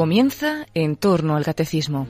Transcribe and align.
Comienza 0.00 0.66
en 0.72 0.96
torno 0.96 1.36
al 1.36 1.44
catecismo. 1.44 2.08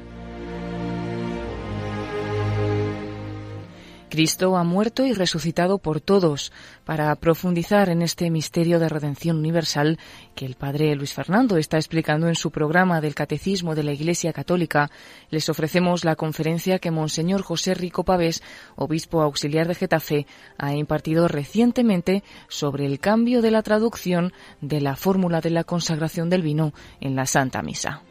Cristo 4.10 4.56
ha 4.56 4.64
muerto 4.64 5.06
y 5.06 5.14
resucitado 5.14 5.78
por 5.78 6.00
todos 6.00 6.52
para 6.84 7.14
profundizar 7.14 7.88
en 7.88 8.02
este 8.02 8.28
misterio 8.28 8.78
de 8.78 8.88
redención 8.88 9.38
universal 9.38 9.98
que 10.34 10.44
el 10.44 10.56
padre 10.56 10.94
Luis 10.96 11.14
Fernando 11.14 11.56
está 11.56 11.78
explicando 11.78 12.28
en 12.28 12.34
su 12.34 12.50
programa 12.50 13.00
del 13.00 13.14
Catecismo 13.14 13.74
de 13.74 13.84
la 13.84 13.92
Iglesia 13.92 14.32
Católica. 14.32 14.90
Les 15.30 15.48
ofrecemos 15.48 16.04
la 16.04 16.16
conferencia 16.16 16.78
que 16.78 16.90
Monseñor 16.90 17.42
José 17.42 17.72
Rico 17.74 18.04
Pavés, 18.04 18.42
obispo 18.76 19.22
auxiliar 19.22 19.68
de 19.68 19.76
Getafe, 19.76 20.26
ha 20.58 20.74
impartido 20.74 21.28
recientemente 21.28 22.22
sobre 22.48 22.84
el 22.84 22.98
cambio 22.98 23.40
de 23.40 23.52
la 23.52 23.62
traducción 23.62 24.32
de 24.60 24.80
la 24.80 24.96
fórmula 24.96 25.40
de 25.40 25.50
la 25.50 25.64
consagración 25.64 26.28
del 26.28 26.42
vino 26.42 26.74
en 27.00 27.16
la 27.16 27.26
Santa 27.26 27.62
Misa. 27.62 28.02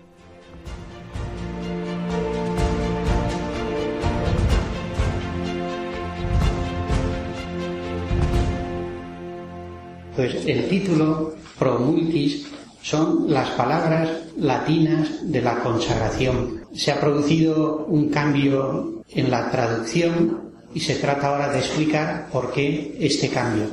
Pues 10.19 10.45
el 10.47 10.67
título 10.67 11.33
Pro 11.57 11.79
Multis 11.79 12.45
son 12.81 13.31
las 13.31 13.51
palabras 13.51 14.09
latinas 14.35 15.07
de 15.31 15.41
la 15.41 15.61
consagración. 15.61 16.65
Se 16.73 16.91
ha 16.91 16.99
producido 16.99 17.85
un 17.85 18.09
cambio 18.09 19.01
en 19.11 19.31
la 19.31 19.49
traducción 19.49 20.51
y 20.73 20.81
se 20.81 20.95
trata 20.95 21.27
ahora 21.27 21.53
de 21.53 21.59
explicar 21.59 22.27
por 22.33 22.51
qué 22.51 22.97
este 22.99 23.29
cambio. 23.29 23.67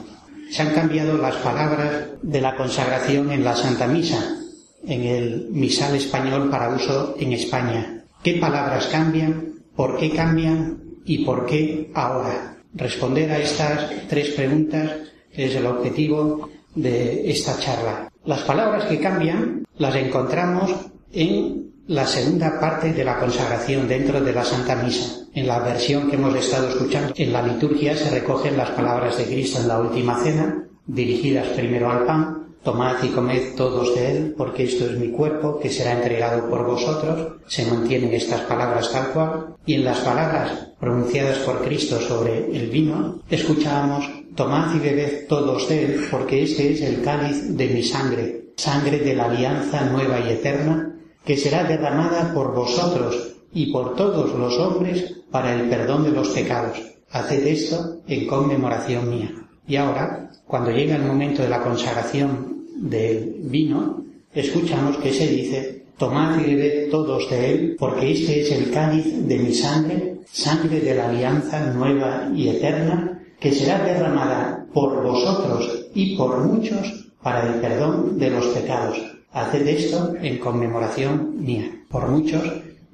Se 0.52 0.62
han 0.62 0.72
cambiado 0.72 1.18
las 1.18 1.34
palabras 1.34 2.10
de 2.22 2.40
la 2.40 2.54
consagración 2.54 3.32
en 3.32 3.42
la 3.42 3.56
Santa 3.56 3.88
Misa, 3.88 4.38
en 4.86 5.02
el 5.02 5.48
misal 5.50 5.96
español 5.96 6.48
para 6.48 6.68
uso 6.68 7.16
en 7.18 7.32
España. 7.32 8.04
¿Qué 8.22 8.34
palabras 8.34 8.86
cambian? 8.86 9.54
¿Por 9.74 9.98
qué 9.98 10.10
cambian? 10.10 10.80
¿Y 11.04 11.24
por 11.24 11.44
qué 11.44 11.90
ahora? 11.92 12.56
Responder 12.72 13.32
a 13.32 13.40
estas 13.40 13.90
tres 14.08 14.28
preguntas 14.28 14.92
es 15.36 15.54
el 15.54 15.66
objetivo 15.66 16.48
de 16.74 17.30
esta 17.30 17.58
charla. 17.58 18.10
Las 18.24 18.42
palabras 18.42 18.84
que 18.84 18.98
cambian 18.98 19.66
las 19.78 19.94
encontramos 19.94 20.74
en 21.12 21.72
la 21.86 22.06
segunda 22.06 22.58
parte 22.58 22.92
de 22.92 23.04
la 23.04 23.18
consagración 23.18 23.86
dentro 23.86 24.20
de 24.20 24.32
la 24.32 24.44
Santa 24.44 24.76
Misa. 24.76 25.26
En 25.34 25.46
la 25.46 25.60
versión 25.60 26.10
que 26.10 26.16
hemos 26.16 26.34
estado 26.34 26.68
escuchando, 26.68 27.12
en 27.16 27.32
la 27.32 27.42
liturgia 27.42 27.96
se 27.96 28.10
recogen 28.10 28.56
las 28.56 28.70
palabras 28.70 29.16
de 29.18 29.24
Cristo 29.24 29.60
en 29.60 29.68
la 29.68 29.80
última 29.80 30.18
cena, 30.18 30.66
dirigidas 30.86 31.46
primero 31.48 31.90
al 31.90 32.04
pan, 32.04 32.35
Tomad 32.66 33.00
y 33.04 33.10
comed 33.10 33.54
todos 33.54 33.94
de 33.94 34.10
él, 34.10 34.34
porque 34.36 34.64
esto 34.64 34.86
es 34.86 34.98
mi 34.98 35.12
cuerpo, 35.12 35.60
que 35.60 35.70
será 35.70 35.92
entregado 35.92 36.50
por 36.50 36.66
vosotros. 36.66 37.34
Se 37.46 37.64
mantienen 37.64 38.12
estas 38.12 38.40
palabras 38.40 38.90
tal 38.90 39.12
cual. 39.12 39.54
Y 39.64 39.74
en 39.74 39.84
las 39.84 40.00
palabras 40.00 40.70
pronunciadas 40.80 41.38
por 41.38 41.62
Cristo 41.62 42.00
sobre 42.00 42.50
el 42.56 42.68
vino, 42.68 43.20
escuchábamos 43.30 44.10
Tomad 44.34 44.74
y 44.74 44.80
bebed 44.80 45.28
todos 45.28 45.68
de 45.68 45.84
él, 45.84 46.06
porque 46.10 46.42
este 46.42 46.72
es 46.72 46.80
el 46.80 47.04
cáliz 47.04 47.56
de 47.56 47.68
mi 47.68 47.84
sangre, 47.84 48.46
sangre 48.56 48.98
de 48.98 49.14
la 49.14 49.26
alianza 49.26 49.84
nueva 49.84 50.18
y 50.18 50.32
eterna, 50.32 50.92
que 51.24 51.36
será 51.36 51.62
derramada 51.62 52.34
por 52.34 52.52
vosotros 52.52 53.36
y 53.52 53.70
por 53.70 53.94
todos 53.94 54.36
los 54.36 54.58
hombres 54.58 55.14
para 55.30 55.54
el 55.54 55.68
perdón 55.68 56.02
de 56.02 56.10
los 56.10 56.30
pecados. 56.30 56.82
Haced 57.12 57.46
esto 57.46 57.98
en 58.08 58.26
conmemoración 58.26 59.08
mía. 59.08 59.30
Y 59.68 59.76
ahora, 59.76 60.32
cuando 60.48 60.72
llega 60.72 60.96
el 60.96 61.04
momento 61.04 61.42
de 61.42 61.48
la 61.48 61.62
consagración 61.62 62.55
del 62.76 63.36
vino, 63.40 64.04
escuchamos 64.32 64.96
que 64.98 65.12
se 65.12 65.26
dice, 65.28 65.84
tomad 65.98 66.38
y 66.40 66.54
bebed 66.54 66.90
todos 66.90 67.28
de 67.30 67.52
él, 67.52 67.76
porque 67.78 68.12
este 68.12 68.42
es 68.42 68.52
el 68.52 68.70
cáliz 68.70 69.26
de 69.26 69.38
mi 69.38 69.52
sangre, 69.52 70.16
sangre 70.30 70.80
de 70.80 70.94
la 70.94 71.08
alianza 71.08 71.72
nueva 71.72 72.30
y 72.34 72.48
eterna, 72.48 73.22
que 73.40 73.52
será 73.52 73.84
derramada 73.84 74.66
por 74.72 75.02
vosotros 75.02 75.86
y 75.94 76.16
por 76.16 76.44
muchos 76.44 77.06
para 77.22 77.46
el 77.46 77.60
perdón 77.60 78.18
de 78.18 78.30
los 78.30 78.46
pecados. 78.46 78.98
Haced 79.32 79.66
esto 79.66 80.14
en 80.20 80.38
conmemoración 80.38 81.44
mía. 81.44 81.70
Por 81.90 82.08
muchos 82.08 82.42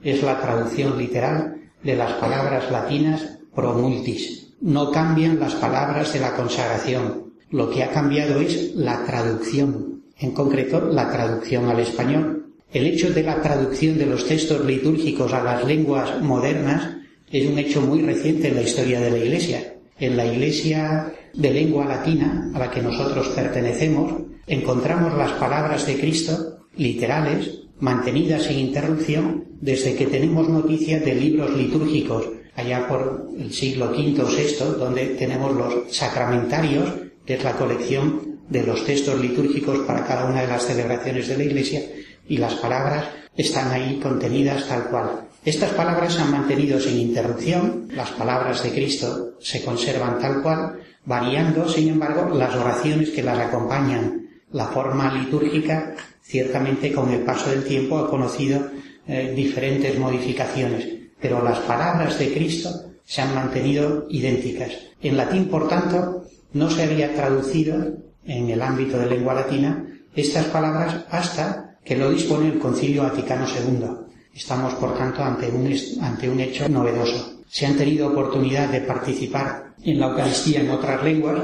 es 0.02 0.22
la 0.22 0.40
traducción 0.40 0.98
literal 0.98 1.56
de 1.82 1.96
las 1.96 2.12
palabras 2.14 2.70
latinas 2.70 3.38
pro 3.54 3.74
multis. 3.74 4.54
No 4.60 4.90
cambian 4.90 5.38
las 5.38 5.54
palabras 5.54 6.12
de 6.12 6.20
la 6.20 6.34
consagración. 6.34 7.31
Lo 7.52 7.68
que 7.68 7.82
ha 7.82 7.90
cambiado 7.90 8.40
es 8.40 8.74
la 8.74 9.04
traducción, 9.04 10.04
en 10.18 10.30
concreto 10.30 10.88
la 10.90 11.12
traducción 11.12 11.68
al 11.68 11.80
español. 11.80 12.46
El 12.72 12.86
hecho 12.86 13.10
de 13.10 13.22
la 13.22 13.42
traducción 13.42 13.98
de 13.98 14.06
los 14.06 14.26
textos 14.26 14.64
litúrgicos 14.64 15.34
a 15.34 15.42
las 15.44 15.62
lenguas 15.66 16.18
modernas 16.22 16.96
es 17.30 17.46
un 17.46 17.58
hecho 17.58 17.82
muy 17.82 18.00
reciente 18.00 18.48
en 18.48 18.54
la 18.54 18.62
historia 18.62 19.00
de 19.00 19.10
la 19.10 19.18
Iglesia. 19.18 19.74
En 19.98 20.16
la 20.16 20.24
Iglesia 20.24 21.12
de 21.34 21.50
lengua 21.50 21.84
latina 21.84 22.50
a 22.54 22.58
la 22.58 22.70
que 22.70 22.80
nosotros 22.80 23.28
pertenecemos, 23.28 24.14
encontramos 24.46 25.12
las 25.18 25.32
palabras 25.32 25.86
de 25.86 26.00
Cristo 26.00 26.58
literales, 26.78 27.64
mantenidas 27.80 28.44
sin 28.44 28.60
interrupción, 28.60 29.44
desde 29.60 29.94
que 29.94 30.06
tenemos 30.06 30.48
noticia 30.48 31.00
de 31.00 31.14
libros 31.14 31.54
litúrgicos, 31.54 32.30
allá 32.56 32.88
por 32.88 33.28
el 33.38 33.52
siglo 33.52 33.90
V 33.90 34.22
o 34.22 34.26
VI, 34.26 34.78
donde 34.78 35.06
tenemos 35.18 35.54
los 35.54 35.94
sacramentarios, 35.94 37.11
que 37.24 37.34
es 37.34 37.44
la 37.44 37.52
colección 37.52 38.40
de 38.48 38.62
los 38.64 38.84
textos 38.84 39.20
litúrgicos 39.20 39.80
para 39.80 40.04
cada 40.04 40.26
una 40.26 40.42
de 40.42 40.48
las 40.48 40.66
celebraciones 40.66 41.28
de 41.28 41.36
la 41.36 41.44
Iglesia, 41.44 41.82
y 42.28 42.36
las 42.36 42.54
palabras 42.54 43.06
están 43.36 43.70
ahí 43.72 43.98
contenidas 44.00 44.68
tal 44.68 44.84
cual. 44.88 45.28
Estas 45.44 45.70
palabras 45.70 46.14
se 46.14 46.22
han 46.22 46.30
mantenido 46.30 46.78
sin 46.78 46.98
interrupción, 46.98 47.88
las 47.94 48.10
palabras 48.10 48.62
de 48.62 48.70
Cristo 48.70 49.34
se 49.40 49.64
conservan 49.64 50.20
tal 50.20 50.40
cual, 50.42 50.78
variando, 51.04 51.68
sin 51.68 51.88
embargo, 51.88 52.32
las 52.36 52.54
oraciones 52.54 53.10
que 53.10 53.22
las 53.22 53.38
acompañan. 53.38 54.28
La 54.52 54.66
forma 54.66 55.12
litúrgica, 55.12 55.96
ciertamente 56.22 56.92
con 56.92 57.10
el 57.10 57.22
paso 57.22 57.50
del 57.50 57.64
tiempo, 57.64 57.98
ha 57.98 58.08
conocido 58.08 58.70
eh, 59.08 59.32
diferentes 59.34 59.98
modificaciones, 59.98 60.86
pero 61.20 61.42
las 61.42 61.58
palabras 61.60 62.18
de 62.18 62.32
Cristo 62.32 62.70
se 63.04 63.22
han 63.22 63.34
mantenido 63.34 64.06
idénticas. 64.10 64.70
En 65.00 65.16
latín, 65.16 65.48
por 65.48 65.68
tanto, 65.68 66.24
no 66.52 66.70
se 66.70 66.84
había 66.84 67.14
traducido 67.14 67.96
en 68.24 68.50
el 68.50 68.62
ámbito 68.62 68.98
de 68.98 69.06
lengua 69.06 69.34
latina 69.34 69.86
estas 70.14 70.46
palabras 70.46 71.04
hasta 71.10 71.76
que 71.84 71.96
lo 71.96 72.10
dispone 72.10 72.48
el 72.48 72.58
Concilio 72.58 73.02
Vaticano 73.02 73.46
II. 73.46 73.86
Estamos, 74.34 74.74
por 74.74 74.96
tanto, 74.96 75.22
ante 75.22 75.48
un, 75.50 75.74
ante 76.00 76.28
un 76.28 76.40
hecho 76.40 76.68
novedoso. 76.68 77.42
Si 77.48 77.64
han 77.64 77.76
tenido 77.76 78.08
oportunidad 78.08 78.68
de 78.68 78.80
participar 78.80 79.74
en 79.82 80.00
la 80.00 80.08
Eucaristía 80.08 80.60
en 80.60 80.70
otras 80.70 81.02
lenguas, 81.02 81.40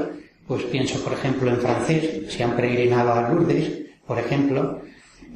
pues 0.47 0.63
pienso, 0.63 0.99
por 1.03 1.13
ejemplo, 1.13 1.49
en 1.51 1.57
francés, 1.57 2.23
si 2.29 2.41
han 2.41 2.55
peregrinado 2.55 3.13
a 3.13 3.29
Lourdes, 3.29 3.71
por 4.07 4.17
ejemplo, 4.17 4.81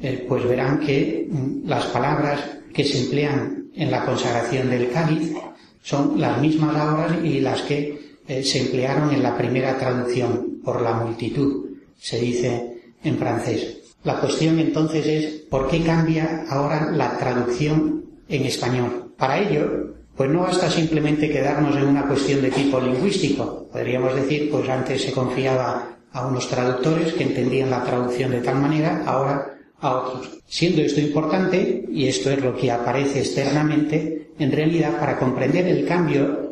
eh, 0.02 0.24
pues 0.28 0.44
verán 0.48 0.80
que 0.80 1.28
mm, 1.30 1.68
las 1.68 1.84
palabras 1.86 2.40
que 2.72 2.84
se 2.84 3.04
emplean 3.04 3.70
en 3.74 3.90
la 3.90 4.04
consagración 4.04 4.68
del 4.70 4.90
cáliz 4.90 5.32
son 5.82 6.20
las 6.20 6.40
mismas 6.40 6.74
ahora 6.74 7.20
y 7.22 7.40
las 7.40 7.62
que 7.62 8.13
eh, 8.26 8.42
se 8.42 8.60
emplearon 8.60 9.12
en 9.12 9.22
la 9.22 9.36
primera 9.36 9.78
traducción 9.78 10.60
por 10.64 10.80
la 10.80 10.94
multitud, 10.94 11.66
se 11.98 12.18
dice 12.18 12.94
en 13.02 13.18
francés. 13.18 13.78
La 14.02 14.20
cuestión 14.20 14.58
entonces 14.58 15.06
es 15.06 15.26
¿por 15.50 15.68
qué 15.68 15.82
cambia 15.82 16.44
ahora 16.48 16.90
la 16.92 17.16
traducción 17.18 18.04
en 18.28 18.44
español? 18.44 19.12
Para 19.16 19.38
ello, 19.38 19.94
pues 20.16 20.30
no 20.30 20.40
basta 20.40 20.70
simplemente 20.70 21.30
quedarnos 21.30 21.76
en 21.76 21.84
una 21.84 22.06
cuestión 22.06 22.42
de 22.42 22.50
tipo 22.50 22.80
lingüístico. 22.80 23.68
Podríamos 23.72 24.14
decir, 24.14 24.50
pues 24.50 24.68
antes 24.68 25.02
se 25.02 25.12
confiaba 25.12 25.96
a 26.12 26.26
unos 26.26 26.48
traductores 26.48 27.12
que 27.14 27.24
entendían 27.24 27.70
la 27.70 27.82
traducción 27.82 28.30
de 28.30 28.40
tal 28.40 28.56
manera, 28.56 29.02
ahora 29.06 29.54
a 29.80 29.96
otros. 29.96 30.38
Siendo 30.46 30.82
esto 30.82 31.00
importante, 31.00 31.84
y 31.90 32.06
esto 32.06 32.30
es 32.30 32.42
lo 32.42 32.56
que 32.56 32.70
aparece 32.70 33.20
externamente, 33.20 34.28
en 34.38 34.52
realidad 34.52 34.98
para 34.98 35.18
comprender 35.18 35.66
el 35.66 35.86
cambio 35.86 36.43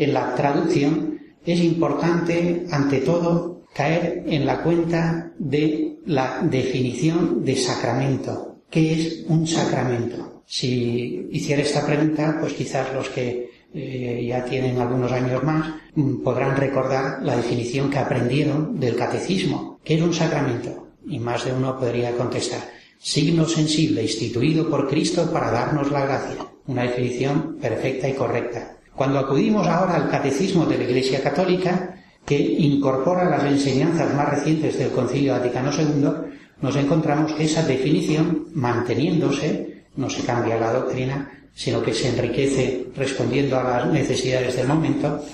en 0.00 0.14
la 0.14 0.34
traducción 0.34 1.20
es 1.44 1.60
importante, 1.60 2.66
ante 2.70 3.00
todo, 3.00 3.64
caer 3.74 4.24
en 4.26 4.46
la 4.46 4.62
cuenta 4.62 5.32
de 5.38 5.98
la 6.06 6.40
definición 6.42 7.44
de 7.44 7.54
sacramento. 7.54 8.62
¿Qué 8.70 8.92
es 8.94 9.24
un 9.28 9.46
sacramento? 9.46 10.42
Si 10.46 11.28
hiciera 11.30 11.62
esta 11.62 11.84
pregunta, 11.84 12.38
pues 12.40 12.54
quizás 12.54 12.92
los 12.94 13.10
que 13.10 13.50
eh, 13.74 14.24
ya 14.26 14.44
tienen 14.44 14.78
algunos 14.78 15.12
años 15.12 15.44
más 15.44 15.74
mm, 15.94 16.22
podrán 16.22 16.56
recordar 16.56 17.22
la 17.22 17.36
definición 17.36 17.90
que 17.90 17.98
aprendieron 17.98 18.80
del 18.80 18.96
catecismo. 18.96 19.80
¿Qué 19.84 19.96
es 19.96 20.02
un 20.02 20.14
sacramento? 20.14 20.88
Y 21.06 21.18
más 21.18 21.44
de 21.44 21.52
uno 21.52 21.78
podría 21.78 22.12
contestar. 22.12 22.60
Signo 22.98 23.46
sensible 23.46 24.02
instituido 24.02 24.68
por 24.68 24.88
Cristo 24.88 25.30
para 25.30 25.50
darnos 25.50 25.90
la 25.90 26.06
gracia. 26.06 26.46
Una 26.66 26.82
definición 26.84 27.58
perfecta 27.60 28.08
y 28.08 28.14
correcta. 28.14 28.79
Cuando 28.94 29.18
acudimos 29.18 29.66
ahora 29.66 29.96
al 29.96 30.10
catecismo 30.10 30.66
de 30.66 30.78
la 30.78 30.84
Iglesia 30.84 31.22
Católica, 31.22 31.96
que 32.24 32.38
incorpora 32.38 33.28
las 33.28 33.44
enseñanzas 33.44 34.14
más 34.14 34.28
recientes 34.28 34.78
del 34.78 34.90
Concilio 34.90 35.32
Vaticano 35.32 35.70
II, 35.72 36.30
nos 36.60 36.76
encontramos 36.76 37.32
que 37.32 37.44
esa 37.44 37.62
definición, 37.62 38.48
manteniéndose, 38.52 39.84
no 39.96 40.10
se 40.10 40.22
cambia 40.22 40.58
la 40.58 40.72
doctrina, 40.72 41.30
sino 41.54 41.82
que 41.82 41.94
se 41.94 42.08
enriquece 42.08 42.88
respondiendo 42.96 43.58
a 43.58 43.64
las 43.64 43.86
necesidades 43.86 44.56
del 44.56 44.68
momento, 44.68 45.24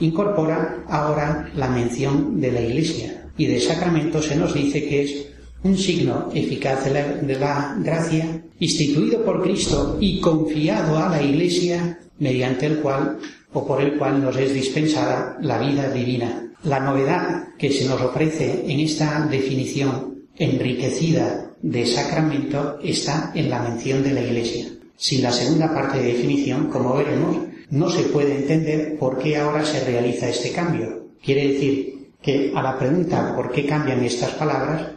incorpora 0.00 0.84
ahora 0.88 1.50
la 1.54 1.68
mención 1.68 2.40
de 2.40 2.52
la 2.52 2.60
Iglesia. 2.60 3.24
Y 3.36 3.46
de 3.46 3.60
sacramento 3.60 4.22
se 4.22 4.36
nos 4.36 4.54
dice 4.54 4.86
que 4.88 5.02
es 5.02 5.26
un 5.62 5.76
signo 5.76 6.30
eficaz 6.34 6.84
de 6.84 7.38
la, 7.38 7.76
gracia 7.80 8.42
instituido 8.60 9.24
por 9.24 9.42
Cristo 9.42 9.98
y 10.00 10.20
confiado 10.20 10.98
a 10.98 11.08
la 11.08 11.20
Iglesia 11.20 11.98
mediante 12.18 12.66
el 12.66 12.78
cual 12.78 13.18
o 13.52 13.66
por 13.66 13.80
el 13.80 13.96
cual 13.96 14.22
nos 14.22 14.36
es 14.36 14.52
dispensada 14.52 15.36
la 15.40 15.58
vida 15.58 15.90
divina. 15.90 16.50
La 16.64 16.80
novedad 16.80 17.48
que 17.58 17.70
se 17.70 17.86
nos 17.86 18.00
ofrece 18.00 18.64
en 18.66 18.80
esta 18.80 19.26
definición 19.30 20.24
enriquecida 20.36 21.50
de 21.62 21.86
sacramento 21.86 22.78
está 22.82 23.32
en 23.34 23.50
la 23.50 23.62
mención 23.62 24.02
de 24.02 24.12
la 24.12 24.22
Iglesia. 24.22 24.66
Sin 24.96 25.22
la 25.22 25.32
segunda 25.32 25.72
parte 25.72 25.98
de 25.98 26.12
definición, 26.12 26.68
como 26.68 26.96
veremos, 26.96 27.36
no 27.70 27.88
se 27.90 28.02
puede 28.04 28.36
entender 28.36 28.98
por 28.98 29.18
qué 29.18 29.36
ahora 29.36 29.64
se 29.64 29.84
realiza 29.84 30.28
este 30.28 30.52
cambio. 30.52 31.08
Quiere 31.22 31.52
decir 31.52 32.10
que 32.22 32.52
a 32.54 32.62
la 32.62 32.78
pregunta 32.78 33.34
por 33.34 33.52
qué 33.52 33.66
cambian 33.66 34.04
estas 34.04 34.30
palabras, 34.32 34.92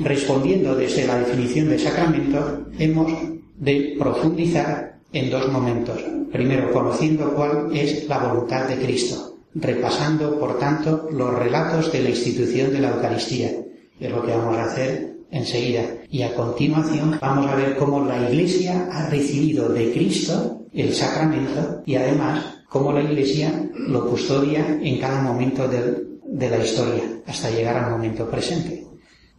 respondiendo 0.00 0.74
desde 0.74 1.06
la 1.06 1.18
definición 1.18 1.68
de 1.68 1.78
sacramento, 1.78 2.66
hemos 2.78 3.12
de 3.56 3.96
profundizar 3.98 4.91
en 5.12 5.30
dos 5.30 5.48
momentos. 5.48 6.02
Primero, 6.32 6.72
conociendo 6.72 7.34
cuál 7.34 7.68
es 7.74 8.08
la 8.08 8.18
voluntad 8.18 8.66
de 8.68 8.76
Cristo, 8.76 9.36
repasando, 9.54 10.38
por 10.38 10.58
tanto, 10.58 11.08
los 11.10 11.34
relatos 11.34 11.92
de 11.92 12.02
la 12.02 12.10
institución 12.10 12.72
de 12.72 12.80
la 12.80 12.90
Eucaristía. 12.90 13.50
Es 14.00 14.10
lo 14.10 14.24
que 14.24 14.32
vamos 14.32 14.56
a 14.56 14.64
hacer 14.64 15.16
enseguida. 15.30 15.82
Y 16.08 16.22
a 16.22 16.34
continuación 16.34 17.18
vamos 17.20 17.46
a 17.50 17.54
ver 17.54 17.76
cómo 17.76 18.04
la 18.04 18.30
Iglesia 18.30 18.88
ha 18.90 19.08
recibido 19.08 19.68
de 19.68 19.92
Cristo 19.92 20.62
el 20.72 20.94
sacramento 20.94 21.82
y 21.84 21.96
además 21.96 22.64
cómo 22.68 22.92
la 22.92 23.02
Iglesia 23.02 23.70
lo 23.74 24.08
custodia 24.08 24.78
en 24.82 24.98
cada 24.98 25.20
momento 25.20 25.68
de 25.68 26.50
la 26.50 26.64
historia 26.64 27.02
hasta 27.26 27.50
llegar 27.50 27.76
al 27.76 27.90
momento 27.90 28.28
presente. 28.28 28.86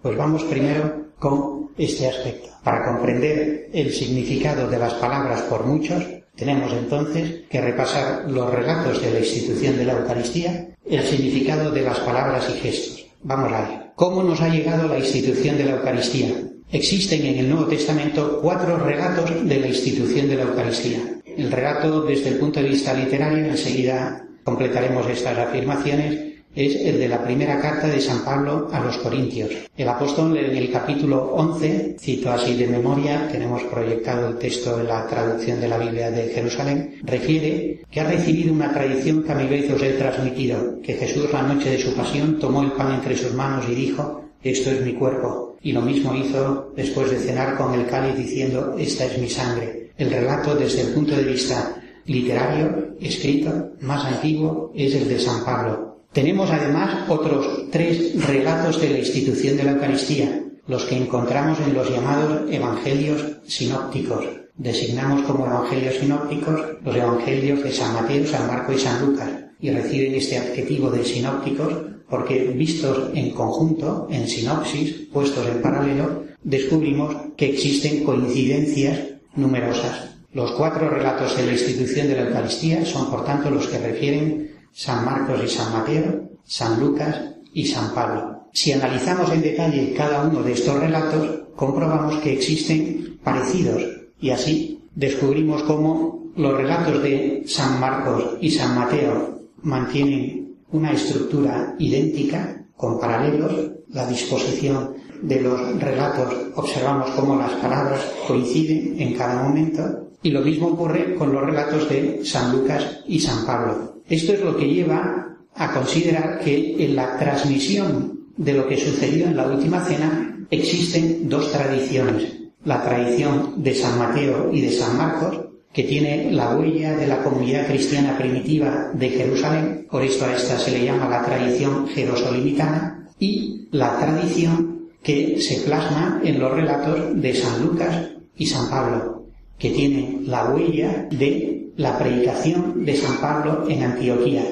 Pues 0.02 0.18
vamos 0.18 0.44
primero 0.44 1.08
con 1.18 1.63
este 1.78 2.08
aspecto. 2.08 2.50
Para 2.64 2.86
comprender 2.86 3.70
el 3.74 3.92
significado 3.92 4.70
de 4.70 4.80
las 4.80 4.94
palabras 4.94 5.42
por 5.42 5.66
muchos, 5.66 6.04
tenemos 6.36 6.72
entonces 6.74 7.42
que 7.50 7.62
repasar 7.62 8.30
los 8.30 8.52
relatos 8.52 9.02
de 9.02 9.12
la 9.12 9.20
institución 9.20 9.78
de 9.78 9.86
la 9.86 9.94
Eucaristía, 9.94 10.70
el 10.86 11.04
significado 11.04 11.72
de 11.72 11.82
las 11.82 12.00
palabras 12.00 12.50
y 12.50 12.60
gestos. 12.60 13.06
Vamos 13.22 13.52
a 13.54 13.62
ver. 13.62 13.84
¿Cómo 13.96 14.24
nos 14.24 14.42
ha 14.42 14.50
llegado 14.50 14.88
la 14.88 14.98
institución 14.98 15.58
de 15.58 15.66
la 15.66 15.72
Eucaristía? 15.74 16.34
Existen 16.72 17.26
en 17.26 17.38
el 17.38 17.50
Nuevo 17.50 17.68
Testamento 17.68 18.40
cuatro 18.42 18.78
relatos 18.78 19.48
de 19.48 19.60
la 19.60 19.68
institución 19.68 20.28
de 20.28 20.36
la 20.38 20.44
Eucaristía. 20.44 21.00
El 21.38 21.52
relato 21.52 22.02
desde 22.02 22.30
el 22.30 22.40
punto 22.40 22.60
de 22.60 22.70
vista 22.70 22.94
literario, 22.94 23.46
enseguida 23.46 24.26
completaremos 24.44 25.08
estas 25.08 25.38
afirmaciones, 25.38 26.33
es 26.56 26.76
el 26.76 27.00
de 27.00 27.08
la 27.08 27.24
primera 27.24 27.60
carta 27.60 27.88
de 27.88 28.00
San 28.00 28.24
Pablo 28.24 28.70
a 28.72 28.80
los 28.80 28.98
Corintios. 28.98 29.52
El 29.76 29.90
apóstol 29.90 30.38
en 30.38 30.56
el 30.56 30.72
capítulo 30.72 31.34
11, 31.34 31.96
cito 32.00 32.32
así 32.32 32.56
de 32.56 32.68
memoria, 32.68 33.28
tenemos 33.32 33.64
proyectado 33.64 34.28
el 34.28 34.38
texto 34.38 34.78
de 34.78 34.84
la 34.84 35.08
traducción 35.08 35.60
de 35.60 35.68
la 35.68 35.78
Biblia 35.78 36.12
de 36.12 36.30
Jerusalén, 36.30 37.00
refiere 37.04 37.82
que 37.90 38.02
ha 38.02 38.10
recibido 38.10 38.54
una 38.54 38.72
tradición 38.72 39.24
que 39.24 39.32
a 39.32 39.36
mi 39.36 39.48
vez 39.48 39.72
os 39.72 39.82
he 39.82 39.94
transmitido, 39.94 40.80
que 40.82 40.94
Jesús 40.94 41.32
la 41.34 41.42
noche 41.42 41.72
de 41.72 41.80
su 41.80 41.94
pasión 41.96 42.38
tomó 42.40 42.62
el 42.62 42.74
pan 42.74 42.94
entre 42.94 43.18
sus 43.18 43.34
manos 43.34 43.66
y 43.70 43.76
dijo, 43.76 44.24
esto 44.44 44.72
es 44.72 44.82
mi 44.86 44.94
cuerpo. 44.94 45.56
Y 45.62 45.72
lo 45.72 45.82
mismo 45.82 46.14
hizo 46.14 46.72
después 46.76 47.10
de 47.10 47.20
cenar 47.20 47.58
con 47.58 47.74
el 47.74 47.88
cáliz 47.88 48.16
diciendo, 48.16 48.76
esta 48.78 49.06
es 49.06 49.18
mi 49.18 49.30
sangre. 49.30 49.92
El 49.98 50.12
relato 50.12 50.56
desde 50.56 50.82
el 50.82 50.94
punto 50.94 51.16
de 51.16 51.24
vista 51.24 51.82
literario, 52.06 52.96
escrito, 53.00 53.72
más 53.82 54.04
antiguo, 54.06 54.72
es 54.76 54.94
el 54.96 55.08
de 55.08 55.20
San 55.20 55.46
Pablo, 55.46 55.93
tenemos 56.14 56.50
además 56.52 57.10
otros 57.10 57.66
tres 57.72 58.26
relatos 58.28 58.80
de 58.80 58.90
la 58.90 59.00
institución 59.00 59.58
de 59.58 59.64
la 59.64 59.72
Eucaristía, 59.72 60.44
los 60.68 60.86
que 60.86 60.96
encontramos 60.96 61.60
en 61.60 61.74
los 61.74 61.90
llamados 61.90 62.50
evangelios 62.52 63.22
sinópticos. 63.48 64.26
Designamos 64.56 65.24
como 65.24 65.48
evangelios 65.48 65.96
sinópticos 65.96 66.62
los 66.84 66.96
evangelios 66.96 67.64
de 67.64 67.72
San 67.72 67.94
Mateo, 67.94 68.26
San 68.28 68.48
Marco 68.48 68.72
y 68.72 68.78
San 68.78 69.04
Lucas, 69.04 69.30
y 69.60 69.72
reciben 69.72 70.14
este 70.14 70.38
adjetivo 70.38 70.92
de 70.92 71.04
sinópticos 71.04 71.74
porque 72.08 72.44
vistos 72.56 73.10
en 73.16 73.32
conjunto, 73.32 74.08
en 74.12 74.28
sinopsis, 74.28 75.08
puestos 75.12 75.48
en 75.48 75.62
paralelo, 75.62 76.26
descubrimos 76.44 77.16
que 77.36 77.50
existen 77.50 78.04
coincidencias 78.04 79.00
numerosas. 79.36 80.12
Los 80.32 80.52
cuatro 80.52 80.90
relatos 80.90 81.36
de 81.38 81.46
la 81.46 81.54
institución 81.54 82.08
de 82.08 82.16
la 82.16 82.28
Eucaristía 82.28 82.86
son, 82.86 83.10
por 83.10 83.26
tanto, 83.26 83.50
los 83.50 83.68
que 83.68 83.80
refieren 83.80 84.53
San 84.74 85.06
Marcos 85.06 85.40
y 85.44 85.48
San 85.48 85.72
Mateo, 85.72 86.30
San 86.44 86.80
Lucas 86.80 87.16
y 87.54 87.66
San 87.66 87.94
Pablo. 87.94 88.48
Si 88.52 88.72
analizamos 88.72 89.32
en 89.32 89.42
detalle 89.42 89.94
cada 89.96 90.24
uno 90.24 90.44
de 90.44 90.52
estos 90.52 90.80
relatos, 90.80 91.42
comprobamos 91.56 92.18
que 92.18 92.34
existen 92.34 93.20
parecidos 93.24 93.82
y 94.20 94.32
así 94.32 94.82
descubrimos 94.96 95.64
cómo 95.64 96.32
los 96.36 96.58
relatos 96.58 97.02
de 97.04 97.44
San 97.48 97.80
Marcos 97.80 98.38
y 98.42 98.50
San 98.50 98.76
Mateo 98.76 99.40
mantienen 99.62 100.56
una 100.72 100.92
estructura 100.92 101.76
idéntica, 101.78 102.66
con 102.76 103.00
paralelos, 103.00 103.72
la 103.90 104.08
disposición 104.08 104.96
de 105.22 105.42
los 105.42 105.80
relatos, 105.80 106.34
observamos 106.56 107.12
cómo 107.12 107.36
las 107.36 107.52
palabras 107.54 108.02
coinciden 108.28 109.00
en 109.00 109.14
cada 109.14 109.44
momento, 109.44 110.10
y 110.22 110.32
lo 110.32 110.42
mismo 110.42 110.70
ocurre 110.70 111.16
con 111.16 111.32
los 111.32 111.44
relatos 111.44 111.88
de 111.90 112.26
San 112.26 112.52
Lucas 112.52 113.02
y 113.08 113.20
San 113.20 113.46
Pablo. 113.46 113.93
Esto 114.14 114.34
es 114.34 114.42
lo 114.42 114.56
que 114.56 114.72
lleva 114.72 115.40
a 115.56 115.74
considerar 115.74 116.40
que 116.40 116.86
en 116.86 116.96
la 116.96 117.18
transmisión 117.18 118.28
de 118.38 118.54
lo 118.54 118.68
que 118.68 118.78
sucedió 118.78 119.26
en 119.26 119.36
la 119.36 119.48
última 119.48 119.84
cena 119.84 120.46
existen 120.52 121.28
dos 121.28 121.52
tradiciones. 121.52 122.32
La 122.64 122.84
tradición 122.84 123.64
de 123.64 123.74
San 123.74 123.98
Mateo 123.98 124.52
y 124.54 124.62
de 124.62 124.70
San 124.70 124.98
Marcos, 124.98 125.40
que 125.74 125.82
tiene 125.82 126.32
la 126.32 126.56
huella 126.56 126.96
de 126.96 127.08
la 127.08 127.24
comunidad 127.24 127.66
cristiana 127.66 128.16
primitiva 128.16 128.92
de 128.94 129.10
Jerusalén, 129.10 129.88
por 129.90 130.04
esto 130.04 130.26
a 130.26 130.36
esta 130.36 130.60
se 130.60 130.70
le 130.70 130.86
llama 130.86 131.10
la 131.10 131.26
tradición 131.26 131.88
jerosolimitana, 131.88 133.10
y 133.18 133.68
la 133.72 133.98
tradición 133.98 134.90
que 135.02 135.42
se 135.42 135.62
plasma 135.62 136.22
en 136.24 136.40
los 136.40 136.52
relatos 136.52 137.20
de 137.20 137.34
San 137.34 137.64
Lucas 137.64 138.12
y 138.38 138.46
San 138.46 138.70
Pablo, 138.70 139.26
que 139.58 139.72
tiene 139.72 140.20
la 140.28 140.54
huella 140.54 141.08
de 141.10 141.63
la 141.76 141.98
predicación 141.98 142.86
de 142.86 142.96
San 142.96 143.18
Pablo 143.18 143.66
en 143.68 143.84
Antioquía. 143.84 144.44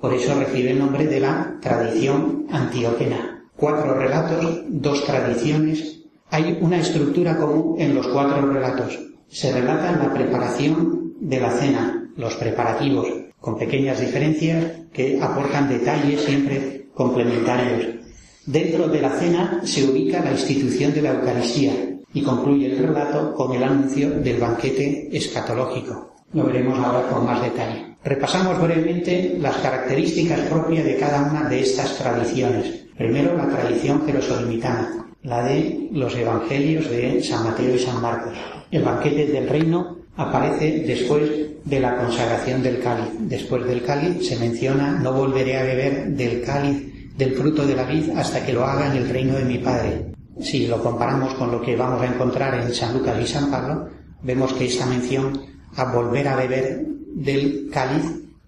Por 0.00 0.14
eso 0.14 0.38
recibe 0.38 0.70
el 0.70 0.78
nombre 0.78 1.06
de 1.06 1.20
la 1.20 1.58
tradición 1.60 2.46
antioquena. 2.50 3.44
Cuatro 3.56 3.94
relatos, 3.94 4.62
dos 4.68 5.04
tradiciones. 5.04 6.00
Hay 6.30 6.58
una 6.60 6.78
estructura 6.78 7.36
común 7.36 7.76
en 7.78 7.94
los 7.94 8.08
cuatro 8.08 8.50
relatos. 8.50 8.98
Se 9.28 9.52
relata 9.52 9.92
la 9.92 10.12
preparación 10.14 11.14
de 11.20 11.40
la 11.40 11.50
cena, 11.50 12.10
los 12.16 12.34
preparativos, 12.36 13.06
con 13.38 13.58
pequeñas 13.58 14.00
diferencias 14.00 14.64
que 14.92 15.20
aportan 15.20 15.68
detalles 15.68 16.22
siempre 16.22 16.86
complementarios. 16.94 18.00
Dentro 18.46 18.88
de 18.88 19.02
la 19.02 19.10
cena 19.10 19.60
se 19.64 19.84
ubica 19.84 20.24
la 20.24 20.32
institución 20.32 20.94
de 20.94 21.02
la 21.02 21.14
Eucaristía 21.14 21.72
y 22.12 22.22
concluye 22.22 22.72
el 22.72 22.78
relato 22.78 23.34
con 23.34 23.52
el 23.52 23.62
anuncio 23.62 24.10
del 24.10 24.40
banquete 24.40 25.08
escatológico. 25.12 26.09
Lo 26.32 26.44
veremos 26.44 26.78
ahora 26.78 27.08
con 27.08 27.26
más 27.26 27.42
detalle. 27.42 27.96
Repasamos 28.04 28.60
brevemente 28.62 29.36
las 29.40 29.56
características 29.56 30.40
propias 30.42 30.84
de 30.84 30.96
cada 30.96 31.28
una 31.28 31.48
de 31.48 31.60
estas 31.60 31.98
tradiciones. 31.98 32.86
Primero, 32.96 33.36
la 33.36 33.48
tradición 33.48 34.06
jerosolimitana, 34.06 35.06
la 35.22 35.42
de 35.42 35.88
los 35.92 36.14
evangelios 36.14 36.88
de 36.88 37.22
San 37.22 37.44
Mateo 37.44 37.74
y 37.74 37.78
San 37.78 38.00
Marcos. 38.00 38.38
El 38.70 38.84
banquete 38.84 39.26
del 39.26 39.48
reino 39.48 39.98
aparece 40.16 40.84
después 40.86 41.30
de 41.64 41.80
la 41.80 41.96
consagración 41.96 42.62
del 42.62 42.80
cáliz. 42.80 43.08
Después 43.18 43.66
del 43.66 43.82
cáliz 43.82 44.26
se 44.28 44.38
menciona 44.38 44.92
no 44.92 45.12
volveré 45.12 45.58
a 45.58 45.64
beber 45.64 46.08
del 46.08 46.42
cáliz 46.42 47.16
del 47.16 47.34
fruto 47.34 47.66
de 47.66 47.74
la 47.74 47.84
vid 47.84 48.10
hasta 48.16 48.44
que 48.46 48.52
lo 48.52 48.64
haga 48.64 48.90
en 48.90 49.02
el 49.02 49.08
reino 49.08 49.34
de 49.34 49.44
mi 49.44 49.58
Padre. 49.58 50.12
Si 50.40 50.66
lo 50.66 50.82
comparamos 50.82 51.34
con 51.34 51.50
lo 51.50 51.60
que 51.60 51.76
vamos 51.76 52.00
a 52.00 52.06
encontrar 52.06 52.54
en 52.54 52.72
San 52.72 52.96
Lucas 52.96 53.18
y 53.20 53.26
San 53.26 53.50
Pablo, 53.50 53.88
vemos 54.22 54.52
que 54.54 54.66
esta 54.66 54.86
mención 54.86 55.49
a 55.76 55.92
volver 55.92 56.28
a 56.28 56.36
beber 56.36 56.86
del 57.14 57.68
cáliz 57.72 58.04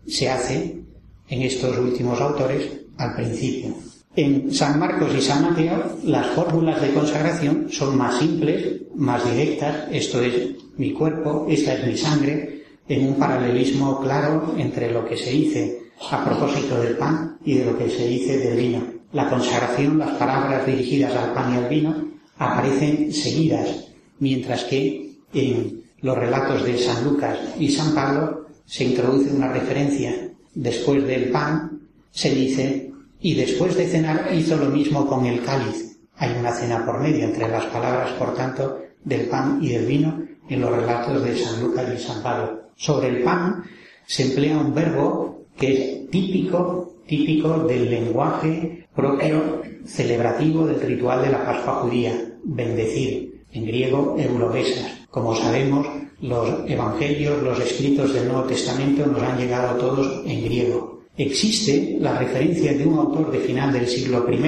se 0.06 0.30
hace 0.30 0.82
en 1.28 1.42
estos 1.42 1.76
últimos 1.78 2.20
autores 2.20 2.68
al 2.98 3.14
principio. 3.14 3.74
En 4.14 4.52
San 4.52 4.78
Marcos 4.78 5.14
y 5.16 5.22
San 5.22 5.42
Mateo 5.42 5.96
las 6.04 6.26
fórmulas 6.28 6.80
de 6.82 6.92
consagración 6.92 7.68
son 7.70 7.96
más 7.96 8.18
simples, 8.18 8.82
más 8.94 9.24
directas, 9.24 9.88
esto 9.90 10.20
es 10.20 10.50
mi 10.76 10.92
cuerpo, 10.92 11.46
esta 11.48 11.74
es 11.74 11.86
mi 11.86 11.96
sangre, 11.96 12.62
en 12.88 13.08
un 13.08 13.14
paralelismo 13.14 14.00
claro 14.00 14.54
entre 14.58 14.90
lo 14.90 15.06
que 15.06 15.16
se 15.16 15.30
dice 15.30 15.82
a 16.10 16.24
propósito 16.24 16.80
del 16.80 16.96
pan 16.96 17.38
y 17.44 17.54
de 17.54 17.64
lo 17.64 17.78
que 17.78 17.88
se 17.88 18.06
dice 18.06 18.38
del 18.38 18.56
vino. 18.56 18.82
La 19.12 19.30
consagración, 19.30 19.98
las 19.98 20.10
palabras 20.16 20.66
dirigidas 20.66 21.14
al 21.14 21.32
pan 21.32 21.54
y 21.54 21.56
al 21.58 21.68
vino, 21.68 22.08
aparecen 22.38 23.12
seguidas, 23.12 23.88
mientras 24.18 24.64
que 24.64 25.12
en 25.32 25.81
los 26.02 26.18
relatos 26.18 26.64
de 26.64 26.76
San 26.78 27.04
Lucas 27.04 27.38
y 27.58 27.68
San 27.70 27.94
Pablo 27.94 28.46
se 28.66 28.84
introduce 28.84 29.30
una 29.32 29.52
referencia. 29.52 30.30
Después 30.54 31.06
del 31.06 31.30
pan 31.30 31.80
se 32.10 32.34
dice, 32.34 32.90
y 33.20 33.34
después 33.34 33.76
de 33.76 33.86
cenar 33.86 34.28
hizo 34.34 34.56
lo 34.56 34.66
mismo 34.66 35.06
con 35.06 35.24
el 35.26 35.42
cáliz. 35.44 35.96
Hay 36.16 36.36
una 36.38 36.52
cena 36.52 36.84
por 36.84 37.00
medio 37.00 37.24
entre 37.24 37.48
las 37.48 37.64
palabras, 37.66 38.10
por 38.12 38.34
tanto, 38.34 38.80
del 39.04 39.28
pan 39.28 39.58
y 39.62 39.68
del 39.68 39.86
vino 39.86 40.22
en 40.48 40.60
los 40.60 40.70
relatos 40.70 41.24
de 41.24 41.36
San 41.36 41.62
Lucas 41.62 41.86
y 41.96 42.02
San 42.02 42.22
Pablo. 42.22 42.62
Sobre 42.76 43.08
el 43.08 43.22
pan 43.22 43.64
se 44.06 44.24
emplea 44.24 44.58
un 44.58 44.74
verbo 44.74 45.46
que 45.56 45.72
es 45.72 46.10
típico, 46.10 46.96
típico 47.06 47.60
del 47.60 47.88
lenguaje 47.88 48.86
propio 48.94 49.62
celebrativo 49.84 50.66
del 50.66 50.80
ritual 50.80 51.22
de 51.22 51.30
la 51.30 51.44
Pascua 51.44 51.74
judía, 51.76 52.12
bendecir, 52.44 53.44
en 53.52 53.66
griego 53.66 54.16
eulogesas. 54.18 55.01
Como 55.12 55.36
sabemos, 55.36 55.86
los 56.22 56.48
evangelios, 56.66 57.42
los 57.42 57.60
escritos 57.60 58.14
del 58.14 58.28
Nuevo 58.28 58.44
Testamento 58.44 59.04
nos 59.04 59.22
han 59.22 59.36
llegado 59.36 59.76
todos 59.76 60.22
en 60.24 60.42
griego. 60.42 61.02
Existe 61.18 61.98
la 62.00 62.18
referencia 62.18 62.72
de 62.72 62.86
un 62.86 62.98
autor 62.98 63.30
de 63.30 63.40
final 63.40 63.74
del 63.74 63.86
siglo 63.86 64.24
I, 64.32 64.40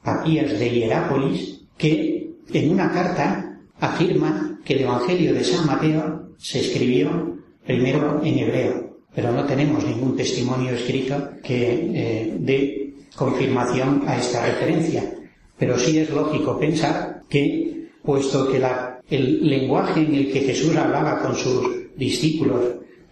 Papías 0.00 0.56
de 0.56 0.70
Hierápolis, 0.70 1.62
que 1.76 2.30
en 2.52 2.70
una 2.70 2.92
carta 2.92 3.58
afirma 3.80 4.60
que 4.64 4.74
el 4.74 4.82
Evangelio 4.82 5.34
de 5.34 5.42
San 5.42 5.66
Mateo 5.66 6.28
se 6.38 6.60
escribió 6.60 7.36
primero 7.66 8.20
en 8.22 8.38
hebreo, 8.38 8.98
pero 9.12 9.32
no 9.32 9.44
tenemos 9.46 9.84
ningún 9.84 10.14
testimonio 10.14 10.74
escrito 10.74 11.30
que 11.42 11.90
eh, 11.92 12.36
dé 12.38 12.94
confirmación 13.16 14.04
a 14.06 14.16
esta 14.16 14.46
referencia. 14.46 15.12
Pero 15.58 15.76
sí 15.76 15.98
es 15.98 16.08
lógico 16.10 16.56
pensar 16.56 17.24
que, 17.28 17.88
puesto 18.04 18.48
que 18.52 18.60
el 19.10 19.48
lenguaje 19.48 20.00
en 20.00 20.14
el 20.14 20.32
que 20.32 20.40
Jesús 20.40 20.76
hablaba 20.76 21.20
con 21.20 21.34
sus 21.34 21.96
discípulos, 21.96 22.60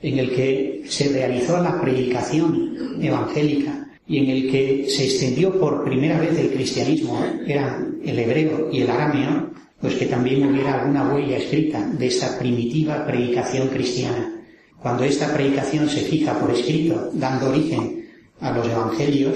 en 0.03 0.19
el 0.19 0.31
que 0.31 0.83
se 0.87 1.09
realizó 1.09 1.61
la 1.63 1.81
predicación 1.81 2.99
evangélica 3.01 3.89
y 4.07 4.19
en 4.19 4.31
el 4.31 4.51
que 4.51 4.87
se 4.89 5.05
extendió 5.05 5.59
por 5.59 5.85
primera 5.85 6.21
vez 6.21 6.39
el 6.39 6.51
cristianismo, 6.51 7.25
eran 7.47 7.99
el 8.05 8.19
hebreo 8.19 8.69
y 8.71 8.83
el 8.83 8.91
arameo, 8.91 9.51
pues 9.81 9.95
que 9.95 10.07
también 10.07 10.47
hubiera 10.47 10.81
alguna 10.81 11.13
huella 11.13 11.39
escrita 11.39 11.85
de 11.87 12.07
esta 12.07 12.39
primitiva 12.39 13.05
predicación 13.07 13.69
cristiana. 13.69 14.33
Cuando 14.81 15.05
esta 15.05 15.33
predicación 15.35 15.89
se 15.89 16.01
fija 16.01 16.39
por 16.39 16.51
escrito, 16.53 17.11
dando 17.15 17.51
origen 17.51 18.07
a 18.41 18.53
los 18.53 18.69
evangelios, 18.69 19.35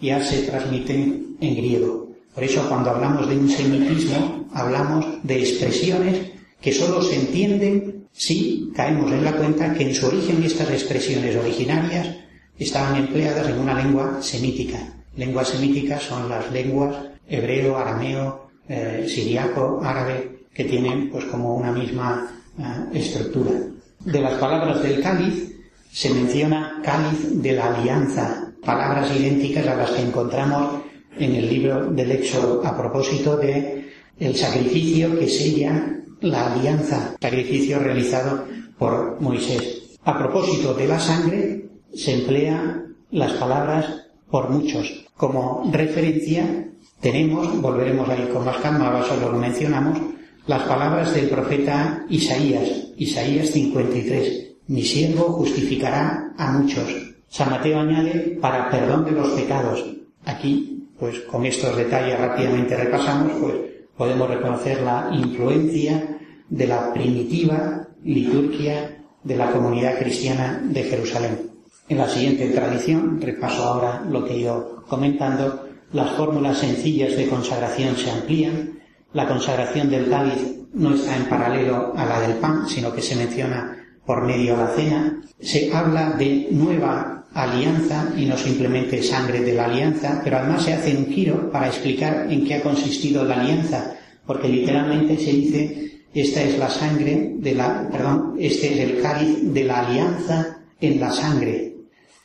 ya 0.00 0.22
se 0.24 0.42
transmiten 0.42 1.36
en 1.40 1.56
griego. 1.56 2.08
Por 2.34 2.44
eso 2.44 2.66
cuando 2.68 2.90
hablamos 2.90 3.28
de 3.28 3.36
un 3.36 3.48
semitismo, 3.48 4.37
hablamos 4.52 5.06
de 5.22 5.40
expresiones 5.40 6.32
que 6.60 6.72
sólo 6.72 7.02
se 7.02 7.16
entienden 7.16 8.08
si 8.12 8.70
caemos 8.74 9.12
en 9.12 9.24
la 9.24 9.32
cuenta 9.32 9.74
que 9.74 9.88
en 9.88 9.94
su 9.94 10.06
origen 10.06 10.42
estas 10.42 10.70
expresiones 10.70 11.36
originarias 11.36 12.16
estaban 12.58 12.96
empleadas 12.96 13.48
en 13.48 13.58
una 13.58 13.80
lengua 13.80 14.18
semítica. 14.20 14.78
Lenguas 15.16 15.48
semíticas 15.48 16.02
son 16.02 16.28
las 16.28 16.50
lenguas 16.52 16.96
hebreo, 17.28 17.76
arameo, 17.76 18.48
eh, 18.68 19.04
siriaco, 19.08 19.80
árabe, 19.84 20.46
que 20.52 20.64
tienen 20.64 21.10
pues 21.10 21.24
como 21.26 21.56
una 21.56 21.72
misma 21.72 22.28
eh, 22.58 22.98
estructura. 22.98 23.52
De 24.00 24.20
las 24.20 24.34
palabras 24.34 24.82
del 24.82 25.00
cáliz 25.02 25.54
se 25.92 26.10
menciona 26.10 26.80
cáliz 26.82 27.42
de 27.42 27.52
la 27.52 27.74
alianza, 27.74 28.52
palabras 28.64 29.10
idénticas 29.16 29.66
a 29.66 29.76
las 29.76 29.90
que 29.90 30.02
encontramos 30.02 30.82
en 31.18 31.34
el 31.34 31.48
libro 31.48 31.90
del 31.90 32.12
Éxodo 32.12 32.64
a 32.64 32.76
propósito 32.76 33.36
de 33.36 33.77
el 34.18 34.34
sacrificio 34.36 35.18
que 35.18 35.28
sella 35.28 35.98
la 36.20 36.52
alianza, 36.52 37.16
sacrificio 37.20 37.78
realizado 37.78 38.44
por 38.78 39.20
Moisés. 39.20 39.96
A 40.04 40.18
propósito 40.18 40.74
de 40.74 40.88
la 40.88 40.98
sangre, 40.98 41.68
se 41.94 42.14
emplea 42.14 42.84
las 43.10 43.32
palabras 43.34 44.06
por 44.30 44.50
muchos. 44.50 45.06
Como 45.16 45.68
referencia 45.72 46.68
tenemos, 47.00 47.60
volveremos 47.60 48.08
a 48.08 48.16
ir 48.16 48.28
con 48.30 48.44
más 48.44 48.56
calma, 48.58 49.04
solo 49.06 49.32
lo 49.32 49.38
mencionamos, 49.38 49.98
las 50.46 50.62
palabras 50.62 51.14
del 51.14 51.28
profeta 51.28 52.04
Isaías, 52.08 52.92
Isaías 52.96 53.50
53. 53.50 54.48
Mi 54.68 54.82
siervo 54.82 55.32
justificará 55.32 56.32
a 56.36 56.52
muchos. 56.52 56.84
San 57.28 57.50
Mateo 57.50 57.80
añade 57.80 58.38
para 58.40 58.70
perdón 58.70 59.04
de 59.04 59.12
los 59.12 59.28
pecados. 59.30 59.84
Aquí, 60.24 60.88
pues 60.98 61.20
con 61.20 61.44
estos 61.46 61.76
detalles 61.76 62.18
rápidamente 62.18 62.76
repasamos, 62.76 63.32
pues 63.40 63.54
podemos 63.98 64.30
reconocer 64.30 64.80
la 64.80 65.10
influencia 65.12 66.18
de 66.48 66.66
la 66.66 66.92
primitiva 66.94 67.88
liturgia 68.04 69.04
de 69.24 69.36
la 69.36 69.50
comunidad 69.50 69.98
cristiana 69.98 70.62
de 70.64 70.84
Jerusalén. 70.84 71.50
En 71.88 71.98
la 71.98 72.08
siguiente 72.08 72.48
tradición, 72.50 73.20
repaso 73.20 73.62
ahora 73.64 74.04
lo 74.08 74.24
que 74.24 74.34
he 74.34 74.38
ido 74.38 74.84
comentando, 74.88 75.68
las 75.92 76.10
fórmulas 76.12 76.58
sencillas 76.58 77.16
de 77.16 77.28
consagración 77.28 77.96
se 77.96 78.10
amplían, 78.10 78.78
la 79.12 79.26
consagración 79.26 79.90
del 79.90 80.08
cáliz 80.08 80.58
no 80.72 80.94
está 80.94 81.16
en 81.16 81.24
paralelo 81.24 81.92
a 81.96 82.04
la 82.04 82.20
del 82.20 82.36
pan, 82.36 82.68
sino 82.68 82.92
que 82.92 83.02
se 83.02 83.16
menciona 83.16 83.76
por 84.06 84.24
medio 84.24 84.56
de 84.56 84.62
la 84.62 84.68
cena, 84.68 85.22
se 85.40 85.74
habla 85.74 86.10
de 86.12 86.48
nueva 86.50 87.17
alianza 87.42 88.12
y 88.16 88.24
no 88.24 88.36
simplemente 88.36 89.02
sangre 89.02 89.40
de 89.40 89.54
la 89.54 89.66
alianza, 89.66 90.20
pero 90.24 90.38
además 90.38 90.64
se 90.64 90.74
hace 90.74 90.96
un 90.96 91.06
giro 91.06 91.50
para 91.50 91.68
explicar 91.68 92.26
en 92.30 92.44
qué 92.44 92.54
ha 92.54 92.62
consistido 92.62 93.24
la 93.24 93.40
alianza, 93.40 93.94
porque 94.26 94.48
literalmente 94.48 95.16
se 95.16 95.32
dice 95.32 95.88
esta 96.14 96.42
es 96.42 96.58
la 96.58 96.68
sangre 96.68 97.34
de 97.36 97.54
la, 97.54 97.88
perdón, 97.90 98.34
este 98.38 98.72
es 98.72 98.90
el 98.90 99.02
cáliz 99.02 99.52
de 99.52 99.64
la 99.64 99.86
alianza 99.86 100.58
en 100.80 101.00
la 101.00 101.12
sangre. 101.12 101.74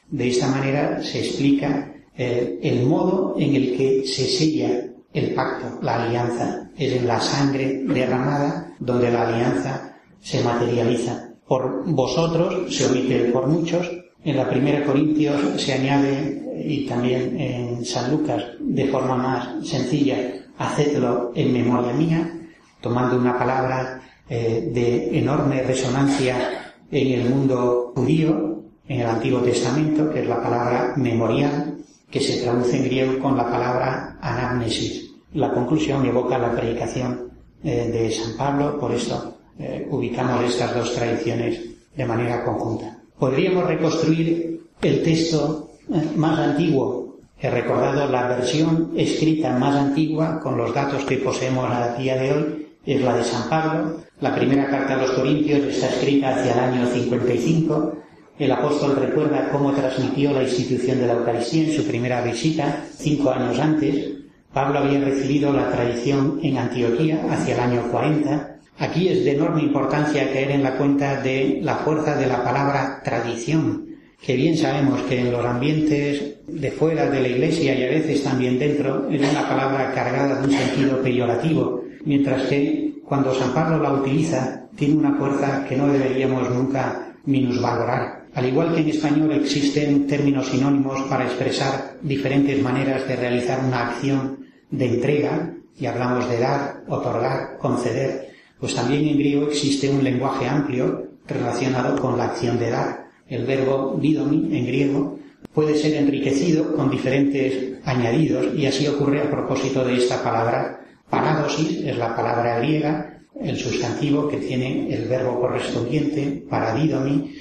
De 0.10 0.30
esta 0.30 0.48
manera 0.48 1.02
se 1.04 1.20
explica 1.20 1.94
eh, 2.16 2.60
el 2.62 2.86
modo 2.86 3.36
en 3.38 3.56
el 3.56 3.78
que 3.78 4.08
se 4.08 4.26
sella 4.26 4.90
el 5.14 5.34
pacto, 5.34 5.80
la 5.82 6.04
alianza. 6.04 6.70
Es 6.78 6.94
en 6.94 7.08
la 7.08 7.20
sangre 7.20 7.84
derramada 7.86 8.74
donde 8.80 9.12
la 9.12 9.28
alianza 9.28 9.96
se 10.22 10.42
materializa. 10.44 11.30
Por 11.48 11.84
vosotros 11.86 12.76
se 12.76 12.86
omite 12.86 13.26
por 13.26 13.48
muchos. 13.48 13.90
En 14.26 14.38
la 14.38 14.50
primera 14.50 14.86
Corintios 14.86 15.62
se 15.62 15.74
añade, 15.74 16.64
y 16.66 16.86
también 16.88 17.40
en 17.40 17.86
San 17.86 18.10
Lucas, 18.10 18.44
de 18.60 18.88
forma 18.88 19.18
más 19.18 19.68
sencilla, 19.68 20.18
hacedlo 20.58 21.32
en 21.36 21.52
memoria 21.52 21.92
mía, 21.94 22.34
tomando 22.80 23.18
una 23.18 23.38
palabra 23.38 24.02
eh, 24.30 24.70
de 24.74 25.20
enorme 25.20 25.62
resonancia 25.64 26.74
en 26.90 27.20
el 27.20 27.30
mundo 27.30 27.92
judío, 27.96 28.64
en 28.88 29.02
el 29.02 29.08
Antiguo 29.08 29.42
Testamento, 29.42 30.10
que 30.10 30.22
es 30.22 30.28
la 30.28 30.42
palabra 30.42 30.94
memorial, 30.96 31.78
que 32.10 32.22
se 32.22 32.42
traduce 32.42 32.78
en 32.78 32.86
griego 32.86 33.20
con 33.20 33.36
la 33.36 33.50
palabra 33.50 34.18
anamnesis. 34.22 35.12
La 35.34 35.52
conclusión 35.52 36.06
evoca 36.06 36.38
la 36.38 36.56
predicación 36.56 37.30
eh, 37.64 37.90
de 37.92 38.12
San 38.12 38.38
Pablo, 38.38 38.80
por 38.80 38.94
esto 38.94 39.38
eh, 39.60 39.86
ubicamos 39.90 40.44
estas 40.44 40.76
dos 40.76 40.94
tradiciones 40.94 41.60
de 41.96 42.06
manera 42.06 42.44
conjunta. 42.46 43.03
Podríamos 43.24 43.66
reconstruir 43.68 44.68
el 44.82 45.02
texto 45.02 45.70
eh, 45.90 46.10
más 46.18 46.38
antiguo. 46.40 47.20
He 47.40 47.50
recordado 47.50 48.12
la 48.12 48.28
versión 48.28 48.92
escrita 48.98 49.58
más 49.58 49.78
antigua 49.78 50.42
con 50.42 50.58
los 50.58 50.74
datos 50.74 51.06
que 51.06 51.20
poseemos 51.20 51.72
a 51.72 51.96
día 51.96 52.18
de 52.18 52.34
hoy, 52.34 52.68
es 52.86 53.02
la 53.02 53.16
de 53.16 53.24
San 53.24 53.50
Pablo. 53.50 54.02
La 54.20 54.36
primera 54.36 54.70
carta 54.70 54.96
a 54.96 54.98
los 54.98 55.12
Corintios 55.12 55.62
está 55.62 55.88
escrita 55.88 56.36
hacia 56.36 56.52
el 56.52 56.60
año 56.60 56.86
55 56.86 57.94
el 58.40 58.52
apóstol 58.52 58.98
recuerda 58.98 59.50
cómo 59.54 59.72
transmitió 59.72 60.34
la 60.34 60.44
institución 60.44 61.00
de 61.00 61.08
la 61.08 61.14
Eucaristía 61.14 61.64
en 61.64 61.78
su 61.78 61.88
primera 61.88 62.22
visita, 62.24 62.84
cinco 62.94 63.32
años 63.32 63.58
antes. 63.58 64.16
Pablo 64.52 64.80
había 64.80 65.00
recibido 65.00 65.54
la 65.54 65.72
tradición 65.72 66.42
en 66.44 66.58
Antioquía 66.58 67.26
hacia 67.32 67.54
el 67.54 67.60
año 67.62 67.84
40. 67.90 68.53
Aquí 68.80 69.08
es 69.08 69.24
de 69.24 69.32
enorme 69.32 69.62
importancia 69.62 70.32
caer 70.32 70.52
en 70.52 70.64
la 70.64 70.76
cuenta 70.76 71.22
de 71.22 71.60
la 71.62 71.76
fuerza 71.78 72.16
de 72.16 72.28
la 72.28 72.44
palabra 72.44 73.02
tradición, 73.04 73.88
que 74.20 74.36
bien 74.36 74.58
sabemos 74.58 75.02
que 75.04 75.20
en 75.20 75.32
los 75.32 75.46
ambientes 75.46 76.38
de 76.48 76.72
fuera 76.72 77.10
de 77.10 77.22
la 77.22 77.28
iglesia 77.28 77.76
y 77.76 77.84
a 77.84 77.90
veces 77.90 78.24
también 78.24 78.58
dentro 78.58 79.10
es 79.10 79.22
una 79.32 79.48
palabra 79.48 79.92
cargada 79.94 80.42
de 80.42 80.48
un 80.48 80.54
sentido 80.54 81.02
peyorativo, 81.02 81.84
mientras 82.06 82.44
que 82.44 82.96
cuando 83.06 83.34
San 83.34 83.54
Pablo 83.54 83.82
la 83.82 83.94
utiliza 83.94 84.68
tiene 84.76 84.96
una 84.96 85.16
fuerza 85.16 85.66
que 85.68 85.76
no 85.76 85.88
deberíamos 85.88 86.50
nunca 86.50 87.16
minusvalorar. 87.26 88.24
Al 88.34 88.48
igual 88.48 88.74
que 88.74 88.82
en 88.82 88.90
español 88.90 89.32
existen 89.34 90.08
términos 90.08 90.48
sinónimos 90.48 91.02
para 91.04 91.26
expresar 91.26 91.98
diferentes 92.02 92.60
maneras 92.62 93.08
de 93.08 93.16
realizar 93.16 93.64
una 93.64 93.90
acción 93.90 94.40
de 94.72 94.88
entrega, 94.88 95.54
y 95.80 95.86
hablamos 95.86 96.30
de 96.30 96.40
dar, 96.40 96.84
otorgar, 96.88 97.58
conceder, 97.58 98.33
pues 98.64 98.76
también 98.76 99.06
en 99.10 99.18
griego 99.18 99.48
existe 99.48 99.90
un 99.90 100.02
lenguaje 100.02 100.48
amplio 100.48 101.10
relacionado 101.28 102.00
con 102.00 102.18
la 102.18 102.28
acción 102.28 102.58
de 102.58 102.70
dar. 102.70 103.10
El 103.28 103.46
verbo 103.46 104.00
didomi 104.00 104.58
en 104.58 104.66
griego 104.66 105.20
puede 105.54 105.76
ser 105.76 105.96
enriquecido 105.96 106.74
con 106.74 106.90
diferentes 106.90 107.82
añadidos 107.84 108.58
y 108.58 108.66
así 108.66 108.88
ocurre 108.88 109.20
a 109.22 109.30
propósito 109.30 109.84
de 109.84 109.98
esta 109.98 110.24
palabra 110.24 110.80
paradosis, 111.10 111.84
es 111.84 111.98
la 111.98 112.16
palabra 112.16 112.60
griega, 112.60 113.20
el 113.42 113.58
sustantivo 113.58 114.30
que 114.30 114.38
tiene 114.38 114.94
el 114.94 115.10
verbo 115.10 115.42
correspondiente, 115.42 116.46
paradidomi, 116.50 117.36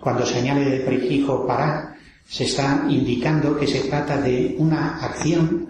cuando 0.00 0.24
se 0.24 0.38
añade 0.38 0.76
el 0.76 0.82
prefijo 0.82 1.44
para, 1.44 1.96
se 2.24 2.44
está 2.44 2.86
indicando 2.88 3.58
que 3.58 3.66
se 3.66 3.80
trata 3.88 4.22
de 4.22 4.54
una 4.58 5.04
acción 5.04 5.66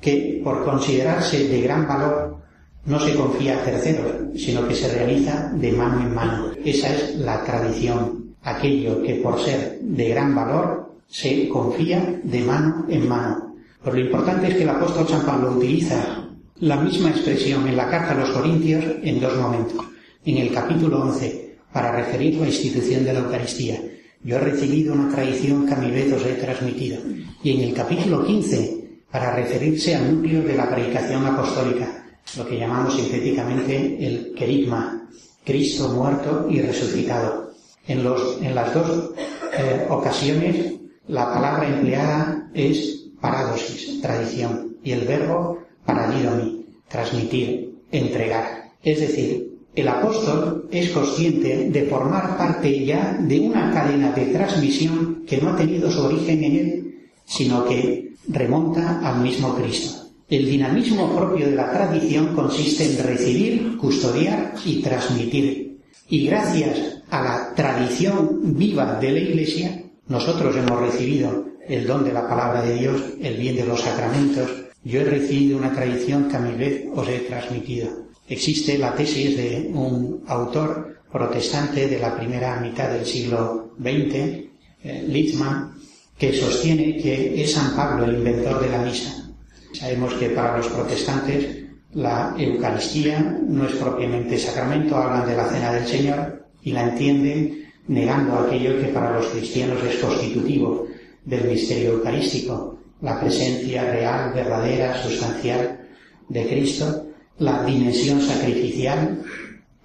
que, 0.00 0.40
por 0.44 0.64
considerarse 0.64 1.48
de 1.48 1.62
gran 1.62 1.88
valor, 1.88 2.41
no 2.84 2.98
se 2.98 3.14
confía 3.14 3.58
a 3.58 3.64
terceros, 3.64 4.12
sino 4.36 4.66
que 4.66 4.74
se 4.74 4.92
realiza 4.92 5.52
de 5.54 5.72
mano 5.72 6.00
en 6.00 6.14
mano. 6.14 6.50
Esa 6.64 6.94
es 6.94 7.16
la 7.16 7.44
tradición, 7.44 8.34
aquello 8.42 9.02
que 9.02 9.16
por 9.16 9.40
ser 9.40 9.78
de 9.80 10.08
gran 10.08 10.34
valor 10.34 10.94
se 11.08 11.48
confía 11.48 12.20
de 12.22 12.40
mano 12.40 12.86
en 12.88 13.08
mano. 13.08 13.54
Pero 13.82 13.96
lo 13.96 14.02
importante 14.02 14.48
es 14.48 14.54
que 14.56 14.62
el 14.62 14.70
apóstol 14.70 15.06
San 15.06 15.24
Pablo 15.24 15.52
utiliza 15.52 16.28
la 16.60 16.76
misma 16.76 17.10
expresión 17.10 17.66
en 17.68 17.76
la 17.76 17.88
carta 17.88 18.12
a 18.12 18.18
los 18.18 18.30
Corintios 18.30 18.84
en 19.02 19.20
dos 19.20 19.36
momentos. 19.36 19.84
En 20.24 20.38
el 20.38 20.52
capítulo 20.52 21.02
11, 21.02 21.56
para 21.72 21.92
referir 21.92 22.36
la 22.36 22.46
institución 22.46 23.04
de 23.04 23.12
la 23.12 23.20
Eucaristía. 23.20 23.80
Yo 24.24 24.36
he 24.36 24.40
recibido 24.40 24.94
una 24.94 25.12
tradición 25.12 25.66
que 25.66 25.74
a 25.74 25.78
mi 25.78 25.90
vez 25.90 26.12
os 26.12 26.24
he 26.24 26.34
transmitido. 26.34 27.00
Y 27.42 27.56
en 27.56 27.68
el 27.68 27.74
capítulo 27.74 28.24
15, 28.24 29.00
para 29.10 29.34
referirse 29.34 29.96
al 29.96 30.14
núcleo 30.14 30.42
de 30.42 30.56
la 30.56 30.70
predicación 30.70 31.26
apostólica, 31.26 32.01
lo 32.36 32.46
que 32.46 32.58
llamamos 32.58 32.94
sintéticamente 32.96 34.06
el 34.06 34.34
querigma, 34.34 35.08
Cristo 35.44 35.88
muerto 35.88 36.46
y 36.48 36.60
resucitado. 36.60 37.52
En, 37.86 38.04
los, 38.04 38.40
en 38.40 38.54
las 38.54 38.72
dos 38.72 39.10
eh, 39.58 39.86
ocasiones 39.90 40.74
la 41.08 41.32
palabra 41.32 41.68
empleada 41.68 42.48
es 42.54 43.06
paradosis, 43.20 44.00
tradición, 44.00 44.76
y 44.84 44.92
el 44.92 45.06
verbo 45.06 45.58
paradidomi, 45.84 46.64
transmitir, 46.88 47.74
entregar. 47.90 48.70
Es 48.82 49.00
decir, 49.00 49.52
el 49.74 49.88
apóstol 49.88 50.68
es 50.70 50.90
consciente 50.90 51.70
de 51.70 51.86
formar 51.86 52.36
parte 52.36 52.84
ya 52.84 53.16
de 53.20 53.40
una 53.40 53.72
cadena 53.72 54.12
de 54.12 54.26
transmisión 54.26 55.24
que 55.26 55.38
no 55.38 55.50
ha 55.50 55.56
tenido 55.56 55.90
su 55.90 56.02
origen 56.02 56.44
en 56.44 56.56
él, 56.56 57.10
sino 57.24 57.64
que 57.64 58.14
remonta 58.28 59.00
al 59.00 59.22
mismo 59.22 59.54
Cristo. 59.56 60.01
El 60.32 60.46
dinamismo 60.46 61.14
propio 61.14 61.44
de 61.44 61.56
la 61.56 61.70
tradición 61.70 62.34
consiste 62.34 62.86
en 62.86 63.06
recibir, 63.06 63.76
custodiar 63.76 64.54
y 64.64 64.80
transmitir. 64.80 65.76
Y 66.08 66.26
gracias 66.26 67.02
a 67.10 67.22
la 67.22 67.54
tradición 67.54 68.56
viva 68.56 68.98
de 68.98 69.12
la 69.12 69.18
Iglesia, 69.18 69.82
nosotros 70.08 70.56
hemos 70.56 70.80
recibido 70.80 71.48
el 71.68 71.86
don 71.86 72.02
de 72.02 72.14
la 72.14 72.26
palabra 72.26 72.62
de 72.62 72.78
Dios, 72.78 73.02
el 73.20 73.34
bien 73.34 73.56
de 73.56 73.66
los 73.66 73.82
sacramentos. 73.82 74.50
Yo 74.82 75.02
he 75.02 75.04
recibido 75.04 75.58
una 75.58 75.74
tradición 75.74 76.30
que 76.30 76.36
a 76.36 76.40
mi 76.40 76.56
vez 76.56 76.86
os 76.94 77.06
he 77.10 77.18
transmitido. 77.18 77.90
Existe 78.26 78.78
la 78.78 78.94
tesis 78.94 79.36
de 79.36 79.70
un 79.74 80.24
autor 80.28 81.02
protestante 81.12 81.88
de 81.88 81.98
la 81.98 82.16
primera 82.16 82.58
mitad 82.58 82.88
del 82.88 83.04
siglo 83.04 83.74
XX, 83.78 84.14
eh, 84.14 84.48
Litzmann, 85.06 85.74
que 86.16 86.32
sostiene 86.32 86.96
que 86.96 87.42
es 87.42 87.52
San 87.52 87.76
Pablo 87.76 88.06
el 88.06 88.14
inventor 88.14 88.62
de 88.62 88.70
la 88.70 88.78
misa. 88.78 89.21
Sabemos 89.72 90.14
que 90.14 90.30
para 90.30 90.58
los 90.58 90.68
protestantes 90.68 91.64
la 91.94 92.34
Eucaristía 92.38 93.20
no 93.46 93.66
es 93.66 93.72
propiamente 93.72 94.38
sacramento, 94.38 94.96
hablan 94.96 95.26
de 95.26 95.36
la 95.36 95.48
cena 95.48 95.72
del 95.72 95.86
Señor 95.86 96.46
y 96.62 96.72
la 96.72 96.84
entienden 96.84 97.66
negando 97.88 98.38
aquello 98.38 98.80
que 98.80 98.88
para 98.88 99.16
los 99.16 99.26
cristianos 99.26 99.82
es 99.82 99.96
constitutivo 99.96 100.86
del 101.24 101.44
misterio 101.44 101.92
eucarístico, 101.94 102.78
la 103.00 103.20
presencia 103.20 103.90
real, 103.90 104.32
verdadera, 104.32 104.96
sustancial 105.02 105.80
de 106.28 106.46
Cristo, 106.46 107.08
la 107.38 107.64
dimensión 107.64 108.20
sacrificial, 108.20 109.22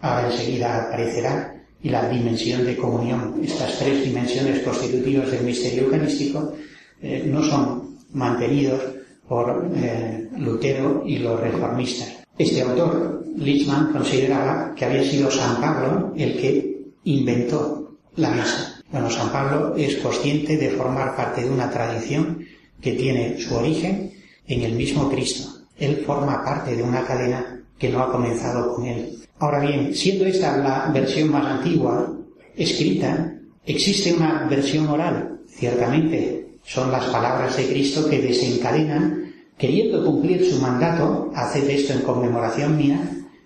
ahora 0.01 0.31
enseguida 0.31 0.83
aparecerá, 0.83 1.53
y 1.81 1.89
la 1.89 2.09
dimensión 2.09 2.65
de 2.65 2.75
comunión. 2.75 3.39
Estas 3.43 3.77
tres 3.79 4.03
dimensiones 4.03 4.61
constitutivas 4.61 5.31
del 5.31 5.43
misterio 5.43 5.83
eucarístico 5.83 6.53
eh, 7.01 7.23
no 7.27 7.43
son 7.43 7.97
mantenidos 8.13 8.81
por 9.27 9.69
eh, 9.75 10.29
Lutero 10.37 11.03
y 11.05 11.17
los 11.17 11.39
reformistas. 11.39 12.17
Este 12.37 12.61
autor, 12.61 13.23
Lichmann, 13.35 13.91
consideraba 13.91 14.73
que 14.75 14.85
había 14.85 15.03
sido 15.03 15.29
San 15.31 15.59
Pablo 15.59 16.13
el 16.15 16.37
que 16.37 16.91
inventó 17.03 17.97
la 18.15 18.31
misa. 18.31 18.81
Bueno, 18.91 19.09
San 19.09 19.31
Pablo 19.31 19.75
es 19.75 19.97
consciente 19.97 20.55
de 20.55 20.69
formar 20.69 21.15
parte 21.15 21.43
de 21.43 21.49
una 21.49 21.69
tradición 21.69 22.45
que 22.79 22.93
tiene 22.93 23.39
su 23.39 23.55
origen 23.55 24.11
en 24.47 24.61
el 24.61 24.73
mismo 24.73 25.09
Cristo. 25.09 25.49
Él 25.77 26.03
forma 26.05 26.43
parte 26.43 26.75
de 26.75 26.83
una 26.83 27.03
cadena 27.05 27.63
que 27.77 27.89
no 27.89 28.01
ha 28.01 28.11
comenzado 28.11 28.75
con 28.75 28.85
él. 28.85 29.17
Ahora 29.39 29.59
bien, 29.59 29.93
siendo 29.93 30.25
esta 30.25 30.57
la 30.57 30.89
versión 30.91 31.31
más 31.31 31.45
antigua, 31.45 32.11
escrita, 32.55 33.35
existe 33.65 34.13
una 34.13 34.47
versión 34.49 34.87
oral. 34.87 35.41
Ciertamente, 35.47 36.46
son 36.67 36.91
las 36.91 37.05
palabras 37.05 37.55
de 37.55 37.65
Cristo 37.67 38.09
que 38.09 38.21
desencadenan, 38.21 39.33
queriendo 39.57 40.03
cumplir 40.03 40.45
su 40.45 40.61
mandato, 40.61 41.31
haced 41.33 41.69
esto 41.69 41.93
en 41.93 42.01
conmemoración 42.01 42.77
mía, 42.77 42.99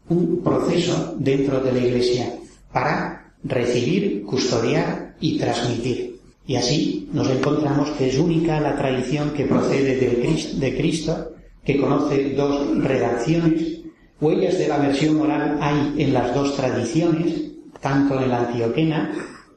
un 0.10 0.41
proceso 0.43 1.15
dentro 1.19 1.60
de 1.62 1.71
la 1.71 1.79
Iglesia 1.79 2.34
para 2.73 3.31
recibir, 3.43 4.23
custodiar 4.23 5.15
y 5.19 5.38
transmitir. 5.38 6.19
Y 6.47 6.55
así 6.55 7.10
nos 7.13 7.29
encontramos 7.29 7.91
que 7.91 8.10
es 8.10 8.17
única 8.17 8.60
la 8.60 8.75
tradición 8.75 9.29
que 9.31 9.45
procede 9.45 9.95
de 9.95 10.77
Cristo, 10.77 11.34
que 11.63 11.79
conoce 11.79 12.31
dos 12.31 12.75
redacciones. 12.79 13.81
Huellas 14.19 14.57
de 14.57 14.67
la 14.67 14.79
versión 14.79 15.21
oral 15.21 15.60
hay 15.62 15.93
en 15.99 16.13
las 16.13 16.34
dos 16.34 16.55
tradiciones, 16.55 17.51
tanto 17.79 18.19
en 18.19 18.29
la 18.29 18.47
antioquena, 18.47 19.13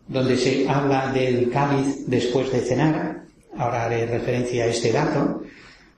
donde 0.06 0.36
se 0.36 0.68
habla 0.68 1.10
del 1.12 1.50
cáliz 1.50 2.06
después 2.06 2.52
de 2.52 2.60
cenar, 2.60 3.13
ahora 3.58 3.84
haré 3.84 4.06
referencia 4.06 4.64
a 4.64 4.66
este 4.68 4.92
dato, 4.92 5.42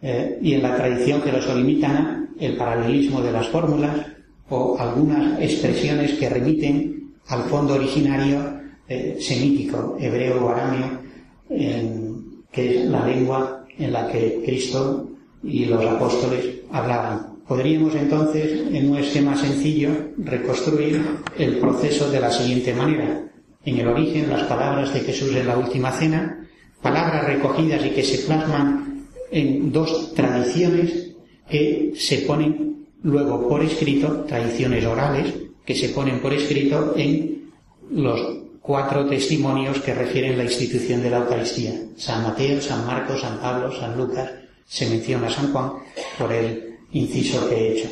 eh, 0.02 0.38
y 0.42 0.54
en 0.54 0.62
la 0.62 0.76
tradición 0.76 1.22
jerosolimítana, 1.22 2.28
el 2.38 2.56
paralelismo 2.56 3.20
de 3.22 3.32
las 3.32 3.48
fórmulas 3.48 4.06
o 4.48 4.78
algunas 4.78 5.40
expresiones 5.40 6.12
que 6.14 6.28
remiten 6.28 7.14
al 7.28 7.42
fondo 7.44 7.74
originario 7.74 8.60
eh, 8.88 9.16
semítico, 9.20 9.96
hebreo 9.98 10.44
o 10.44 10.50
arameo, 10.50 11.00
que 11.48 12.80
es 12.80 12.86
la 12.86 13.06
lengua 13.06 13.64
en 13.78 13.92
la 13.92 14.08
que 14.08 14.42
Cristo 14.44 15.08
y 15.42 15.66
los 15.66 15.84
apóstoles 15.84 16.44
hablaban. 16.70 17.36
Podríamos 17.46 17.94
entonces, 17.94 18.66
en 18.72 18.90
un 18.90 18.96
esquema 18.96 19.36
sencillo, 19.36 19.90
reconstruir 20.18 21.00
el 21.38 21.58
proceso 21.58 22.10
de 22.10 22.20
la 22.20 22.30
siguiente 22.30 22.74
manera. 22.74 23.22
En 23.64 23.78
el 23.78 23.86
origen, 23.86 24.28
las 24.28 24.44
palabras 24.44 24.92
de 24.92 25.00
Jesús 25.00 25.34
en 25.36 25.46
la 25.46 25.56
última 25.56 25.92
cena, 25.92 26.45
palabras 26.86 27.24
recogidas 27.24 27.84
y 27.84 27.90
que 27.90 28.04
se 28.04 28.18
plasman 28.26 29.06
en 29.32 29.72
dos 29.72 30.14
tradiciones 30.14 31.14
que 31.48 31.92
se 31.96 32.18
ponen 32.18 32.86
luego 33.02 33.48
por 33.48 33.60
escrito, 33.62 34.24
tradiciones 34.28 34.84
orales, 34.84 35.34
que 35.64 35.74
se 35.74 35.88
ponen 35.88 36.20
por 36.20 36.32
escrito 36.32 36.94
en 36.96 37.50
los 37.90 38.20
cuatro 38.60 39.06
testimonios 39.06 39.80
que 39.80 39.94
refieren 39.94 40.38
la 40.38 40.44
institución 40.44 41.02
de 41.02 41.10
la 41.10 41.18
Eucaristía. 41.18 41.74
San 41.96 42.22
Mateo, 42.22 42.60
San 42.60 42.86
Marcos, 42.86 43.20
San 43.20 43.38
Pablo, 43.40 43.72
San 43.72 43.96
Lucas, 43.96 44.30
se 44.64 44.88
menciona 44.88 45.28
San 45.28 45.52
Juan 45.52 45.72
por 46.16 46.32
el 46.32 46.76
inciso 46.92 47.48
que 47.48 47.54
he 47.56 47.72
hecho. 47.72 47.88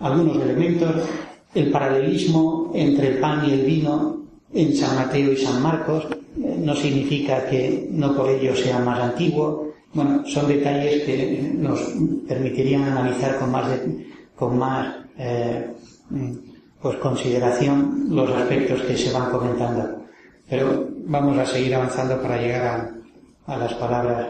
Algunos 0.00 0.42
elementos, 0.42 0.94
el 1.54 1.70
paralelismo 1.70 2.72
entre 2.74 3.08
el 3.08 3.18
pan 3.18 3.44
y 3.46 3.52
el 3.52 3.60
vino 3.66 4.17
en 4.52 4.74
San 4.74 4.96
Mateo 4.96 5.32
y 5.32 5.36
San 5.36 5.62
Marcos 5.62 6.06
eh, 6.10 6.56
no 6.58 6.74
significa 6.74 7.46
que 7.46 7.88
no 7.90 8.14
por 8.14 8.30
ello 8.30 8.54
sea 8.54 8.78
más 8.78 9.00
antiguo. 9.00 9.72
Bueno, 9.92 10.26
son 10.26 10.48
detalles 10.48 11.02
que 11.04 11.52
nos 11.54 11.80
permitirían 12.26 12.84
analizar 12.84 13.38
con 13.38 13.50
más, 13.50 13.70
con 14.36 14.58
más 14.58 14.96
eh, 15.16 15.66
pues 16.80 16.96
consideración 16.98 18.06
los 18.10 18.30
aspectos 18.30 18.82
que 18.82 18.96
se 18.96 19.12
van 19.12 19.30
comentando. 19.30 20.04
Pero 20.48 20.88
vamos 21.04 21.36
a 21.38 21.46
seguir 21.46 21.74
avanzando 21.74 22.20
para 22.22 22.40
llegar 22.40 22.94
a 23.46 23.56
las 23.56 23.74
palabras 23.74 24.28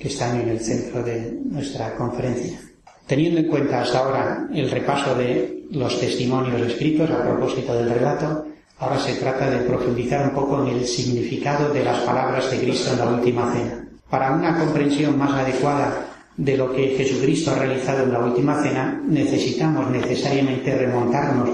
que 0.00 0.08
están 0.08 0.40
en 0.40 0.48
el 0.48 0.60
centro 0.60 1.02
de 1.02 1.38
nuestra 1.44 1.94
conferencia. 1.96 2.58
Teniendo 3.06 3.40
en 3.40 3.48
cuenta 3.48 3.82
hasta 3.82 3.98
ahora 3.98 4.48
el 4.52 4.70
repaso 4.70 5.14
de 5.14 5.66
los 5.70 6.00
testimonios 6.00 6.60
escritos 6.62 7.10
a 7.10 7.22
propósito 7.22 7.74
del 7.74 7.90
relato, 7.90 8.46
ahora 8.78 8.98
se 8.98 9.14
trata 9.14 9.50
de 9.50 9.58
profundizar 9.58 10.28
un 10.28 10.34
poco 10.34 10.62
en 10.62 10.76
el 10.76 10.86
significado 10.86 11.72
de 11.72 11.84
las 11.84 12.00
palabras 12.00 12.50
de 12.50 12.58
Cristo 12.58 12.92
en 12.92 12.98
la 12.98 13.10
última 13.10 13.52
cena. 13.52 13.88
Para 14.10 14.32
una 14.32 14.58
comprensión 14.58 15.18
más 15.18 15.32
adecuada 15.32 16.06
de 16.36 16.56
lo 16.56 16.72
que 16.72 16.96
Jesucristo 16.96 17.52
ha 17.52 17.58
realizado 17.58 18.04
en 18.04 18.12
la 18.12 18.20
última 18.20 18.62
cena, 18.62 19.00
necesitamos 19.06 19.90
necesariamente 19.90 20.76
remontarnos 20.76 21.48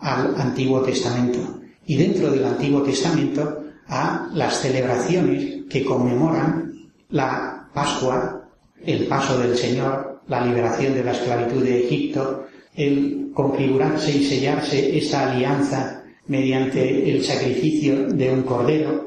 al 0.00 0.34
Antiguo 0.36 0.80
Testamento. 0.80 1.60
Y 1.86 1.96
dentro 1.96 2.30
del 2.30 2.44
Antiguo 2.44 2.82
Testamento 2.82 3.64
a 3.88 4.28
las 4.32 4.60
celebraciones 4.60 5.64
que 5.68 5.84
conmemoran 5.84 6.72
la 7.10 7.68
Pascua, 7.72 8.48
el 8.84 9.06
paso 9.06 9.38
del 9.38 9.56
Señor, 9.56 10.20
la 10.28 10.44
liberación 10.44 10.94
de 10.94 11.04
la 11.04 11.12
esclavitud 11.12 11.62
de 11.62 11.86
Egipto, 11.86 12.46
el 12.74 13.30
configurarse 13.34 14.12
y 14.12 14.24
sellarse 14.24 14.96
esa 14.96 15.30
alianza 15.30 16.03
mediante 16.26 17.10
el 17.10 17.22
sacrificio 17.22 18.08
de 18.08 18.30
un 18.30 18.42
cordero, 18.42 19.06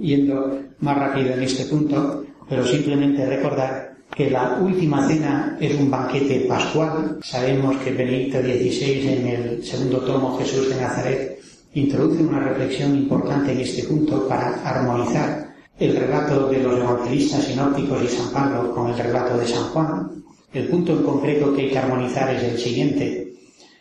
yendo 0.00 0.60
más 0.80 0.98
rápido 0.98 1.34
en 1.34 1.42
este 1.42 1.64
punto, 1.66 2.24
pero 2.48 2.66
simplemente 2.66 3.26
recordar 3.26 3.94
que 4.14 4.30
la 4.30 4.58
última 4.60 5.06
cena 5.08 5.56
es 5.60 5.78
un 5.78 5.90
banquete 5.90 6.46
pascual. 6.48 7.18
Sabemos 7.22 7.76
que 7.78 7.92
Benedicto 7.92 8.40
XVI 8.40 9.08
en 9.08 9.26
el 9.26 9.64
segundo 9.64 9.98
tomo 10.00 10.38
Jesús 10.38 10.68
de 10.68 10.80
Nazaret 10.80 11.40
introduce 11.74 12.22
una 12.22 12.40
reflexión 12.40 12.94
importante 12.96 13.52
en 13.52 13.60
este 13.60 13.82
punto 13.84 14.28
para 14.28 14.54
armonizar 14.62 15.52
el 15.78 15.96
relato 15.96 16.48
de 16.48 16.62
los 16.62 16.78
evangelistas 16.78 17.44
sinópticos 17.44 18.04
y 18.04 18.08
San 18.08 18.30
Pablo 18.30 18.72
con 18.72 18.90
el 18.90 18.98
relato 18.98 19.36
de 19.36 19.46
San 19.46 19.64
Juan. 19.70 20.24
El 20.52 20.68
punto 20.68 20.92
en 20.92 21.02
concreto 21.02 21.52
que 21.52 21.62
hay 21.62 21.70
que 21.70 21.78
armonizar 21.78 22.32
es 22.32 22.44
el 22.44 22.58
siguiente. 22.58 23.23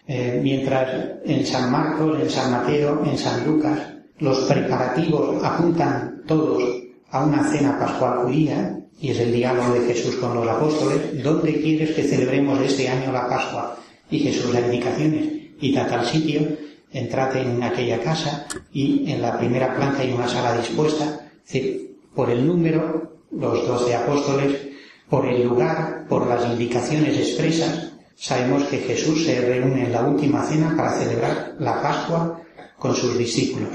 Eh, 0.08 0.40
mientras 0.44 1.22
en 1.24 1.46
San 1.46 1.72
Marcos, 1.72 2.20
en 2.22 2.30
San 2.30 2.52
Mateo, 2.52 3.04
en 3.06 3.18
San 3.18 3.46
Lucas, 3.46 3.80
los 4.20 4.40
preparativos 4.42 5.44
apuntan 5.44 6.24
todos 6.28 6.64
a 7.10 7.24
una 7.24 7.44
cena 7.52 7.80
pascual 7.80 8.26
judía, 8.26 8.80
y 9.00 9.12
es 9.12 9.20
el 9.20 9.32
diálogo 9.32 9.74
de 9.74 9.94
Jesús 9.94 10.16
con 10.16 10.36
los 10.36 10.48
apóstoles, 10.48 11.24
¿dónde 11.24 11.62
quieres 11.62 11.92
que 11.92 12.04
celebremos 12.04 12.60
este 12.62 12.88
año 12.88 13.12
la 13.12 13.28
Pascua? 13.28 13.78
Y 14.10 14.20
Jesús 14.20 14.52
da 14.52 14.62
indicaciones, 14.62 15.30
y 15.60 15.76
a 15.78 15.88
tal 15.88 16.06
sitio, 16.06 16.42
entrad 16.92 17.36
en 17.38 17.64
aquella 17.64 18.00
casa, 18.00 18.46
y 18.72 19.12
en 19.12 19.22
la 19.22 19.38
primera 19.38 19.76
planta 19.76 20.02
hay 20.02 20.12
una 20.12 20.28
sala 20.28 20.58
dispuesta, 20.58 21.32
por 22.14 22.30
el 22.30 22.46
número, 22.46 23.20
los 23.32 23.68
doce 23.68 23.96
apóstoles, 23.96 24.58
por 25.10 25.26
el 25.28 25.44
lugar, 25.44 26.06
por 26.08 26.28
las 26.28 26.46
indicaciones 26.46 27.18
expresas, 27.18 27.93
sabemos 28.16 28.64
que 28.64 28.78
Jesús 28.78 29.26
se 29.26 29.42
reúne 29.42 29.86
en 29.86 29.92
la 29.92 30.06
última 30.06 30.44
cena 30.44 30.74
para 30.76 30.98
celebrar 30.98 31.56
la 31.60 31.82
Pascua 31.82 32.42
con 32.78 32.96
sus 32.96 33.18
discípulos. 33.18 33.70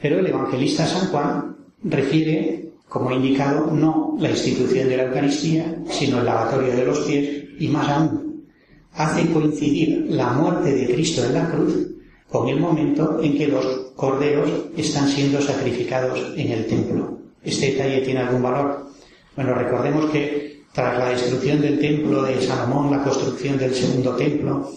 Pero 0.00 0.20
el 0.20 0.26
evangelista 0.26 0.86
San 0.86 1.08
Juan 1.08 1.56
refiere, 1.82 2.70
como 2.88 3.10
indicado, 3.10 3.70
no 3.70 4.16
la 4.20 4.30
institución 4.30 4.88
de 4.88 4.96
la 4.96 5.04
Eucaristía, 5.04 5.76
sino 5.90 6.18
el 6.18 6.26
lavatorio 6.26 6.74
de 6.74 6.84
los 6.84 7.00
pies 7.00 7.44
y 7.58 7.68
más 7.68 7.88
aún, 7.88 8.46
hace 8.92 9.30
coincidir 9.30 10.06
la 10.10 10.32
muerte 10.32 10.74
de 10.74 10.86
Cristo 10.94 11.24
en 11.24 11.34
la 11.34 11.50
cruz 11.50 11.88
con 12.28 12.48
el 12.48 12.60
momento 12.60 13.20
en 13.22 13.36
que 13.36 13.48
los 13.48 13.64
corderos 13.94 14.50
están 14.76 15.08
siendo 15.08 15.40
sacrificados 15.40 16.32
en 16.36 16.52
el 16.52 16.66
templo. 16.66 17.18
Este 17.42 17.72
detalle 17.72 18.00
tiene 18.00 18.20
algún 18.20 18.42
valor. 18.42 18.90
Bueno, 19.36 19.54
recordemos 19.54 20.10
que 20.10 20.55
tras 20.76 20.98
la 20.98 21.08
destrucción 21.08 21.62
del 21.62 21.78
templo 21.78 22.22
de 22.22 22.38
Salomón, 22.42 22.90
la 22.90 23.02
construcción 23.02 23.56
del 23.56 23.74
segundo 23.74 24.14
templo, 24.14 24.70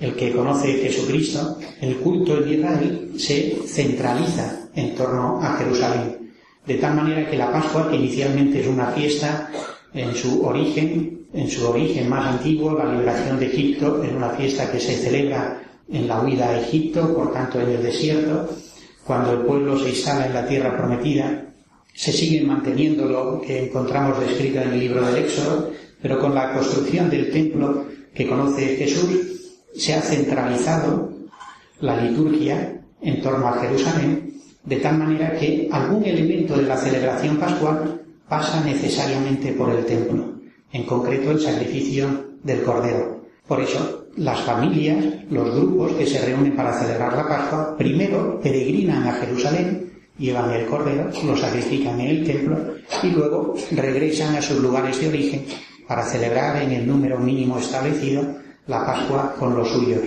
el 0.00 0.14
que 0.14 0.32
conoce 0.32 0.78
Jesucristo, 0.78 1.58
el 1.82 1.96
culto 1.98 2.38
en 2.38 2.54
Israel 2.54 3.12
se 3.18 3.58
centraliza 3.66 4.70
en 4.74 4.94
torno 4.94 5.42
a 5.42 5.58
Jerusalén. 5.58 6.32
De 6.66 6.76
tal 6.76 6.96
manera 6.96 7.28
que 7.28 7.36
la 7.36 7.52
Pascua, 7.52 7.90
que 7.90 7.96
inicialmente 7.96 8.62
es 8.62 8.66
una 8.66 8.86
fiesta 8.92 9.50
en 9.92 10.14
su 10.14 10.42
origen, 10.42 11.26
en 11.34 11.50
su 11.50 11.68
origen 11.68 12.08
más 12.08 12.28
antiguo, 12.28 12.72
la 12.72 12.90
liberación 12.90 13.38
de 13.38 13.48
Egipto, 13.48 14.02
es 14.02 14.10
una 14.10 14.30
fiesta 14.30 14.72
que 14.72 14.80
se 14.80 14.96
celebra 14.96 15.62
en 15.86 16.08
la 16.08 16.22
huida 16.22 16.48
a 16.48 16.60
Egipto, 16.62 17.14
por 17.14 17.30
tanto 17.30 17.60
en 17.60 17.68
el 17.68 17.82
desierto, 17.82 18.48
cuando 19.04 19.32
el 19.32 19.40
pueblo 19.40 19.78
se 19.78 19.90
instala 19.90 20.24
en 20.24 20.32
la 20.32 20.46
tierra 20.46 20.74
prometida, 20.74 21.41
se 21.94 22.12
sigue 22.12 22.42
manteniendo 22.42 23.06
lo 23.06 23.40
que 23.40 23.66
encontramos 23.66 24.20
descrito 24.20 24.60
en 24.60 24.70
el 24.70 24.80
libro 24.80 25.06
del 25.06 25.24
Éxodo, 25.24 25.70
pero 26.00 26.18
con 26.18 26.34
la 26.34 26.52
construcción 26.52 27.08
del 27.10 27.30
templo 27.30 27.86
que 28.14 28.26
conoce 28.26 28.76
Jesús, 28.76 29.52
se 29.74 29.94
ha 29.94 30.00
centralizado 30.02 31.12
la 31.80 32.02
liturgia 32.02 32.80
en 33.00 33.20
torno 33.20 33.48
a 33.48 33.60
Jerusalén, 33.60 34.34
de 34.64 34.76
tal 34.76 34.98
manera 34.98 35.36
que 35.38 35.68
algún 35.72 36.04
elemento 36.04 36.56
de 36.56 36.62
la 36.62 36.76
celebración 36.76 37.36
pascual 37.36 38.02
pasa 38.28 38.64
necesariamente 38.64 39.52
por 39.52 39.70
el 39.70 39.84
templo, 39.84 40.34
en 40.72 40.84
concreto 40.84 41.32
el 41.32 41.40
sacrificio 41.40 42.32
del 42.42 42.62
Cordero. 42.62 43.26
Por 43.46 43.60
eso, 43.60 44.06
las 44.16 44.40
familias, 44.42 45.04
los 45.30 45.54
grupos 45.54 45.92
que 45.92 46.06
se 46.06 46.24
reúnen 46.24 46.54
para 46.54 46.78
celebrar 46.78 47.16
la 47.16 47.28
Pascua, 47.28 47.76
primero 47.76 48.40
peregrinan 48.40 49.06
a 49.06 49.12
Jerusalén, 49.14 49.91
llevan 50.18 50.50
el 50.52 50.66
cordero, 50.66 51.10
lo 51.24 51.36
sacrifican 51.36 52.00
en 52.00 52.08
el 52.08 52.24
templo 52.24 52.58
y 53.02 53.06
luego 53.08 53.54
regresan 53.72 54.36
a 54.36 54.42
sus 54.42 54.58
lugares 54.58 55.00
de 55.00 55.08
origen 55.08 55.44
para 55.86 56.04
celebrar 56.04 56.62
en 56.62 56.72
el 56.72 56.86
número 56.86 57.18
mínimo 57.18 57.58
establecido 57.58 58.22
la 58.66 58.86
Pascua 58.86 59.34
con 59.38 59.56
los 59.56 59.68
suyos. 59.68 60.00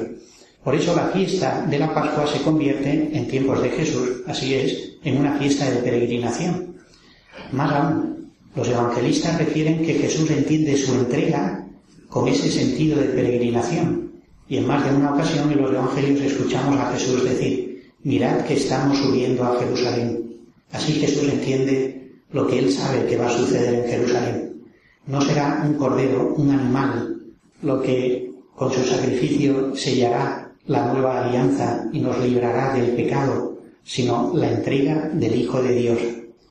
Por 0.63 0.73
eso 0.73 0.95
la 0.95 1.07
fiesta 1.07 1.65
de 1.69 1.77
la 1.77 1.93
Pascua 1.93 2.25
se 2.25 2.41
convierte 2.41 3.09
en 3.13 3.27
tiempos 3.27 3.61
de 3.61 3.69
Jesús, 3.69 4.23
así 4.25 4.55
es, 4.55 4.93
en 5.03 5.17
una 5.17 5.37
fiesta 5.37 5.69
de 5.69 5.77
peregrinación. 5.77 6.77
Más 7.51 7.71
aún, 7.71 8.31
los 8.55 8.67
evangelistas 8.69 9.37
refieren 9.37 9.85
que 9.85 9.95
Jesús 9.95 10.29
entiende 10.31 10.77
su 10.77 10.93
entrega 10.93 11.67
con 12.09 12.27
ese 12.27 12.49
sentido 12.49 12.99
de 12.99 13.09
peregrinación. 13.09 14.11
Y 14.47 14.57
en 14.57 14.67
más 14.67 14.85
de 14.85 14.95
una 14.95 15.13
ocasión 15.13 15.51
en 15.51 15.61
los 15.61 15.71
Evangelios 15.71 16.21
escuchamos 16.21 16.79
a 16.79 16.91
Jesús 16.93 17.23
decir, 17.23 17.74
mirad 18.05 18.45
que 18.45 18.53
estamos 18.53 18.99
subiendo 18.99 19.43
a 19.43 19.59
Jerusalén. 19.59 20.37
Así 20.71 20.93
Jesús 20.93 21.27
entiende 21.27 22.11
lo 22.31 22.45
que 22.45 22.59
él 22.59 22.71
sabe 22.71 23.07
que 23.07 23.17
va 23.17 23.27
a 23.27 23.37
suceder 23.37 23.73
en 23.73 23.89
Jerusalén. 23.89 24.63
No 25.07 25.21
será 25.21 25.63
un 25.65 25.73
cordero, 25.73 26.35
un 26.37 26.51
animal, 26.51 27.23
lo 27.63 27.81
que 27.81 28.31
con 28.55 28.71
su 28.71 28.83
sacrificio 28.83 29.75
sellará 29.75 30.53
la 30.67 30.93
nueva 30.93 31.25
alianza 31.25 31.89
y 31.91 31.99
nos 31.99 32.19
librará 32.19 32.75
del 32.75 32.91
pecado, 32.91 33.57
sino 33.83 34.31
la 34.35 34.51
entrega 34.51 35.09
del 35.11 35.35
Hijo 35.35 35.63
de 35.63 35.73
Dios. 35.73 35.99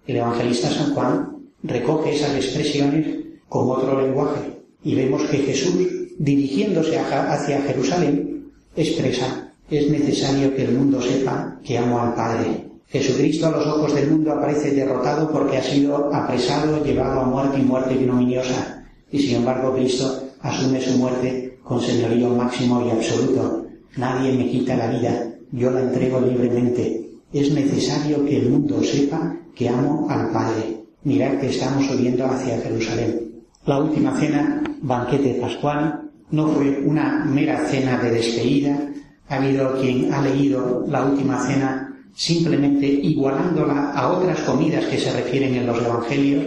El 0.08 0.16
evangelista 0.16 0.70
San 0.70 0.92
Juan 0.92 1.36
recoge 1.62 2.16
esas 2.16 2.34
expresiones 2.34 3.06
con 3.48 3.70
otro 3.70 4.00
lenguaje, 4.00 4.58
y 4.82 4.96
vemos 4.96 5.22
que 5.30 5.38
Jesús, 5.38 5.86
dirigiéndose 6.18 6.98
hacia 6.98 7.62
Jerusalén, 7.62 8.50
expresa, 8.74 9.43
es 9.70 9.90
necesario 9.90 10.54
que 10.54 10.64
el 10.64 10.76
mundo 10.76 11.00
sepa 11.00 11.58
que 11.64 11.78
amo 11.78 12.00
al 12.00 12.14
Padre. 12.14 12.70
Jesucristo 12.86 13.46
a 13.46 13.50
los 13.50 13.66
ojos 13.66 13.94
del 13.94 14.10
mundo 14.10 14.32
aparece 14.32 14.72
derrotado 14.72 15.30
porque 15.30 15.56
ha 15.56 15.62
sido 15.62 16.14
apresado, 16.14 16.84
llevado 16.84 17.20
a 17.20 17.24
muerte 17.24 17.58
y 17.58 17.62
muerte 17.62 17.94
ignominiosa. 17.94 18.84
Y 19.10 19.18
sin 19.18 19.36
embargo 19.36 19.74
Cristo 19.74 20.22
asume 20.40 20.80
su 20.80 20.98
muerte 20.98 21.58
con 21.62 21.80
señorío 21.80 22.30
máximo 22.30 22.86
y 22.86 22.90
absoluto. 22.90 23.66
Nadie 23.96 24.32
me 24.32 24.48
quita 24.50 24.76
la 24.76 24.88
vida, 24.88 25.34
yo 25.52 25.70
la 25.70 25.80
entrego 25.80 26.20
libremente. 26.20 27.10
Es 27.32 27.52
necesario 27.52 28.24
que 28.24 28.38
el 28.38 28.50
mundo 28.50 28.82
sepa 28.82 29.36
que 29.54 29.68
amo 29.68 30.06
al 30.10 30.30
Padre. 30.30 30.84
Mirad 31.04 31.38
que 31.38 31.48
estamos 31.48 31.86
subiendo 31.86 32.26
hacia 32.26 32.60
Jerusalén. 32.60 33.42
La 33.66 33.78
última 33.78 34.18
cena, 34.18 34.62
banquete 34.82 35.34
pascual, 35.40 36.10
no 36.30 36.48
fue 36.48 36.80
una 36.84 37.24
mera 37.24 37.66
cena 37.66 37.98
de 37.98 38.10
despedida. 38.10 38.92
Ha 39.28 39.36
habido 39.36 39.80
quien 39.80 40.12
ha 40.12 40.22
leído 40.22 40.84
la 40.88 41.04
última 41.04 41.38
cena 41.46 41.90
simplemente 42.14 42.86
igualándola 42.86 43.90
a 43.92 44.12
otras 44.12 44.40
comidas 44.40 44.84
que 44.86 44.98
se 44.98 45.12
refieren 45.12 45.54
en 45.54 45.66
los 45.66 45.78
evangelios 45.78 46.44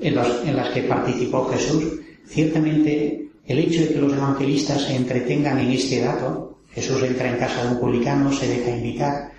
en, 0.00 0.18
en 0.46 0.56
las 0.56 0.68
que 0.70 0.82
participó 0.82 1.46
Jesús. 1.46 1.84
Ciertamente, 2.26 3.28
el 3.46 3.58
hecho 3.58 3.80
de 3.80 3.88
que 3.88 4.00
los 4.00 4.12
evangelistas 4.12 4.82
se 4.82 4.96
entretengan 4.96 5.58
en 5.58 5.70
este 5.70 6.00
dato, 6.00 6.58
Jesús 6.70 7.02
entra 7.02 7.30
en 7.30 7.38
casa 7.38 7.64
de 7.64 7.70
un 7.72 7.80
publicano, 7.80 8.30
se 8.32 8.46
deja 8.46 8.76
invitar, 8.76 9.32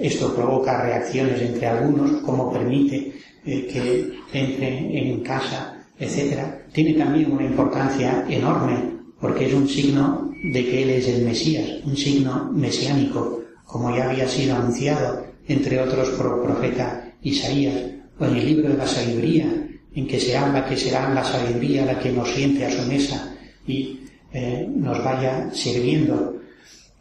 esto 0.00 0.34
provoca 0.34 0.82
reacciones 0.82 1.40
entre 1.40 1.66
algunos, 1.66 2.22
como 2.22 2.52
permite 2.52 3.12
eh, 3.44 3.66
que 3.66 4.12
entre 4.32 5.10
en 5.10 5.20
casa 5.20 5.76
etcétera, 5.98 6.66
tiene 6.72 6.94
también 6.94 7.32
una 7.32 7.44
importancia 7.44 8.24
enorme 8.28 8.96
porque 9.20 9.46
es 9.46 9.54
un 9.54 9.68
signo 9.68 10.25
de 10.42 10.64
que 10.64 10.82
Él 10.82 10.90
es 10.90 11.08
el 11.08 11.24
Mesías, 11.24 11.68
un 11.84 11.96
signo 11.96 12.50
mesiánico, 12.52 13.42
como 13.64 13.94
ya 13.94 14.10
había 14.10 14.28
sido 14.28 14.56
anunciado, 14.56 15.24
entre 15.48 15.80
otros 15.80 16.10
por 16.10 16.38
el 16.38 16.44
profeta 16.44 17.12
Isaías, 17.22 17.74
o 18.18 18.24
en 18.24 18.36
el 18.36 18.46
libro 18.46 18.68
de 18.68 18.76
la 18.76 18.86
sabiduría, 18.86 19.68
en 19.94 20.06
que 20.06 20.20
se 20.20 20.36
habla 20.36 20.66
que 20.66 20.76
será 20.76 21.12
la 21.12 21.24
sabiduría 21.24 21.86
la 21.86 21.98
que 21.98 22.12
nos 22.12 22.30
siente 22.30 22.64
a 22.66 22.70
su 22.70 22.86
mesa 22.88 23.34
y 23.66 24.00
eh, 24.32 24.68
nos 24.74 25.02
vaya 25.02 25.50
sirviendo. 25.52 26.36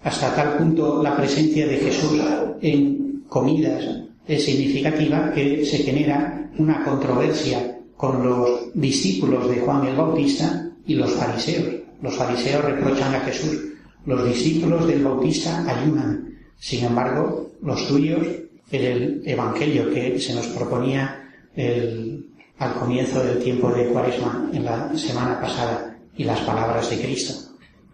Hasta 0.04 0.34
tal 0.34 0.58
punto 0.58 1.04
la 1.04 1.18
presencia 1.18 1.68
de 1.68 1.78
Jesús 1.78 2.20
en 2.62 3.24
comidas 3.28 3.84
es 4.28 4.46
significativa 4.46 5.32
que 5.34 5.66
se 5.66 5.80
genera 5.80 6.50
una 6.58 6.84
controversia 6.84 7.80
con 7.98 8.24
los 8.24 8.74
discípulos 8.74 9.50
de 9.50 9.60
Juan 9.60 9.88
el 9.88 9.96
Bautista 9.96 10.70
y 10.86 10.96
los 10.96 11.12
fariseos. 11.12 11.85
Los 12.06 12.16
fariseos 12.16 12.64
reprochan 12.64 13.16
a 13.16 13.22
Jesús. 13.22 13.64
Los 14.06 14.24
discípulos 14.28 14.86
del 14.86 15.04
Bautista 15.04 15.66
ayunan. 15.68 16.38
Sin 16.60 16.86
embargo, 16.86 17.50
los 17.64 17.88
tuyos, 17.88 18.28
en 18.72 18.86
el 18.86 19.22
Evangelio 19.26 19.92
que 19.92 20.20
se 20.20 20.36
nos 20.36 20.46
proponía 20.48 21.32
el 21.56 22.28
al 22.60 22.76
comienzo 22.76 23.24
del 23.24 23.40
tiempo 23.40 23.70
de 23.72 23.88
Cuaresma 23.88 24.50
en 24.54 24.66
la 24.66 24.96
semana 24.96 25.42
pasada 25.42 25.98
y 26.16 26.24
las 26.24 26.40
palabras 26.42 26.90
de 26.90 27.02
Cristo. 27.02 27.34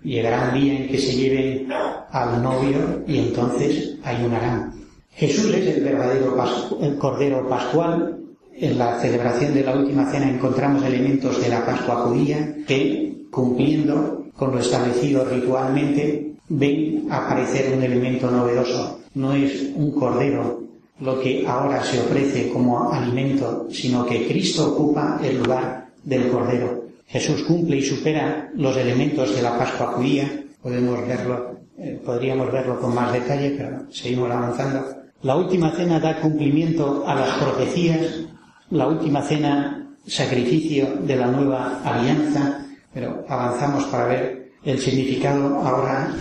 Llegará 0.03 0.49
un 0.49 0.59
día 0.59 0.73
en 0.77 0.87
que 0.89 0.97
se 0.97 1.15
lleven 1.15 1.69
al 1.71 2.43
novio 2.43 3.03
y 3.07 3.17
entonces 3.17 3.95
ayunarán. 4.03 4.73
Jesús 5.13 5.53
es 5.53 5.77
el 5.77 5.83
verdadero 5.83 6.35
el 6.81 6.97
Cordero 6.97 7.47
Pascual. 7.47 8.17
En 8.53 8.77
la 8.77 8.99
celebración 8.99 9.53
de 9.53 9.63
la 9.63 9.75
última 9.75 10.11
cena 10.11 10.29
encontramos 10.29 10.83
elementos 10.83 11.41
de 11.41 11.49
la 11.49 11.65
Pascua 11.65 11.95
judía 12.07 12.55
que, 12.67 13.10
cumpliendo 13.31 14.25
con 14.35 14.51
lo 14.51 14.59
establecido 14.59 15.25
ritualmente, 15.25 16.33
ven 16.49 17.07
aparecer 17.09 17.73
un 17.75 17.83
elemento 17.83 18.29
novedoso. 18.29 18.99
No 19.15 19.33
es 19.33 19.71
un 19.75 19.91
cordero 19.91 20.61
lo 21.01 21.19
que 21.19 21.45
ahora 21.47 21.83
se 21.83 21.99
ofrece 21.99 22.49
como 22.49 22.91
alimento, 22.91 23.67
sino 23.71 24.05
que 24.05 24.27
Cristo 24.27 24.73
ocupa 24.73 25.19
el 25.23 25.39
lugar 25.39 25.87
del 26.03 26.29
cordero. 26.29 26.85
Jesús 27.07 27.43
cumple 27.43 27.77
y 27.77 27.81
supera 27.81 28.51
los 28.55 28.77
elementos 28.77 29.35
de 29.35 29.41
la 29.41 29.57
Pascua 29.57 29.87
judía. 29.87 30.45
Podemos 30.61 31.05
verlo, 31.07 31.55
eh, 31.77 31.99
podríamos 32.05 32.51
verlo 32.51 32.79
con 32.79 32.93
más 32.93 33.11
detalle, 33.11 33.55
pero 33.57 33.91
seguimos 33.91 34.29
avanzando. 34.29 34.85
La 35.23 35.35
última 35.35 35.71
cena 35.71 35.99
da 35.99 36.21
cumplimiento 36.21 37.03
a 37.05 37.15
las 37.15 37.37
profecías. 37.37 38.21
La 38.69 38.87
última 38.87 39.21
cena, 39.23 39.89
sacrificio 40.05 40.97
de 41.01 41.15
la 41.15 41.27
nueva 41.27 41.81
alianza. 41.83 42.60
Pero 42.93 43.25
avanzamos 43.27 43.85
para 43.85 44.05
ver 44.05 44.51
el 44.63 44.79
significado 44.79 45.59
ahora 45.61 46.13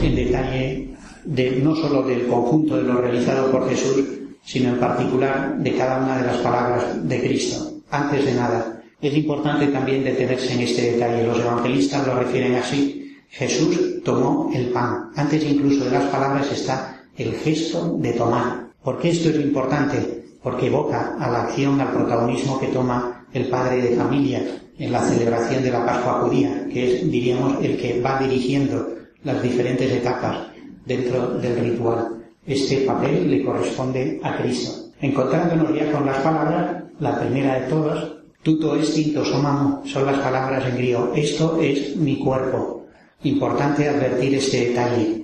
en 0.00 0.16
detalle 0.16 0.94
de, 1.24 1.50
no 1.62 1.74
solo 1.74 2.02
del 2.02 2.26
conjunto 2.26 2.76
de 2.76 2.82
lo 2.82 3.00
realizado 3.00 3.50
por 3.50 3.68
Jesús, 3.68 4.04
sino 4.44 4.70
en 4.70 4.80
particular 4.80 5.56
de 5.58 5.76
cada 5.76 6.02
una 6.02 6.18
de 6.18 6.26
las 6.26 6.38
palabras 6.38 7.08
de 7.08 7.20
Cristo. 7.20 7.72
Antes 7.90 8.24
de 8.24 8.34
nada, 8.34 8.82
es 9.00 9.14
importante 9.14 9.66
también 9.68 10.04
detenerse 10.04 10.54
en 10.54 10.60
este 10.60 10.92
detalle. 10.92 11.26
Los 11.26 11.40
evangelistas 11.40 12.06
lo 12.06 12.14
refieren 12.14 12.54
así. 12.54 13.16
Jesús 13.28 14.02
tomó 14.04 14.50
el 14.54 14.68
pan. 14.68 15.10
Antes 15.16 15.44
incluso 15.44 15.84
de 15.84 15.90
las 15.90 16.04
palabras 16.04 16.50
está 16.50 17.02
el 17.16 17.32
gesto 17.34 17.96
de 17.98 18.12
tomar. 18.12 18.68
¿Por 18.82 18.98
qué 18.98 19.10
esto 19.10 19.28
es 19.28 19.36
importante? 19.36 20.24
Porque 20.42 20.66
evoca 20.66 21.16
a 21.18 21.30
la 21.30 21.42
acción, 21.42 21.80
al 21.80 21.92
protagonismo 21.92 22.58
que 22.58 22.68
toma 22.68 23.26
el 23.32 23.48
padre 23.48 23.80
de 23.82 23.96
familia 23.96 24.42
en 24.78 24.92
la 24.92 25.00
celebración 25.02 25.62
de 25.62 25.70
la 25.70 25.84
Pascua 25.84 26.20
judía, 26.22 26.66
que 26.72 26.94
es, 26.94 27.10
diríamos, 27.10 27.62
el 27.62 27.76
que 27.76 28.00
va 28.00 28.18
dirigiendo 28.18 28.88
las 29.24 29.42
diferentes 29.42 29.90
etapas 29.90 30.48
dentro 30.86 31.38
del 31.38 31.58
ritual. 31.58 32.08
Este 32.46 32.78
papel 32.78 33.30
le 33.30 33.44
corresponde 33.44 34.20
a 34.22 34.36
Cristo. 34.38 34.90
Encontrándonos 35.00 35.74
ya 35.74 35.90
con 35.92 36.06
las 36.06 36.18
palabras, 36.18 36.84
la 36.98 37.20
primera 37.20 37.60
de 37.60 37.68
todas, 37.68 38.08
tuto 38.42 38.76
estinto 38.76 39.24
somamo, 39.24 39.82
son 39.86 40.06
las 40.06 40.18
palabras 40.18 40.64
en 40.66 40.76
griego. 40.76 41.12
Esto 41.14 41.60
es 41.60 41.96
mi 41.96 42.18
cuerpo. 42.18 42.86
Importante 43.24 43.88
advertir 43.88 44.34
este 44.34 44.68
detalle. 44.68 45.22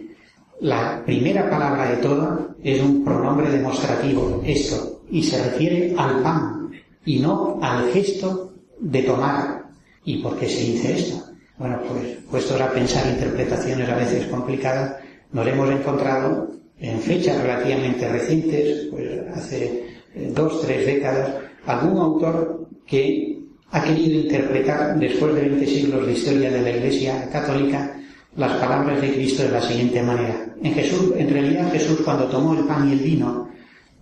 La 0.61 1.03
primera 1.05 1.49
palabra 1.49 1.91
de 1.91 1.97
todas 1.99 2.41
es 2.63 2.83
un 2.83 3.05
pronombre 3.05 3.51
demostrativo, 3.51 4.43
esto, 4.45 5.03
y 5.11 5.23
se 5.23 5.43
refiere 5.43 5.95
al 5.97 6.21
pan, 6.23 6.71
y 7.05 7.21
no 7.21 7.59
al 7.63 7.91
gesto 7.93 8.48
de 8.81 9.03
tomar. 9.03 9.65
¿Y 10.05 10.23
por 10.23 10.39
qué 10.39 10.49
se 10.49 10.65
dice 10.65 10.99
esto? 10.99 11.25
Bueno, 11.59 11.81
pues 11.89 12.19
puestos 12.31 12.61
a 12.61 12.71
pensar 12.71 13.07
interpretaciones 13.09 13.89
a 13.89 13.97
veces 13.97 14.27
complicadas, 14.27 14.97
nos 15.33 15.47
hemos 15.47 15.71
encontrado 15.71 16.51
en 16.79 17.01
fechas 17.01 17.43
relativamente 17.43 18.09
recientes, 18.09 18.89
pues 18.91 19.21
hace 19.35 19.87
eh, 20.15 20.33
dos, 20.35 20.63
tres 20.63 20.87
décadas, 20.87 21.35
algún 21.67 21.99
autor 21.99 22.69
que 22.87 23.39
ha 23.71 23.83
querido 23.83 24.21
interpretar, 24.21 24.99
después 24.99 25.35
de 25.35 25.43
20 25.43 25.67
siglos 25.67 26.07
de 26.07 26.13
historia 26.13 26.51
de 26.51 26.63
la 26.63 26.71
Iglesia 26.71 27.29
católica, 27.31 27.95
las 28.37 28.53
palabras 28.53 29.01
de 29.01 29.13
Cristo 29.13 29.43
de 29.43 29.51
la 29.51 29.61
siguiente 29.61 30.03
manera. 30.03 30.47
En 30.63 30.73
Jesús, 30.73 31.13
en 31.17 31.29
realidad 31.29 31.73
Jesús 31.73 32.01
cuando 32.05 32.27
tomó 32.27 32.55
el 32.55 32.65
pan 32.65 32.89
y 32.89 32.93
el 32.93 33.01
vino, 33.01 33.49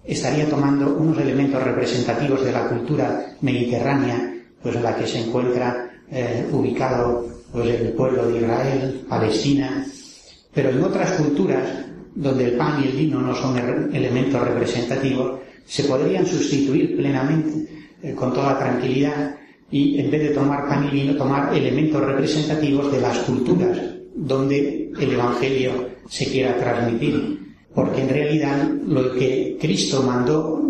estaría 0.05 0.49
tomando 0.49 0.95
unos 0.97 1.19
elementos 1.19 1.63
representativos 1.63 2.45
de 2.45 2.53
la 2.53 2.69
cultura 2.69 3.35
mediterránea, 3.41 4.35
pues 4.63 4.77
en 4.77 4.83
la 4.83 4.97
que 4.97 5.07
se 5.07 5.21
encuentra 5.21 5.91
eh, 6.11 6.47
ubicado 6.53 7.27
pues, 7.53 7.81
el 7.81 7.93
pueblo 7.93 8.29
de 8.29 8.39
Israel, 8.39 9.05
Palestina, 9.09 9.87
pero 10.55 10.71
en 10.71 10.83
otras 10.83 11.13
culturas 11.13 11.63
donde 12.15 12.47
el 12.47 12.53
pan 12.53 12.83
y 12.83 12.89
el 12.89 12.97
vino 12.97 13.21
no 13.21 13.35
son 13.35 13.59
elementos 13.93 14.41
representativos, 14.41 15.41
se 15.67 15.85
podrían 15.85 16.27
sustituir 16.27 16.97
plenamente 16.97 17.95
eh, 18.03 18.15
con 18.15 18.33
toda 18.33 18.59
tranquilidad 18.59 19.37
y 19.71 19.99
en 19.99 20.11
vez 20.11 20.23
de 20.23 20.35
tomar 20.35 20.69
pan 20.69 20.87
y 20.87 20.91
vino, 20.91 21.17
tomar 21.17 21.55
elementos 21.55 22.01
representativos 22.03 22.91
de 22.93 23.01
las 23.01 23.19
culturas 23.19 23.79
donde 24.15 24.91
el 24.99 25.13
Evangelio 25.13 25.89
se 26.09 26.27
quiera 26.27 26.57
transmitir. 26.57 27.55
Porque 27.75 28.03
en 28.03 28.09
realidad 28.09 28.71
lo 28.87 29.13
que 29.13 29.59
Cristo 29.61 30.03
mandó 30.03 30.63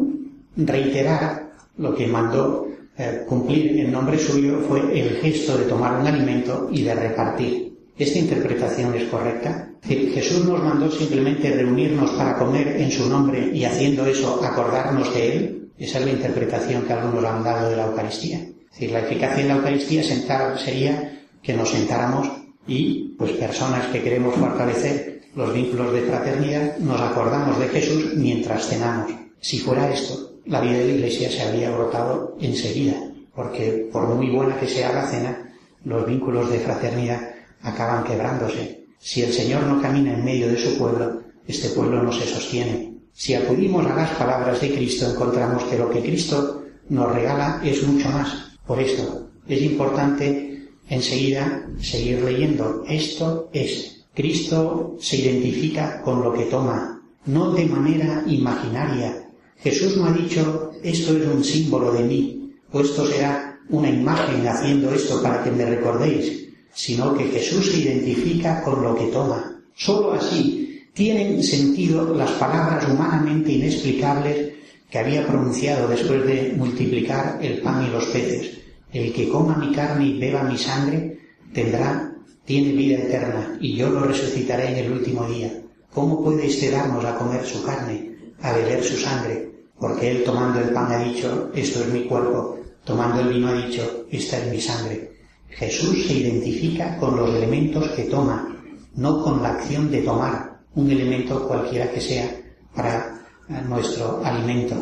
reiterar, 0.56 1.52
lo 1.78 1.94
que 1.94 2.06
mandó 2.06 2.66
eh, 2.98 3.24
cumplir 3.28 3.78
en 3.78 3.92
nombre 3.92 4.18
suyo 4.18 4.60
fue 4.68 4.80
el 4.98 5.16
gesto 5.16 5.58
de 5.58 5.64
tomar 5.64 6.00
un 6.00 6.06
alimento 6.06 6.68
y 6.72 6.82
de 6.82 6.94
repartir. 6.94 7.76
¿Esta 7.98 8.18
interpretación 8.18 8.94
es 8.94 9.04
correcta? 9.08 9.70
Jesús 9.82 10.44
nos 10.44 10.62
mandó 10.62 10.90
simplemente 10.90 11.50
reunirnos 11.50 12.10
para 12.12 12.36
comer 12.36 12.68
en 12.80 12.90
su 12.90 13.08
nombre 13.08 13.50
y 13.52 13.64
haciendo 13.64 14.04
eso 14.06 14.44
acordarnos 14.44 15.14
de 15.14 15.36
Él. 15.36 15.70
Esa 15.78 15.98
es 15.98 16.06
la 16.06 16.12
interpretación 16.12 16.82
que 16.82 16.92
algunos 16.92 17.24
han 17.24 17.44
dado 17.44 17.70
de 17.70 17.76
la 17.76 17.86
Eucaristía. 17.86 18.38
Es 18.38 18.72
decir, 18.72 18.90
la 18.90 19.00
eficacia 19.00 19.42
en 19.42 19.48
la 19.48 19.56
Eucaristía 19.56 20.02
sentar 20.02 20.58
sería 20.58 21.22
que 21.42 21.54
nos 21.54 21.70
sentáramos 21.70 22.28
y, 22.66 23.14
pues, 23.16 23.32
personas 23.32 23.86
que 23.86 24.02
queremos 24.02 24.34
fortalecer 24.34 25.22
los 25.34 25.52
vínculos 25.52 25.92
de 25.92 26.02
fraternidad, 26.02 26.78
nos 26.78 27.00
acordamos 27.00 27.58
de 27.58 27.68
Jesús 27.68 28.14
mientras 28.16 28.68
cenamos. 28.68 29.12
Si 29.40 29.58
fuera 29.58 29.92
esto, 29.92 30.35
la 30.46 30.60
vida 30.60 30.78
de 30.78 30.86
la 30.86 30.92
Iglesia 30.92 31.30
se 31.30 31.42
habría 31.42 31.68
agotado 31.68 32.36
enseguida, 32.40 32.96
porque 33.34 33.88
por 33.92 34.08
muy 34.08 34.30
buena 34.30 34.58
que 34.58 34.68
sea 34.68 34.92
la 34.92 35.06
cena, 35.06 35.52
los 35.84 36.06
vínculos 36.06 36.50
de 36.50 36.60
fraternidad 36.60 37.20
acaban 37.62 38.04
quebrándose. 38.04 38.84
Si 38.98 39.22
el 39.22 39.32
Señor 39.32 39.64
no 39.64 39.80
camina 39.80 40.14
en 40.14 40.24
medio 40.24 40.48
de 40.48 40.58
su 40.58 40.76
pueblo, 40.78 41.22
este 41.46 41.68
pueblo 41.70 42.02
no 42.02 42.12
se 42.12 42.26
sostiene. 42.26 42.94
Si 43.12 43.34
acudimos 43.34 43.86
a 43.86 43.94
las 43.94 44.10
palabras 44.10 44.60
de 44.60 44.74
Cristo, 44.74 45.10
encontramos 45.10 45.64
que 45.64 45.78
lo 45.78 45.90
que 45.90 46.02
Cristo 46.02 46.62
nos 46.88 47.14
regala 47.14 47.60
es 47.64 47.82
mucho 47.82 48.08
más. 48.10 48.52
Por 48.66 48.80
esto, 48.80 49.30
es 49.48 49.62
importante 49.62 50.68
enseguida 50.88 51.66
seguir 51.80 52.22
leyendo. 52.22 52.84
Esto 52.88 53.48
es. 53.52 54.04
Cristo 54.14 54.96
se 54.98 55.16
identifica 55.16 56.00
con 56.02 56.22
lo 56.22 56.32
que 56.32 56.44
toma, 56.44 57.02
no 57.26 57.52
de 57.52 57.66
manera 57.66 58.22
imaginaria. 58.26 59.25
Jesús 59.58 59.96
no 59.96 60.06
ha 60.06 60.12
dicho, 60.12 60.72
esto 60.82 61.16
es 61.16 61.26
un 61.26 61.42
símbolo 61.42 61.92
de 61.92 62.04
mí, 62.04 62.52
o 62.72 62.80
esto 62.80 63.06
será 63.06 63.58
una 63.68 63.88
imagen 63.88 64.46
haciendo 64.46 64.92
esto 64.92 65.22
para 65.22 65.42
que 65.42 65.50
me 65.50 65.64
recordéis 65.64 66.46
sino 66.76 67.16
que 67.16 67.24
Jesús 67.24 67.72
se 67.72 67.78
identifica 67.78 68.62
con 68.62 68.82
lo 68.82 68.94
que 68.94 69.06
toma. 69.06 69.62
Solo 69.74 70.12
así 70.12 70.84
tienen 70.92 71.42
sentido 71.42 72.14
las 72.14 72.30
palabras 72.32 72.86
humanamente 72.86 73.52
inexplicables 73.52 74.52
que 74.90 74.98
había 74.98 75.26
pronunciado 75.26 75.88
después 75.88 76.26
de 76.26 76.52
multiplicar 76.54 77.38
el 77.40 77.62
pan 77.62 77.86
y 77.86 77.90
los 77.90 78.04
peces. 78.06 78.58
El 78.92 79.10
que 79.14 79.28
coma 79.30 79.56
mi 79.56 79.72
carne 79.74 80.06
y 80.06 80.18
beba 80.18 80.42
mi 80.42 80.58
sangre 80.58 81.18
tendrá, 81.54 82.14
tiene 82.44 82.72
vida 82.72 82.98
eterna, 82.98 83.56
y 83.58 83.74
yo 83.74 83.88
lo 83.88 84.00
resucitaré 84.00 84.68
en 84.68 84.84
el 84.84 84.92
último 84.92 85.26
día. 85.26 85.50
¿Cómo 85.94 86.22
puede 86.22 86.46
este 86.46 86.70
darnos 86.70 87.04
a 87.06 87.16
comer 87.16 87.44
su 87.46 87.64
carne, 87.64 88.15
a 88.42 88.52
beber 88.52 88.82
su 88.82 88.96
sangre? 88.96 89.50
Porque 89.78 90.10
él 90.10 90.24
tomando 90.24 90.60
el 90.60 90.70
pan 90.70 90.92
ha 90.92 90.98
dicho, 90.98 91.50
esto 91.54 91.80
es 91.80 91.88
mi 91.88 92.04
cuerpo, 92.04 92.58
tomando 92.84 93.20
el 93.20 93.28
vino 93.28 93.48
ha 93.48 93.54
dicho, 93.54 94.06
esta 94.10 94.38
es 94.38 94.50
mi 94.50 94.60
sangre. 94.60 95.12
Jesús 95.48 96.06
se 96.06 96.14
identifica 96.14 96.96
con 96.98 97.16
los 97.16 97.34
elementos 97.34 97.88
que 97.90 98.04
toma, 98.04 98.56
no 98.94 99.22
con 99.22 99.42
la 99.42 99.50
acción 99.50 99.90
de 99.90 100.02
tomar 100.02 100.60
un 100.74 100.90
elemento 100.90 101.46
cualquiera 101.48 101.90
que 101.90 102.00
sea 102.00 102.30
para 102.74 103.20
nuestro 103.66 104.22
alimento. 104.24 104.76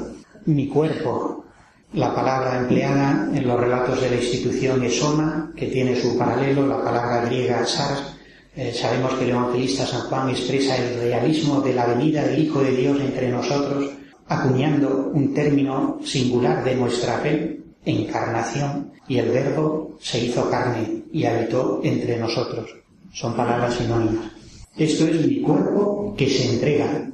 Mi 0.46 0.68
cuerpo, 0.68 1.44
la 1.92 2.14
palabra 2.14 2.58
empleada 2.58 3.30
en 3.32 3.46
los 3.46 3.58
relatos 3.58 4.00
de 4.00 4.10
la 4.10 4.16
institución 4.16 4.82
es 4.82 4.98
soma, 4.98 5.52
que 5.56 5.68
tiene 5.68 6.00
su 6.00 6.18
paralelo, 6.18 6.66
la 6.66 6.82
palabra 6.82 7.24
griega 7.26 7.64
sars. 7.64 8.13
Eh, 8.56 8.72
sabemos 8.72 9.14
que 9.14 9.24
el 9.24 9.30
evangelista 9.30 9.84
San 9.84 10.02
Juan 10.02 10.30
expresa 10.30 10.76
el 10.76 11.00
realismo 11.00 11.60
de 11.60 11.74
la 11.74 11.86
venida 11.86 12.22
del 12.22 12.44
Hijo 12.44 12.62
de 12.62 12.70
Dios 12.70 13.00
entre 13.00 13.28
nosotros, 13.28 13.90
acuñando 14.28 15.10
un 15.12 15.34
término 15.34 15.98
singular 16.04 16.62
de 16.62 16.76
nuestra 16.76 17.18
fe, 17.18 17.60
encarnación, 17.84 18.92
y 19.08 19.18
el 19.18 19.30
verbo 19.30 19.96
se 20.00 20.24
hizo 20.24 20.48
carne 20.48 21.02
y 21.12 21.24
habitó 21.24 21.80
entre 21.82 22.16
nosotros. 22.16 22.70
Son 23.12 23.34
palabras 23.34 23.74
sinónimas. 23.74 24.30
Esto 24.76 25.06
es 25.06 25.26
mi 25.26 25.40
cuerpo 25.40 26.14
que 26.16 26.28
se 26.28 26.54
entrega. 26.54 27.08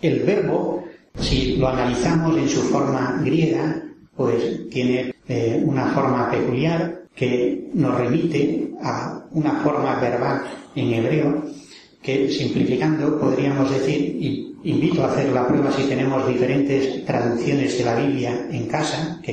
El 0.00 0.20
verbo, 0.20 0.82
si 1.20 1.56
lo 1.56 1.68
analizamos 1.68 2.36
en 2.36 2.48
su 2.48 2.62
forma 2.62 3.20
griega, 3.22 3.82
pues 4.16 4.68
tiene 4.70 5.14
eh, 5.28 5.62
una 5.64 5.86
forma 5.92 6.30
peculiar 6.30 7.04
que 7.14 7.70
nos 7.74 7.96
remite 7.96 8.72
a 8.84 9.24
una 9.32 9.60
forma 9.62 9.98
verbal 9.98 10.42
en 10.76 10.94
hebreo 10.94 11.44
que 12.02 12.30
simplificando 12.30 13.18
podríamos 13.18 13.70
decir, 13.70 14.52
invito 14.62 15.02
a 15.02 15.10
hacer 15.10 15.32
la 15.32 15.48
prueba 15.48 15.72
si 15.72 15.84
tenemos 15.84 16.26
diferentes 16.28 17.04
traducciones 17.04 17.78
de 17.78 17.84
la 17.84 17.96
Biblia 17.96 18.46
en 18.50 18.66
casa, 18.66 19.18
que 19.22 19.32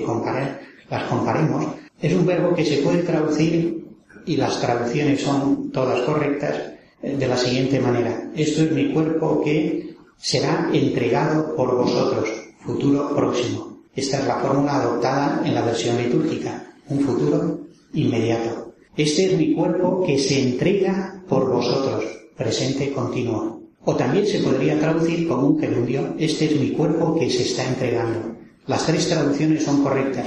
las 0.90 1.04
comparemos, 1.04 1.66
es 2.02 2.14
un 2.14 2.26
verbo 2.26 2.56
que 2.56 2.66
se 2.66 2.78
puede 2.78 3.04
traducir, 3.04 3.86
y 4.26 4.38
las 4.38 4.60
traducciones 4.62 5.22
son 5.22 5.72
todas 5.72 6.02
correctas, 6.02 6.56
eh, 7.02 7.18
de 7.18 7.28
la 7.28 7.38
siguiente 7.38 7.80
manera. 7.80 8.30
Esto 8.36 8.64
es 8.64 8.72
mi 8.72 8.94
cuerpo 8.94 9.42
que 9.44 9.96
será 10.18 10.70
entregado 10.72 11.56
por 11.56 11.76
vosotros, 11.76 12.30
futuro 12.60 13.16
próximo. 13.16 13.80
Esta 13.96 14.20
es 14.20 14.28
la 14.28 14.36
fórmula 14.36 14.76
adoptada 14.76 15.42
en 15.44 15.56
la 15.56 15.64
versión 15.64 15.98
litúrgica, 15.98 16.74
un 16.90 17.00
futuro 17.02 17.62
inmediato. 17.94 18.61
Este 18.98 19.28
es 19.28 19.38
mi 19.38 19.54
cuerpo 19.54 20.04
que 20.06 20.20
se 20.20 20.42
entrega 20.42 21.24
por 21.30 21.50
vosotros, 21.50 22.04
presente 22.36 22.92
continuo. 22.92 23.62
O 23.86 23.96
también 23.96 24.28
se 24.28 24.40
podría 24.40 24.78
traducir 24.78 25.30
como 25.30 25.48
un 25.48 25.60
gerundio, 25.62 26.14
este 26.20 26.46
es 26.46 26.60
mi 26.60 26.72
cuerpo 26.72 27.18
que 27.18 27.30
se 27.30 27.44
está 27.44 27.66
entregando. 27.66 28.36
Las 28.68 28.86
tres 28.86 29.08
traducciones 29.08 29.64
son 29.64 29.82
correctas, 29.82 30.26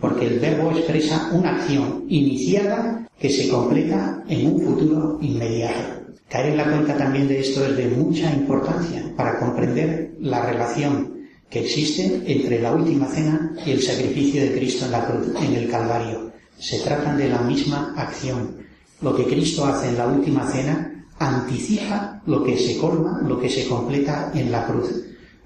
porque 0.00 0.28
el 0.28 0.38
verbo 0.38 0.70
expresa 0.70 1.30
una 1.34 1.56
acción 1.56 2.06
iniciada 2.08 3.06
que 3.20 3.28
se 3.28 3.50
completa 3.50 4.24
en 4.28 4.46
un 4.46 4.60
futuro 4.62 5.18
inmediato. 5.20 6.06
Caer 6.30 6.52
en 6.52 6.56
la 6.56 6.70
cuenta 6.70 6.96
también 6.96 7.28
de 7.28 7.40
esto 7.40 7.66
es 7.66 7.76
de 7.76 7.88
mucha 7.88 8.32
importancia 8.32 9.12
para 9.14 9.38
comprender 9.38 10.16
la 10.20 10.44
relación 10.44 11.16
que 11.50 11.60
existe 11.60 12.22
entre 12.26 12.60
la 12.60 12.72
última 12.72 13.06
cena 13.08 13.54
y 13.64 13.72
el 13.72 13.82
sacrificio 13.82 14.42
de 14.42 14.52
Cristo 14.52 14.86
en 14.86 14.92
la 14.92 15.06
cruz, 15.06 15.28
en 15.40 15.54
el 15.54 15.68
Calvario. 15.68 16.25
Se 16.58 16.80
tratan 16.80 17.16
de 17.16 17.28
la 17.28 17.40
misma 17.40 17.94
acción. 17.96 18.56
Lo 19.00 19.14
que 19.14 19.24
Cristo 19.24 19.66
hace 19.66 19.88
en 19.88 19.98
la 19.98 20.06
última 20.06 20.50
cena 20.50 21.06
anticipa 21.18 22.22
lo 22.26 22.42
que 22.42 22.56
se 22.56 22.78
colma, 22.78 23.22
lo 23.26 23.38
que 23.40 23.48
se 23.48 23.66
completa 23.68 24.30
en 24.34 24.50
la 24.50 24.66
cruz. 24.66 24.90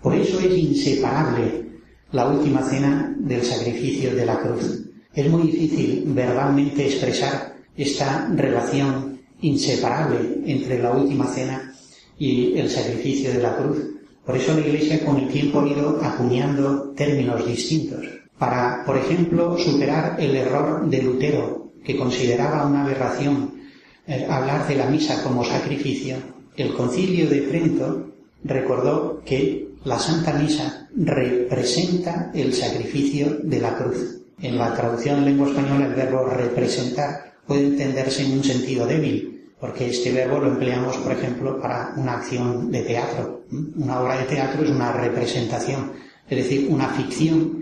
Por 0.02 0.14
eso 0.14 0.40
es 0.40 0.56
inseparable 0.56 1.66
la 2.12 2.28
última 2.28 2.62
cena 2.62 3.14
del 3.18 3.44
sacrificio 3.44 4.14
de 4.14 4.26
la 4.26 4.40
cruz. 4.40 4.82
Es 5.14 5.28
muy 5.28 5.42
difícil 5.42 6.04
verbalmente 6.06 6.86
expresar 6.86 7.56
esta 7.76 8.28
relación 8.34 9.20
inseparable 9.40 10.42
entre 10.46 10.82
la 10.82 10.92
última 10.92 11.26
cena 11.26 11.72
y 12.18 12.58
el 12.58 12.68
sacrificio 12.68 13.32
de 13.32 13.42
la 13.42 13.56
cruz. 13.56 13.78
Por 14.24 14.36
eso 14.36 14.54
la 14.54 14.60
Iglesia 14.60 15.04
con 15.04 15.16
el 15.16 15.28
tiempo 15.28 15.60
ha 15.60 15.68
ido 15.68 15.98
acuñando 16.02 16.90
términos 16.90 17.46
distintos. 17.46 18.19
Para, 18.40 18.84
por 18.86 18.96
ejemplo, 18.96 19.58
superar 19.58 20.16
el 20.18 20.34
error 20.34 20.88
de 20.88 21.02
Lutero, 21.02 21.72
que 21.84 21.98
consideraba 21.98 22.64
una 22.64 22.84
aberración 22.84 23.60
eh, 24.06 24.26
hablar 24.30 24.66
de 24.66 24.76
la 24.76 24.86
misa 24.86 25.22
como 25.22 25.44
sacrificio, 25.44 26.16
el 26.56 26.72
concilio 26.72 27.28
de 27.28 27.42
Trento 27.42 28.12
recordó 28.42 29.20
que 29.26 29.68
la 29.84 29.98
Santa 29.98 30.32
Misa 30.32 30.88
representa 30.96 32.30
el 32.32 32.54
sacrificio 32.54 33.40
de 33.42 33.60
la 33.60 33.76
cruz. 33.76 34.22
En 34.40 34.56
la 34.56 34.74
traducción 34.74 35.18
en 35.18 35.26
lengua 35.26 35.48
española 35.48 35.84
el 35.84 35.94
verbo 35.94 36.24
representar 36.24 37.34
puede 37.46 37.66
entenderse 37.66 38.24
en 38.24 38.32
un 38.32 38.44
sentido 38.44 38.86
débil, 38.86 39.50
porque 39.60 39.90
este 39.90 40.12
verbo 40.12 40.38
lo 40.38 40.48
empleamos, 40.48 40.96
por 40.96 41.12
ejemplo, 41.12 41.60
para 41.60 41.92
una 41.94 42.14
acción 42.14 42.72
de 42.72 42.80
teatro. 42.84 43.42
Una 43.76 44.00
obra 44.00 44.16
de 44.16 44.24
teatro 44.24 44.64
es 44.64 44.70
una 44.70 44.92
representación, 44.92 45.92
es 46.26 46.38
decir, 46.38 46.68
una 46.70 46.88
ficción 46.88 47.59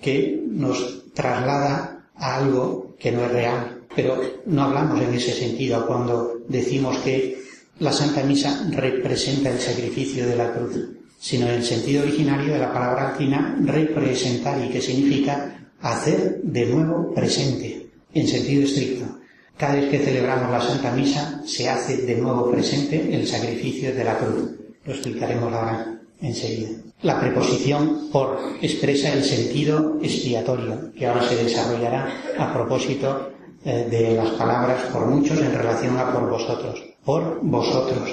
que 0.00 0.42
nos 0.46 1.12
traslada 1.14 2.06
a 2.14 2.36
algo 2.36 2.94
que 2.98 3.12
no 3.12 3.24
es 3.24 3.32
real, 3.32 3.82
pero 3.94 4.20
no 4.46 4.64
hablamos 4.64 5.00
en 5.00 5.14
ese 5.14 5.32
sentido 5.32 5.86
cuando 5.86 6.40
decimos 6.48 6.98
que 6.98 7.38
la 7.80 7.92
Santa 7.92 8.22
Misa 8.24 8.68
representa 8.70 9.50
el 9.50 9.58
sacrificio 9.58 10.26
de 10.26 10.36
la 10.36 10.52
cruz, 10.52 10.88
sino 11.18 11.46
en 11.46 11.54
el 11.54 11.64
sentido 11.64 12.02
originario 12.02 12.52
de 12.52 12.58
la 12.58 12.72
palabra 12.72 13.12
latina 13.12 13.56
representar 13.64 14.64
y 14.64 14.68
que 14.68 14.80
significa 14.80 15.68
hacer 15.80 16.40
de 16.42 16.66
nuevo 16.66 17.14
presente, 17.14 17.88
en 18.14 18.26
sentido 18.26 18.64
estricto. 18.64 19.18
Cada 19.56 19.74
vez 19.74 19.90
que 19.90 19.98
celebramos 19.98 20.50
la 20.50 20.60
Santa 20.60 20.92
Misa 20.92 21.42
se 21.44 21.68
hace 21.68 21.98
de 21.98 22.16
nuevo 22.16 22.50
presente 22.50 23.14
el 23.14 23.26
sacrificio 23.26 23.94
de 23.94 24.04
la 24.04 24.16
cruz. 24.18 24.50
Lo 24.84 24.92
explicaremos 24.92 25.52
ahora 25.52 26.00
enseguida. 26.20 26.87
La 27.02 27.20
preposición 27.20 28.08
por 28.10 28.38
expresa 28.60 29.12
el 29.12 29.22
sentido 29.22 29.98
expiatorio, 30.02 30.92
que 30.92 31.06
ahora 31.06 31.28
se 31.28 31.44
desarrollará 31.44 32.12
a 32.36 32.52
propósito 32.52 33.30
eh, 33.64 33.86
de 33.88 34.16
las 34.16 34.30
palabras 34.30 34.82
por 34.92 35.06
muchos 35.06 35.38
en 35.38 35.54
relación 35.54 35.96
a 35.96 36.12
por 36.12 36.28
vosotros. 36.28 36.82
Por 37.04 37.38
vosotros. 37.40 38.10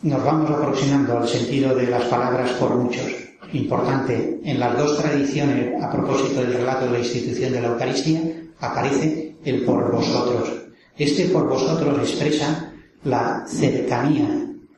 Nos 0.00 0.24
vamos 0.24 0.50
aproximando 0.50 1.18
al 1.18 1.28
sentido 1.28 1.74
de 1.74 1.88
las 1.88 2.04
palabras 2.04 2.50
por 2.52 2.74
muchos. 2.74 3.04
Importante, 3.52 4.40
en 4.42 4.58
las 4.58 4.78
dos 4.78 4.96
tradiciones 4.96 5.82
a 5.82 5.90
propósito 5.90 6.40
del 6.40 6.54
relato 6.54 6.86
de 6.86 6.92
la 6.92 6.98
institución 7.00 7.52
de 7.52 7.60
la 7.60 7.68
Eucaristía 7.68 8.22
aparece 8.60 9.36
el 9.44 9.62
por 9.62 9.92
vosotros. 9.92 10.50
Este 10.96 11.26
por 11.26 11.50
vosotros 11.50 11.98
expresa 11.98 12.72
la 13.04 13.44
cercanía. 13.46 14.26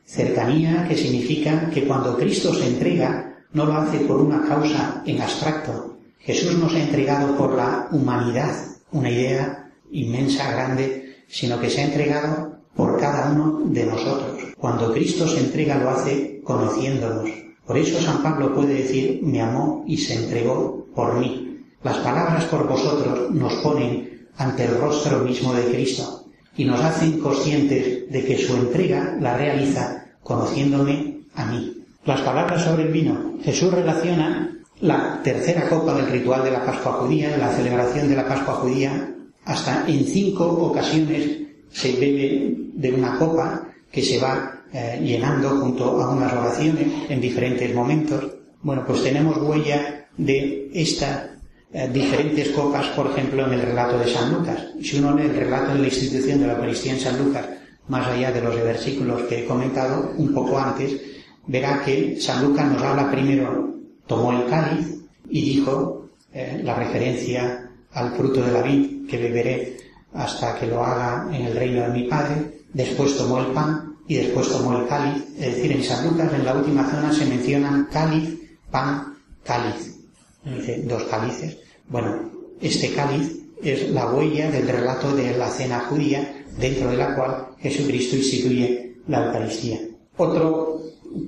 Cercanía 0.04 0.86
que 0.88 0.96
significa 0.96 1.70
que 1.70 1.86
cuando 1.86 2.16
Cristo 2.16 2.52
se 2.52 2.66
entrega 2.66 3.33
no 3.54 3.64
lo 3.64 3.74
hace 3.74 3.98
por 4.00 4.20
una 4.20 4.42
causa 4.42 5.02
en 5.06 5.22
abstracto. 5.22 5.96
Jesús 6.18 6.58
nos 6.58 6.74
ha 6.74 6.80
entregado 6.80 7.36
por 7.36 7.54
la 7.54 7.88
humanidad, 7.92 8.54
una 8.92 9.10
idea 9.10 9.70
inmensa, 9.90 10.50
grande, 10.50 11.16
sino 11.28 11.60
que 11.60 11.70
se 11.70 11.80
ha 11.80 11.84
entregado 11.84 12.58
por 12.74 12.98
cada 13.00 13.30
uno 13.30 13.62
de 13.64 13.86
nosotros. 13.86 14.42
Cuando 14.58 14.92
Cristo 14.92 15.26
se 15.28 15.40
entrega 15.40 15.78
lo 15.78 15.90
hace 15.90 16.40
conociéndonos. 16.42 17.30
Por 17.64 17.78
eso 17.78 18.00
San 18.00 18.22
Pablo 18.22 18.54
puede 18.54 18.74
decir, 18.74 19.20
me 19.22 19.40
amó 19.40 19.84
y 19.86 19.96
se 19.96 20.14
entregó 20.14 20.86
por 20.94 21.18
mí. 21.18 21.62
Las 21.82 21.98
palabras 21.98 22.44
por 22.46 22.68
vosotros 22.68 23.30
nos 23.30 23.54
ponen 23.62 24.28
ante 24.36 24.64
el 24.64 24.78
rostro 24.78 25.20
mismo 25.20 25.54
de 25.54 25.64
Cristo 25.70 26.24
y 26.56 26.64
nos 26.64 26.80
hacen 26.80 27.20
conscientes 27.20 28.10
de 28.10 28.24
que 28.24 28.38
su 28.38 28.54
entrega 28.56 29.16
la 29.20 29.36
realiza 29.36 30.06
conociéndome 30.22 31.20
a 31.34 31.46
mí. 31.46 31.73
Las 32.06 32.20
palabras 32.20 32.62
sobre 32.62 32.82
el 32.82 32.92
vino. 32.92 33.38
Jesús 33.42 33.72
relaciona 33.72 34.54
la 34.80 35.22
tercera 35.22 35.68
copa 35.68 35.94
del 35.94 36.06
ritual 36.06 36.44
de 36.44 36.50
la 36.50 36.64
Pascua 36.64 36.92
judía, 36.92 37.36
la 37.38 37.50
celebración 37.50 38.08
de 38.08 38.16
la 38.16 38.28
Pascua 38.28 38.54
judía, 38.54 39.14
hasta 39.44 39.88
en 39.88 40.04
cinco 40.04 40.44
ocasiones 40.44 41.38
se 41.70 41.92
bebe 41.92 42.54
de 42.74 42.92
una 42.92 43.18
copa 43.18 43.68
que 43.90 44.02
se 44.02 44.18
va 44.20 44.64
eh, 44.72 45.00
llenando 45.02 45.48
junto 45.60 46.02
a 46.02 46.14
unas 46.14 46.32
oraciones 46.32 46.88
en 47.08 47.20
diferentes 47.22 47.74
momentos. 47.74 48.24
Bueno, 48.62 48.84
pues 48.86 49.02
tenemos 49.02 49.38
huella 49.38 50.06
de 50.18 50.70
estas 50.74 51.30
eh, 51.72 51.88
diferentes 51.90 52.50
copas, 52.50 52.86
por 52.88 53.06
ejemplo, 53.12 53.46
en 53.46 53.54
el 53.54 53.62
relato 53.62 53.98
de 53.98 54.08
San 54.08 54.30
Lucas. 54.30 54.58
Si 54.82 54.98
uno 54.98 55.16
lee 55.16 55.24
el 55.24 55.36
relato 55.36 55.72
de 55.72 55.78
la 55.78 55.86
institución 55.86 56.40
de 56.40 56.48
la 56.48 56.52
Eucaristía 56.52 56.92
en 56.92 57.00
San 57.00 57.18
Lucas, 57.18 57.46
más 57.88 58.06
allá 58.08 58.30
de 58.30 58.42
los 58.42 58.56
versículos 58.56 59.22
que 59.22 59.44
he 59.44 59.46
comentado 59.46 60.12
un 60.18 60.34
poco 60.34 60.58
antes, 60.58 61.13
verá 61.46 61.82
que 61.84 62.20
San 62.20 62.44
Lucas 62.44 62.70
nos 62.70 62.82
habla 62.82 63.10
primero, 63.10 63.74
tomó 64.06 64.32
el 64.32 64.48
cáliz 64.48 65.00
y 65.28 65.42
dijo 65.42 66.08
eh, 66.32 66.60
la 66.62 66.74
referencia 66.74 67.70
al 67.92 68.12
fruto 68.12 68.42
de 68.42 68.52
la 68.52 68.62
vid 68.62 69.08
que 69.08 69.18
beberé 69.18 69.76
hasta 70.12 70.58
que 70.58 70.66
lo 70.66 70.84
haga 70.84 71.28
en 71.34 71.46
el 71.46 71.56
reino 71.56 71.82
de 71.82 71.88
mi 71.88 72.04
Padre. 72.04 72.62
Después 72.72 73.16
tomó 73.16 73.40
el 73.40 73.46
pan 73.52 73.96
y 74.08 74.16
después 74.16 74.48
tomó 74.48 74.78
el 74.78 74.86
cáliz. 74.86 75.24
Es 75.38 75.56
decir, 75.56 75.72
en 75.72 75.84
San 75.84 76.06
Lucas 76.06 76.32
en 76.32 76.44
la 76.44 76.54
última 76.54 76.88
zona 76.90 77.12
se 77.12 77.26
mencionan 77.26 77.88
cáliz, 77.92 78.36
pan, 78.70 79.14
cáliz. 79.44 79.96
Dice 80.44 80.82
dos 80.82 81.04
cálices. 81.04 81.56
Bueno, 81.88 82.30
este 82.60 82.92
cáliz 82.92 83.44
es 83.62 83.90
la 83.90 84.12
huella 84.12 84.50
del 84.50 84.68
relato 84.68 85.14
de 85.14 85.36
la 85.36 85.48
cena 85.48 85.80
judía 85.80 86.44
dentro 86.58 86.90
de 86.90 86.96
la 86.96 87.14
cual 87.14 87.46
Jesucristo 87.60 88.16
instituye 88.16 88.96
la 89.08 89.26
Eucaristía. 89.26 89.80
Otro 90.16 90.73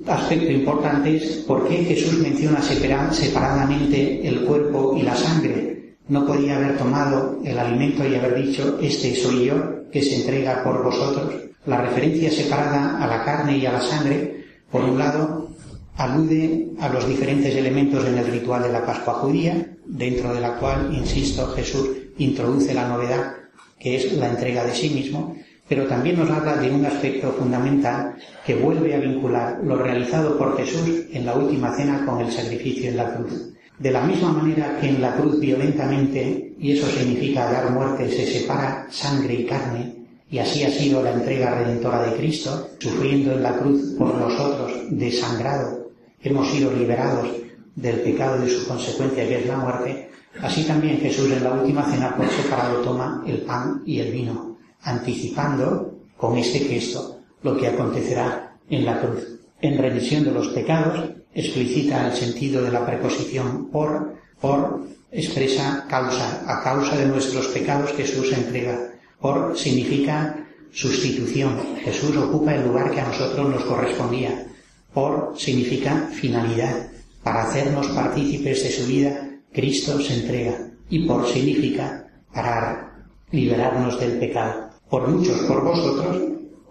aspecto 0.07 0.51
importante 0.51 1.17
es 1.17 1.43
por 1.47 1.67
qué 1.67 1.83
Jesús 1.83 2.19
menciona 2.19 2.61
separadamente 2.61 4.27
el 4.27 4.41
cuerpo 4.41 4.95
y 4.97 5.03
la 5.03 5.15
sangre 5.15 5.97
no 6.09 6.25
podía 6.25 6.57
haber 6.57 6.77
tomado 6.77 7.39
el 7.43 7.57
alimento 7.59 8.07
y 8.07 8.15
haber 8.15 8.41
dicho, 8.41 8.79
este 8.81 9.15
soy 9.15 9.45
yo, 9.45 9.89
que 9.91 10.01
se 10.01 10.15
entrega 10.15 10.63
por 10.63 10.83
vosotros. 10.83 11.33
La 11.65 11.81
referencia 11.81 12.31
separada 12.31 13.03
a 13.03 13.07
la 13.07 13.25
carne 13.25 13.57
y 13.57 13.65
a 13.65 13.73
la 13.73 13.81
sangre, 13.81 14.45
por 14.71 14.83
un 14.83 14.97
lado, 14.97 15.49
alude 15.97 16.69
a 16.79 16.89
los 16.89 17.07
diferentes 17.07 17.53
elementos 17.55 18.05
en 18.05 18.17
el 18.17 18.27
ritual 18.27 18.63
de 18.63 18.71
la 18.71 18.85
Pascua 18.85 19.15
judía, 19.15 19.75
dentro 19.85 20.33
de 20.33 20.41
la 20.41 20.57
cual, 20.57 20.93
insisto, 20.93 21.47
Jesús 21.47 21.89
introduce 22.17 22.73
la 22.73 22.87
novedad, 22.87 23.33
que 23.79 23.95
es 23.97 24.13
la 24.13 24.29
entrega 24.29 24.63
de 24.63 24.73
sí 24.73 24.89
mismo, 24.89 25.35
pero 25.67 25.85
también 25.85 26.17
nos 26.17 26.29
habla 26.29 26.57
de 26.57 26.71
un 26.71 26.85
aspecto 26.85 27.31
fundamental 27.33 28.15
que 28.45 28.55
vuelve 28.55 28.95
a 28.95 28.99
vincular 28.99 29.59
lo 29.63 29.75
realizado 29.77 30.37
por 30.37 30.57
Jesús 30.57 31.05
en 31.11 31.25
la 31.25 31.35
última 31.35 31.75
cena 31.75 32.05
con 32.05 32.21
el 32.21 32.31
sacrificio 32.31 32.89
en 32.89 32.97
la 32.97 33.13
cruz. 33.15 33.53
De 33.77 33.91
la 33.91 34.01
misma 34.01 34.31
manera 34.31 34.77
que 34.79 34.89
en 34.89 35.01
la 35.01 35.15
cruz 35.15 35.39
violentamente, 35.39 36.55
y 36.57 36.71
eso 36.71 36.87
significa 36.87 37.51
dar 37.51 37.69
muerte, 37.71 38.09
se 38.09 38.25
separa 38.25 38.87
sangre 38.89 39.33
y 39.35 39.45
carne, 39.45 39.93
y 40.29 40.39
así 40.39 40.63
ha 40.63 40.69
sido 40.69 41.03
la 41.03 41.13
entrega 41.13 41.55
redentora 41.55 42.03
de 42.03 42.17
Cristo, 42.17 42.69
sufriendo 42.79 43.33
en 43.33 43.43
la 43.43 43.57
cruz 43.57 43.93
por 43.97 44.15
nosotros, 44.15 44.71
desangrado, 44.89 45.91
hemos 46.23 46.49
sido 46.49 46.73
liberados 46.73 47.27
del 47.75 47.99
pecado 48.01 48.37
y 48.41 48.45
de 48.45 48.55
su 48.55 48.67
consecuencia 48.67 49.27
que 49.27 49.39
es 49.41 49.45
la 49.45 49.57
muerte, 49.57 50.09
así 50.41 50.63
también 50.63 50.99
Jesús 50.99 51.31
en 51.31 51.43
la 51.43 51.53
última 51.53 51.83
cena 51.83 52.15
por 52.15 52.27
separado 52.29 52.81
toma 52.81 53.23
el 53.27 53.41
pan 53.41 53.83
y 53.85 53.99
el 53.99 54.11
vino, 54.11 54.46
anticipando 54.81 55.99
con 56.17 56.37
este 56.37 56.59
gesto 56.59 57.19
lo 57.43 57.57
que 57.57 57.67
acontecerá 57.67 58.57
en 58.69 58.85
la 58.85 58.99
cruz. 58.99 59.39
En 59.61 59.77
remisión 59.77 60.23
de 60.23 60.31
los 60.31 60.49
pecados 60.49 61.11
explicita 61.33 62.07
el 62.07 62.13
sentido 62.13 62.63
de 62.63 62.71
la 62.71 62.85
preposición 62.85 63.69
por, 63.69 64.15
por 64.41 64.81
expresa 65.11 65.85
causa, 65.87 66.43
a 66.47 66.63
causa 66.63 66.97
de 66.97 67.07
nuestros 67.07 67.47
pecados 67.47 67.91
Jesús 67.93 68.33
entrega. 68.33 68.93
Por 69.19 69.57
significa 69.57 70.47
sustitución. 70.71 71.57
Jesús 71.83 72.15
ocupa 72.17 72.53
el 72.53 72.67
lugar 72.67 72.91
que 72.91 73.01
a 73.01 73.07
nosotros 73.07 73.49
nos 73.49 73.63
correspondía. 73.63 74.47
Por 74.93 75.33
significa 75.37 76.09
finalidad. 76.11 76.91
Para 77.23 77.43
hacernos 77.43 77.87
partícipes 77.87 78.63
de 78.63 78.71
su 78.71 78.87
vida, 78.87 79.29
Cristo 79.51 79.99
se 79.99 80.21
entrega. 80.21 80.71
Y 80.89 81.07
por 81.07 81.27
significa 81.27 82.07
para 82.33 83.05
liberarnos 83.31 83.99
del 83.99 84.19
pecado. 84.19 84.66
Por 84.89 85.07
muchos, 85.07 85.37
por 85.41 85.63
vosotros, 85.63 86.17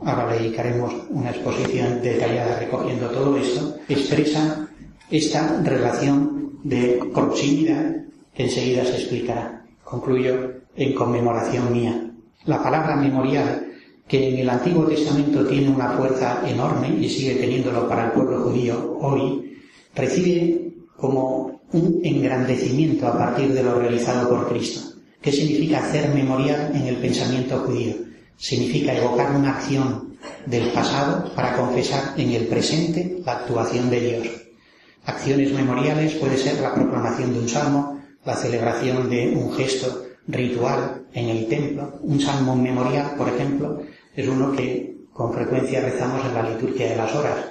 ahora 0.03 0.33
dedicaremos 0.33 0.93
una 1.11 1.31
exposición 1.31 2.01
detallada 2.03 2.59
recogiendo 2.59 3.11
todo 3.11 3.37
esto, 3.37 3.77
expresa 3.89 4.69
esta 5.11 5.61
relación 5.63 6.59
de 6.65 7.01
proximidad 7.13 7.95
que 8.35 8.45
enseguida 8.45 8.85
se 8.85 8.97
explicará. 8.97 9.65
Concluyo 9.85 10.53
en 10.77 10.95
conmemoración 10.95 11.73
mía. 11.73 12.11
La 12.47 12.63
palabra 12.63 12.97
memorial, 12.97 13.67
que 14.09 14.31
en 14.31 14.39
el 14.39 14.49
Antiguo 14.51 14.87
Testamento 14.87 15.47
tiene 15.47 15.69
una 15.69 15.91
fuerza 15.91 16.43
enorme 16.49 16.89
y 16.89 17.09
sigue 17.09 17.35
teniéndolo 17.35 17.89
para 17.89 18.07
el 18.07 18.13
pueblo 18.13 18.41
judío 18.45 18.97
hoy, 19.01 19.59
recibe 19.95 20.73
como 20.97 21.61
un 21.73 22.01
engrandecimiento 22.03 23.07
a 23.09 23.19
partir 23.19 23.53
de 23.53 23.63
lo 23.63 23.79
realizado 23.79 24.31
por 24.31 24.49
Cristo. 24.49 24.96
¿Qué 25.27 25.33
significa 25.33 25.79
hacer 25.79 26.15
memorial 26.15 26.71
en 26.73 26.87
el 26.87 26.99
pensamiento 26.99 27.59
judío? 27.59 27.95
significa 28.37 28.95
evocar 28.95 29.35
una 29.35 29.57
acción 29.57 30.17
del 30.47 30.71
pasado 30.71 31.35
para 31.35 31.57
confesar 31.57 32.15
en 32.17 32.31
el 32.31 32.47
presente 32.47 33.19
la 33.27 33.33
actuación 33.33 33.91
de 33.91 34.01
Dios. 34.01 34.29
Acciones 35.05 35.53
memoriales 35.53 36.15
puede 36.15 36.37
ser 36.37 36.61
la 36.61 36.73
proclamación 36.73 37.33
de 37.33 37.41
un 37.41 37.49
salmo, 37.49 38.01
la 38.25 38.37
celebración 38.37 39.11
de 39.11 39.35
un 39.35 39.53
gesto 39.53 40.05
ritual 40.29 41.07
en 41.13 41.29
el 41.31 41.49
templo. 41.49 41.99
Un 42.03 42.21
salmo 42.21 42.55
memorial, 42.55 43.15
por 43.19 43.29
ejemplo, 43.29 43.83
es 44.15 44.29
uno 44.29 44.53
que 44.53 44.95
con 45.13 45.33
frecuencia 45.33 45.81
rezamos 45.81 46.25
en 46.25 46.35
la 46.35 46.51
liturgia 46.51 46.91
de 46.91 46.97
las 46.97 47.13
horas. 47.13 47.47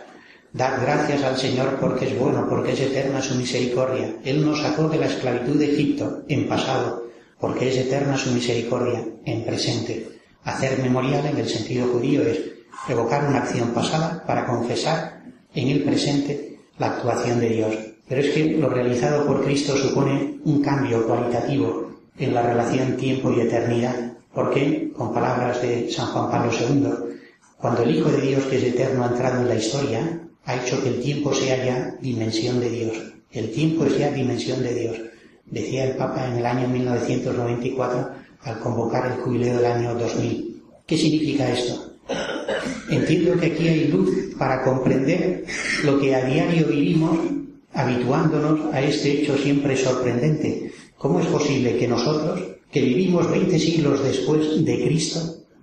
Dad 0.53 0.81
gracias 0.81 1.23
al 1.23 1.35
Señor 1.35 1.77
porque 1.81 2.05
es 2.05 2.17
bueno, 2.17 2.47
porque 2.49 2.71
es 2.71 2.79
eterna 2.79 3.21
su 3.21 3.35
misericordia. 3.35 4.15
Él 4.23 4.45
nos 4.45 4.61
sacó 4.61 4.87
de 4.87 4.97
la 4.97 5.07
esclavitud 5.07 5.59
de 5.59 5.73
Egipto 5.73 6.23
en 6.29 6.47
pasado, 6.47 7.04
porque 7.39 7.69
es 7.69 7.77
eterna 7.77 8.17
su 8.17 8.31
misericordia 8.31 9.05
en 9.25 9.43
presente. 9.43 10.07
Hacer 10.43 10.79
memorial 10.81 11.25
en 11.25 11.37
el 11.37 11.49
sentido 11.49 11.87
judío 11.87 12.21
es 12.21 12.39
evocar 12.87 13.27
una 13.27 13.39
acción 13.39 13.69
pasada 13.69 14.23
para 14.25 14.45
confesar 14.45 15.23
en 15.53 15.69
el 15.69 15.83
presente 15.83 16.59
la 16.77 16.87
actuación 16.87 17.39
de 17.39 17.49
Dios. 17.49 17.75
Pero 18.07 18.21
es 18.21 18.29
que 18.29 18.57
lo 18.57 18.69
realizado 18.69 19.25
por 19.25 19.43
Cristo 19.43 19.75
supone 19.75 20.39
un 20.43 20.61
cambio 20.61 21.07
cualitativo 21.07 21.91
en 22.17 22.33
la 22.33 22.43
relación 22.43 22.97
tiempo 22.97 23.31
y 23.31 23.41
eternidad, 23.41 24.13
porque, 24.33 24.91
con 24.95 25.13
palabras 25.13 25.61
de 25.61 25.89
San 25.91 26.07
Juan 26.07 26.29
Pablo 26.29 26.51
II, 26.51 27.15
cuando 27.57 27.83
el 27.83 27.95
Hijo 27.95 28.09
de 28.09 28.21
Dios 28.21 28.43
que 28.45 28.57
es 28.57 28.63
eterno 28.63 29.03
ha 29.03 29.07
entrado 29.07 29.41
en 29.41 29.47
la 29.47 29.55
historia, 29.55 30.21
ha 30.45 30.55
hecho 30.55 30.81
que 30.83 30.89
el 30.89 31.01
tiempo 31.01 31.33
sea 31.33 31.65
ya 31.65 31.95
dimensión 32.01 32.59
de 32.59 32.69
Dios. 32.69 32.97
El 33.31 33.51
tiempo 33.51 33.85
es 33.85 33.97
ya 33.97 34.11
dimensión 34.11 34.61
de 34.61 34.73
Dios. 34.73 34.97
Decía 35.45 35.85
el 35.85 35.95
Papa 35.95 36.27
en 36.27 36.37
el 36.37 36.45
año 36.45 36.67
1994 36.67 38.09
al 38.41 38.59
convocar 38.59 39.11
el 39.11 39.17
jubileo 39.21 39.57
del 39.57 39.65
año 39.65 39.95
2000. 39.95 40.63
¿Qué 40.85 40.97
significa 40.97 41.51
esto? 41.51 41.93
Entiendo 42.89 43.39
que 43.39 43.47
aquí 43.47 43.67
hay 43.67 43.87
luz 43.87 44.35
para 44.37 44.63
comprender 44.63 45.45
lo 45.83 45.99
que 45.99 46.15
a 46.15 46.25
diario 46.25 46.67
vivimos 46.67 47.17
habituándonos 47.73 48.73
a 48.73 48.81
este 48.81 49.21
hecho 49.21 49.37
siempre 49.37 49.75
sorprendente. 49.75 50.71
¿Cómo 50.97 51.19
es 51.19 51.25
posible 51.27 51.77
que 51.77 51.87
nosotros, 51.87 52.41
que 52.71 52.81
vivimos 52.81 53.29
20 53.29 53.59
siglos 53.59 54.03
después 54.03 54.63
de 54.63 54.83
Cristo, 54.85 55.19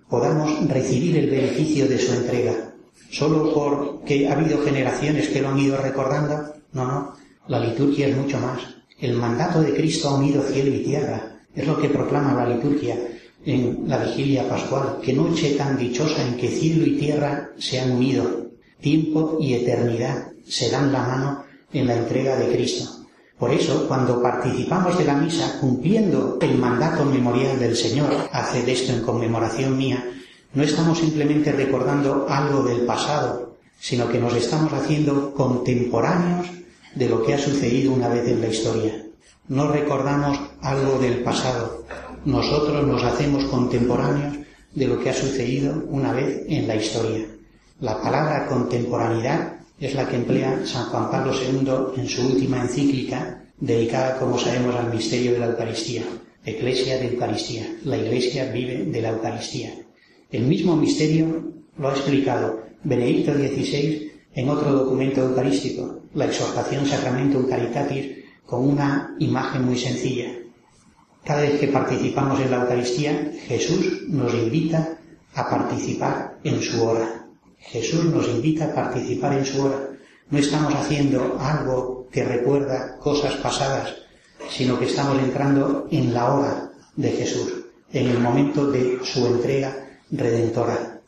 podamos 0.08 0.68
recibir 0.68 1.16
el 1.16 1.30
beneficio 1.30 1.88
de 1.88 1.98
su 1.98 2.12
entrega? 2.12 2.74
¿Solo 3.10 3.52
porque 3.54 4.28
ha 4.28 4.34
habido 4.34 4.62
generaciones 4.62 5.28
que 5.28 5.42
lo 5.42 5.48
han 5.48 5.58
ido 5.58 5.76
recordando? 5.76 6.54
No, 6.72 6.86
no. 6.86 7.14
La 7.48 7.60
liturgia 7.60 8.08
es 8.08 8.16
mucho 8.16 8.38
más. 8.38 8.60
El 9.02 9.14
mandato 9.14 9.60
de 9.60 9.74
Cristo 9.74 10.10
ha 10.10 10.14
unido 10.14 10.44
cielo 10.44 10.72
y 10.76 10.84
tierra. 10.84 11.40
Es 11.56 11.66
lo 11.66 11.76
que 11.76 11.88
proclama 11.88 12.34
la 12.34 12.54
liturgia 12.54 12.96
en 13.44 13.82
la 13.88 13.98
vigilia 13.98 14.48
pascual. 14.48 15.00
Que 15.02 15.12
noche 15.12 15.56
tan 15.56 15.76
dichosa 15.76 16.24
en 16.24 16.36
que 16.36 16.46
cielo 16.46 16.86
y 16.86 16.96
tierra 16.98 17.50
se 17.58 17.80
han 17.80 17.90
unido. 17.90 18.52
Tiempo 18.80 19.38
y 19.40 19.54
eternidad 19.54 20.28
se 20.46 20.70
dan 20.70 20.92
la 20.92 21.02
mano 21.02 21.44
en 21.72 21.88
la 21.88 21.96
entrega 21.96 22.36
de 22.36 22.52
Cristo. 22.52 23.04
Por 23.36 23.50
eso, 23.50 23.88
cuando 23.88 24.22
participamos 24.22 24.96
de 24.96 25.04
la 25.04 25.16
misa 25.16 25.58
cumpliendo 25.60 26.38
el 26.40 26.56
mandato 26.56 27.04
memorial 27.04 27.58
del 27.58 27.74
Señor, 27.74 28.28
haced 28.30 28.68
esto 28.68 28.92
en 28.92 29.02
conmemoración 29.02 29.76
mía, 29.76 30.04
no 30.54 30.62
estamos 30.62 30.98
simplemente 30.98 31.50
recordando 31.50 32.26
algo 32.28 32.62
del 32.62 32.82
pasado, 32.82 33.56
sino 33.80 34.08
que 34.08 34.20
nos 34.20 34.36
estamos 34.36 34.72
haciendo 34.72 35.34
contemporáneos 35.34 36.62
de 36.94 37.08
lo 37.08 37.22
que 37.22 37.34
ha 37.34 37.38
sucedido 37.38 37.92
una 37.92 38.08
vez 38.08 38.28
en 38.28 38.40
la 38.40 38.48
historia 38.48 39.02
no 39.48 39.70
recordamos 39.70 40.38
algo 40.60 40.98
del 40.98 41.22
pasado. 41.22 41.84
Nosotros 42.24 42.86
nos 42.86 43.02
hacemos 43.02 43.44
contemporáneos 43.46 44.38
de 44.74 44.86
lo 44.86 45.00
que 45.00 45.10
ha 45.10 45.14
sucedido 45.14 45.84
una 45.88 46.12
vez 46.12 46.44
en 46.48 46.68
la 46.68 46.76
historia. 46.76 47.26
La 47.80 48.00
palabra 48.00 48.46
contemporaneidad 48.46 49.56
es 49.80 49.94
la 49.94 50.08
que 50.08 50.16
emplea 50.16 50.64
San 50.64 50.86
Juan 50.86 51.10
Pablo 51.10 51.32
II 51.34 52.00
en 52.00 52.08
su 52.08 52.26
última 52.26 52.62
encíclica, 52.62 53.44
dedicada, 53.58 54.18
como 54.18 54.38
sabemos, 54.38 54.76
al 54.76 54.90
misterio 54.90 55.32
de 55.32 55.38
la 55.40 55.46
Eucaristía. 55.46 56.04
Eclesia 56.44 56.98
de 56.98 57.08
Eucaristía. 57.08 57.66
La 57.84 57.98
Iglesia 57.98 58.50
vive 58.52 58.84
de 58.84 59.02
la 59.02 59.10
Eucaristía. 59.10 59.74
El 60.30 60.44
mismo 60.44 60.76
misterio 60.76 61.52
lo 61.78 61.88
ha 61.88 61.92
explicado 61.92 62.62
Benedicto 62.84 63.34
XVI 63.34 64.11
en 64.34 64.48
otro 64.48 64.72
documento 64.72 65.22
eucarístico, 65.22 66.00
la 66.14 66.26
exhortación 66.26 66.86
Sacramento 66.86 67.46
Caritatis 67.48 68.24
con 68.46 68.68
una 68.68 69.14
imagen 69.18 69.64
muy 69.64 69.78
sencilla. 69.78 70.32
Cada 71.24 71.42
vez 71.42 71.60
que 71.60 71.68
participamos 71.68 72.40
en 72.40 72.50
la 72.50 72.62
Eucaristía, 72.62 73.32
Jesús 73.46 74.08
nos 74.08 74.34
invita 74.34 74.98
a 75.34 75.48
participar 75.48 76.38
en 76.42 76.60
su 76.60 76.82
hora. 76.82 77.26
Jesús 77.58 78.04
nos 78.06 78.26
invita 78.28 78.66
a 78.66 78.74
participar 78.74 79.34
en 79.34 79.44
su 79.44 79.62
hora. 79.62 79.88
No 80.30 80.38
estamos 80.38 80.74
haciendo 80.74 81.38
algo 81.38 82.08
que 82.10 82.24
recuerda 82.24 82.98
cosas 82.98 83.34
pasadas, 83.36 83.94
sino 84.50 84.78
que 84.78 84.86
estamos 84.86 85.18
entrando 85.22 85.86
en 85.90 86.12
la 86.12 86.34
hora 86.34 86.72
de 86.96 87.10
Jesús, 87.10 87.52
en 87.92 88.08
el 88.08 88.18
momento 88.18 88.70
de 88.70 88.98
su 89.04 89.26
entrega 89.26 89.98
redentora. 90.10 91.00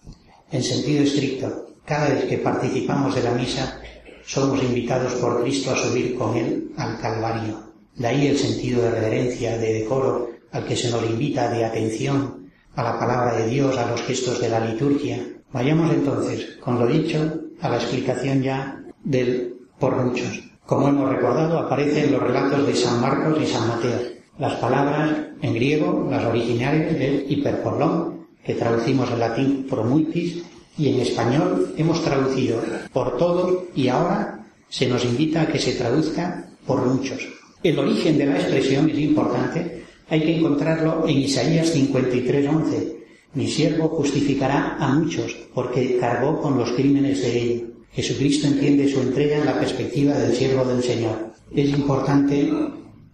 En 0.50 0.62
sentido 0.62 1.02
estricto, 1.02 1.63
cada 1.84 2.08
vez 2.08 2.24
que 2.24 2.38
participamos 2.38 3.14
de 3.14 3.22
la 3.22 3.32
misa, 3.32 3.80
somos 4.24 4.62
invitados 4.62 5.14
por 5.14 5.42
Cristo 5.42 5.70
a 5.72 5.76
subir 5.76 6.16
con 6.16 6.36
Él 6.36 6.72
al 6.76 6.98
Calvario. 6.98 7.72
De 7.94 8.06
ahí 8.06 8.26
el 8.26 8.38
sentido 8.38 8.82
de 8.82 8.90
reverencia, 8.90 9.58
de 9.58 9.80
decoro, 9.80 10.30
al 10.50 10.64
que 10.64 10.76
se 10.76 10.90
nos 10.90 11.04
invita, 11.04 11.50
de 11.50 11.64
atención 11.64 12.50
a 12.74 12.82
la 12.82 12.98
palabra 12.98 13.36
de 13.36 13.48
Dios, 13.48 13.76
a 13.76 13.90
los 13.90 14.02
gestos 14.02 14.40
de 14.40 14.48
la 14.48 14.60
liturgia. 14.60 15.22
Vayamos 15.52 15.92
entonces, 15.92 16.56
con 16.60 16.78
lo 16.78 16.86
dicho, 16.86 17.40
a 17.60 17.68
la 17.68 17.76
explicación 17.76 18.42
ya 18.42 18.82
del 19.04 19.54
por 19.78 19.96
muchos. 19.96 20.42
Como 20.66 20.88
hemos 20.88 21.10
recordado, 21.10 21.58
aparece 21.58 22.04
en 22.04 22.12
los 22.12 22.22
relatos 22.22 22.66
de 22.66 22.74
San 22.74 23.00
Marcos 23.00 23.38
y 23.42 23.46
San 23.46 23.68
Mateo. 23.68 24.00
Las 24.38 24.54
palabras 24.54 25.10
en 25.42 25.54
griego, 25.54 26.08
las 26.10 26.24
originales 26.24 26.98
del 26.98 27.26
hiperpolón, 27.28 28.26
que 28.42 28.54
traducimos 28.54 29.10
en 29.10 29.20
latín 29.20 29.66
promuitis, 29.68 30.42
y 30.76 30.88
en 30.88 31.00
español 31.00 31.74
hemos 31.76 32.02
traducido 32.02 32.60
por 32.92 33.16
todos 33.16 33.64
y 33.74 33.88
ahora 33.88 34.46
se 34.68 34.88
nos 34.88 35.04
invita 35.04 35.42
a 35.42 35.46
que 35.46 35.58
se 35.58 35.72
traduzca 35.72 36.48
por 36.66 36.84
muchos. 36.84 37.28
El 37.62 37.78
origen 37.78 38.18
de 38.18 38.26
la 38.26 38.36
expresión 38.36 38.90
es 38.90 38.98
importante, 38.98 39.84
hay 40.08 40.20
que 40.20 40.36
encontrarlo 40.36 41.06
en 41.06 41.18
Isaías 41.18 41.74
53:11. 41.74 42.96
Mi 43.34 43.48
siervo 43.48 43.88
justificará 43.88 44.76
a 44.78 44.94
muchos 44.94 45.34
porque 45.54 45.96
cargó 45.98 46.40
con 46.40 46.58
los 46.58 46.72
crímenes 46.72 47.22
de 47.22 47.42
ellos. 47.42 47.62
Jesucristo 47.92 48.48
entiende 48.48 48.88
su 48.88 49.00
entrega 49.00 49.38
en 49.38 49.46
la 49.46 49.58
perspectiva 49.58 50.14
del 50.14 50.34
siervo 50.34 50.64
del 50.64 50.82
Señor. 50.82 51.32
Es 51.54 51.70
importante 51.70 52.50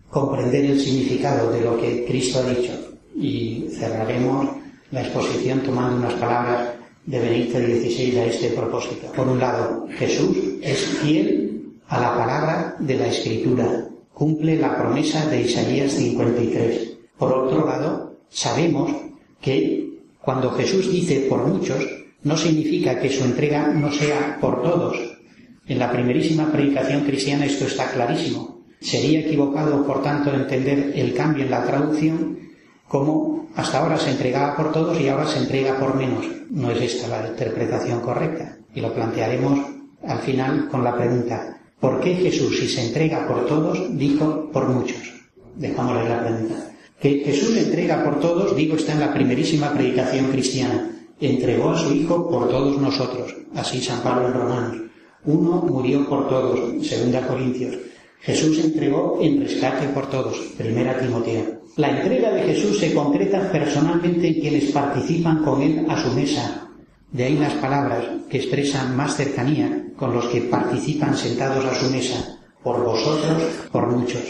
comprender 0.09 0.65
el 0.65 0.81
significado 0.81 1.53
de 1.53 1.61
lo 1.61 1.79
que 1.79 2.05
Cristo 2.07 2.41
ha 2.41 2.51
dicho 2.51 2.73
y 3.15 3.67
cerraremos 3.71 4.49
la 4.91 5.03
exposición 5.03 5.61
tomando 5.61 5.97
unas 5.99 6.15
palabras 6.15 6.80
de 7.07 7.19
Benedicto 7.19 7.59
XVI 7.59 8.19
a 8.19 8.27
este 8.27 8.49
propósito. 8.51 9.13
Por 9.13 9.29
un 9.29 9.39
lado, 9.39 9.87
Jesús 9.99 10.37
es 10.63 10.79
fiel 11.03 11.73
a 11.89 12.01
la 12.01 12.17
palabra 12.17 12.77
de 12.79 12.95
la 12.95 13.09
Escritura, 13.09 13.89
cumple 14.13 14.57
la 14.57 14.77
promesa 14.77 15.27
de 15.27 15.43
Isaías 15.43 15.93
53. 15.93 16.99
Por 17.19 17.33
otro 17.33 17.67
lado, 17.67 18.17
sabemos 18.29 18.91
que 19.41 19.99
cuando 20.21 20.51
Jesús 20.53 20.91
dice 20.93 21.27
por 21.29 21.47
muchos, 21.47 21.85
no 22.23 22.37
significa 22.37 23.01
que 23.01 23.11
su 23.11 23.25
entrega 23.25 23.69
no 23.69 23.91
sea 23.91 24.39
por 24.41 24.63
todos. 24.63 24.97
En 25.67 25.79
la 25.79 25.91
primerísima 25.91 26.51
predicación 26.53 27.05
cristiana 27.05 27.47
esto 27.47 27.65
está 27.65 27.91
clarísimo. 27.91 28.61
Sería 28.81 29.21
equivocado, 29.21 29.87
por 29.87 30.03
tanto, 30.03 30.33
entender 30.33 30.93
el 30.95 31.15
cambio 31.15 31.45
en 31.45 31.51
la 31.51 31.65
traducción 31.65 32.39
como 32.91 33.47
hasta 33.55 33.79
ahora 33.79 33.97
se 33.97 34.11
entregaba 34.11 34.57
por 34.57 34.73
todos 34.73 35.01
y 35.01 35.09
ahora 35.09 35.25
se 35.25 35.39
entrega 35.39 35.79
por 35.79 35.95
menos. 35.95 36.27
No 36.51 36.73
es 36.73 36.83
esta 36.83 37.07
la 37.07 37.29
interpretación 37.29 38.01
correcta. 38.01 38.59
Y 38.75 38.81
lo 38.81 38.93
plantearemos 38.93 39.61
al 40.05 40.19
final 40.19 40.69
con 40.69 40.83
la 40.83 40.97
pregunta, 40.97 41.57
¿por 41.79 42.01
qué 42.01 42.17
Jesús, 42.17 42.59
si 42.59 42.67
se 42.67 42.89
entrega 42.89 43.29
por 43.29 43.47
todos, 43.47 43.97
dijo 43.97 44.51
por 44.53 44.67
muchos? 44.67 44.99
Dejámosle 45.55 46.09
la 46.09 46.21
pregunta. 46.21 46.73
Que 46.99 47.23
Jesús 47.25 47.57
entrega 47.57 48.03
por 48.03 48.19
todos, 48.19 48.57
digo, 48.57 48.75
está 48.75 48.93
en 48.93 49.01
la 49.01 49.15
primerísima 49.15 49.73
predicación 49.73 50.27
cristiana. 50.27 50.91
Entregó 51.21 51.71
a 51.71 51.79
su 51.79 51.95
Hijo 51.95 52.29
por 52.29 52.49
todos 52.49 52.77
nosotros. 52.81 53.37
Así 53.55 53.81
San 53.81 54.01
Pablo 54.01 54.27
en 54.27 54.35
Romanos. 54.35 54.77
Uno 55.27 55.63
murió 55.63 56.09
por 56.09 56.29
todos, 56.29 56.85
segunda 56.85 57.25
Corintios. 57.25 57.77
Jesús 58.21 58.63
entregó 58.63 59.19
en 59.21 59.41
rescate 59.41 59.89
por 59.89 60.11
todos, 60.11 60.37
primera 60.59 60.99
Timoteo. 60.99 61.61
La 61.77 61.99
entrega 61.99 62.31
de 62.33 62.43
Jesús 62.43 62.79
se 62.79 62.93
concreta 62.93 63.51
personalmente 63.51 64.29
en 64.29 64.41
quienes 64.41 64.71
participan 64.73 65.43
con 65.43 65.63
Él 65.63 65.87
a 65.89 66.03
su 66.03 66.13
mesa. 66.13 66.69
De 67.11 67.25
ahí 67.25 67.37
las 67.39 67.55
palabras 67.55 68.05
que 68.29 68.37
expresan 68.37 68.97
más 68.97 69.17
cercanía 69.17 69.87
con 69.97 70.13
los 70.13 70.27
que 70.27 70.43
participan 70.43 71.17
sentados 71.17 71.65
a 71.65 71.75
su 71.75 71.91
mesa, 71.91 72.39
por 72.63 72.85
vosotros, 72.85 73.43
por 73.73 73.89
muchos. 73.89 74.23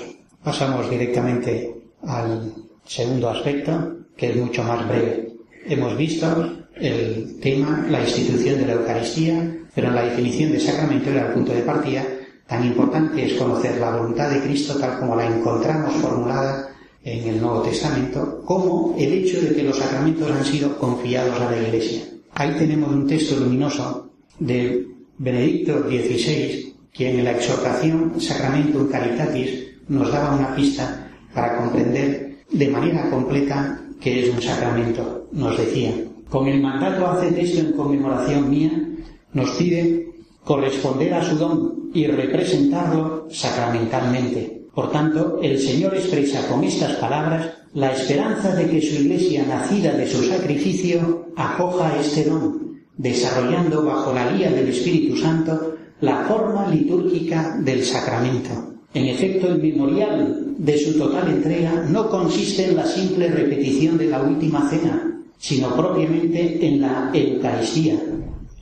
Pasamos 0.43 0.89
directamente 0.89 1.75
al 2.03 2.53
segundo 2.85 3.31
aspecto, 3.31 3.97
que 4.17 4.31
es 4.31 4.37
mucho 4.37 4.63
más 4.63 4.87
breve. 4.89 5.35
Hemos 5.67 5.97
visto 5.97 6.59
el 6.77 7.39
tema, 7.41 7.87
la 7.91 8.01
institución 8.01 8.61
de 8.61 8.67
la 8.67 8.73
Eucaristía, 8.75 9.59
pero 9.75 9.89
en 9.89 9.95
la 9.95 10.05
definición 10.05 10.53
de 10.53 10.61
sacramento 10.61 11.11
era 11.11 11.29
el 11.29 11.35
punto 11.35 11.53
de 11.53 11.63
partida. 11.63 12.05
Tan 12.51 12.65
importante 12.67 13.25
es 13.25 13.35
conocer 13.35 13.79
la 13.79 13.97
voluntad 13.97 14.29
de 14.29 14.41
Cristo 14.41 14.75
tal 14.75 14.99
como 14.99 15.15
la 15.15 15.25
encontramos 15.25 15.95
formulada 15.95 16.69
en 17.05 17.29
el 17.29 17.41
Nuevo 17.41 17.63
Testamento, 17.63 18.43
como 18.45 18.97
el 18.99 19.13
hecho 19.13 19.41
de 19.41 19.55
que 19.55 19.63
los 19.63 19.79
sacramentos 19.79 20.29
han 20.29 20.45
sido 20.45 20.77
confiados 20.77 21.41
a 21.41 21.49
la 21.49 21.63
Iglesia. 21.63 22.03
Ahí 22.35 22.57
tenemos 22.59 22.91
un 22.91 23.07
texto 23.07 23.37
luminoso 23.37 24.11
de 24.41 24.85
Benedicto 25.17 25.85
XVI, 25.89 26.75
quien 26.93 27.21
en 27.21 27.25
la 27.27 27.33
exhortación 27.37 28.21
Sacramento 28.21 28.89
Caritatis 28.91 29.69
nos 29.87 30.11
daba 30.11 30.35
una 30.35 30.53
pista 30.57 31.09
para 31.33 31.57
comprender 31.57 32.39
de 32.51 32.69
manera 32.69 33.09
completa 33.11 33.81
que 34.01 34.25
es 34.25 34.35
un 34.35 34.43
sacramento. 34.43 35.29
Nos 35.31 35.57
decía, 35.57 35.93
con 36.29 36.49
el 36.49 36.61
mandato 36.61 37.07
haced 37.07 37.39
esto 37.39 37.61
en 37.61 37.73
conmemoración 37.75 38.51
mía, 38.51 38.73
nos 39.35 39.51
pide 39.51 40.10
corresponder 40.45 41.15
a 41.15 41.25
su 41.25 41.37
don 41.37 41.91
y 41.95 42.07
representarlo 42.07 43.27
sacramentalmente. 43.31 44.61
Por 44.75 44.91
tanto, 44.91 45.41
el 45.43 45.59
Señor 45.59 45.95
expresa 45.95 46.47
con 46.49 46.65
estas 46.65 46.97
palabras 46.97 47.51
la 47.75 47.93
esperanza 47.93 48.55
de 48.55 48.69
que 48.69 48.81
su 48.81 49.03
iglesia, 49.03 49.45
nacida 49.47 49.93
de 49.93 50.09
su 50.09 50.23
sacrificio, 50.25 51.27
acoja 51.37 51.99
este 51.99 52.25
don, 52.25 52.81
desarrollando 52.97 53.85
bajo 53.85 54.13
la 54.13 54.33
guía 54.33 54.51
del 54.51 54.69
Espíritu 54.69 55.17
Santo 55.17 55.77
la 56.01 56.25
forma 56.25 56.69
litúrgica 56.69 57.59
del 57.61 57.85
sacramento. 57.85 58.75
En 58.95 59.07
efecto, 59.07 59.49
el 59.49 59.63
memorial 59.63 60.55
de 60.59 60.79
su 60.79 60.99
total 60.99 61.29
entrega 61.29 61.85
no 61.89 62.09
consiste 62.09 62.69
en 62.69 62.77
la 62.77 62.87
simple 62.87 63.29
repetición 63.29 63.99
de 63.99 64.07
la 64.07 64.23
última 64.23 64.69
cena, 64.69 65.21
sino 65.39 65.75
propiamente 65.77 66.67
en 66.67 66.81
la 66.81 67.11
Eucaristía, 67.13 68.01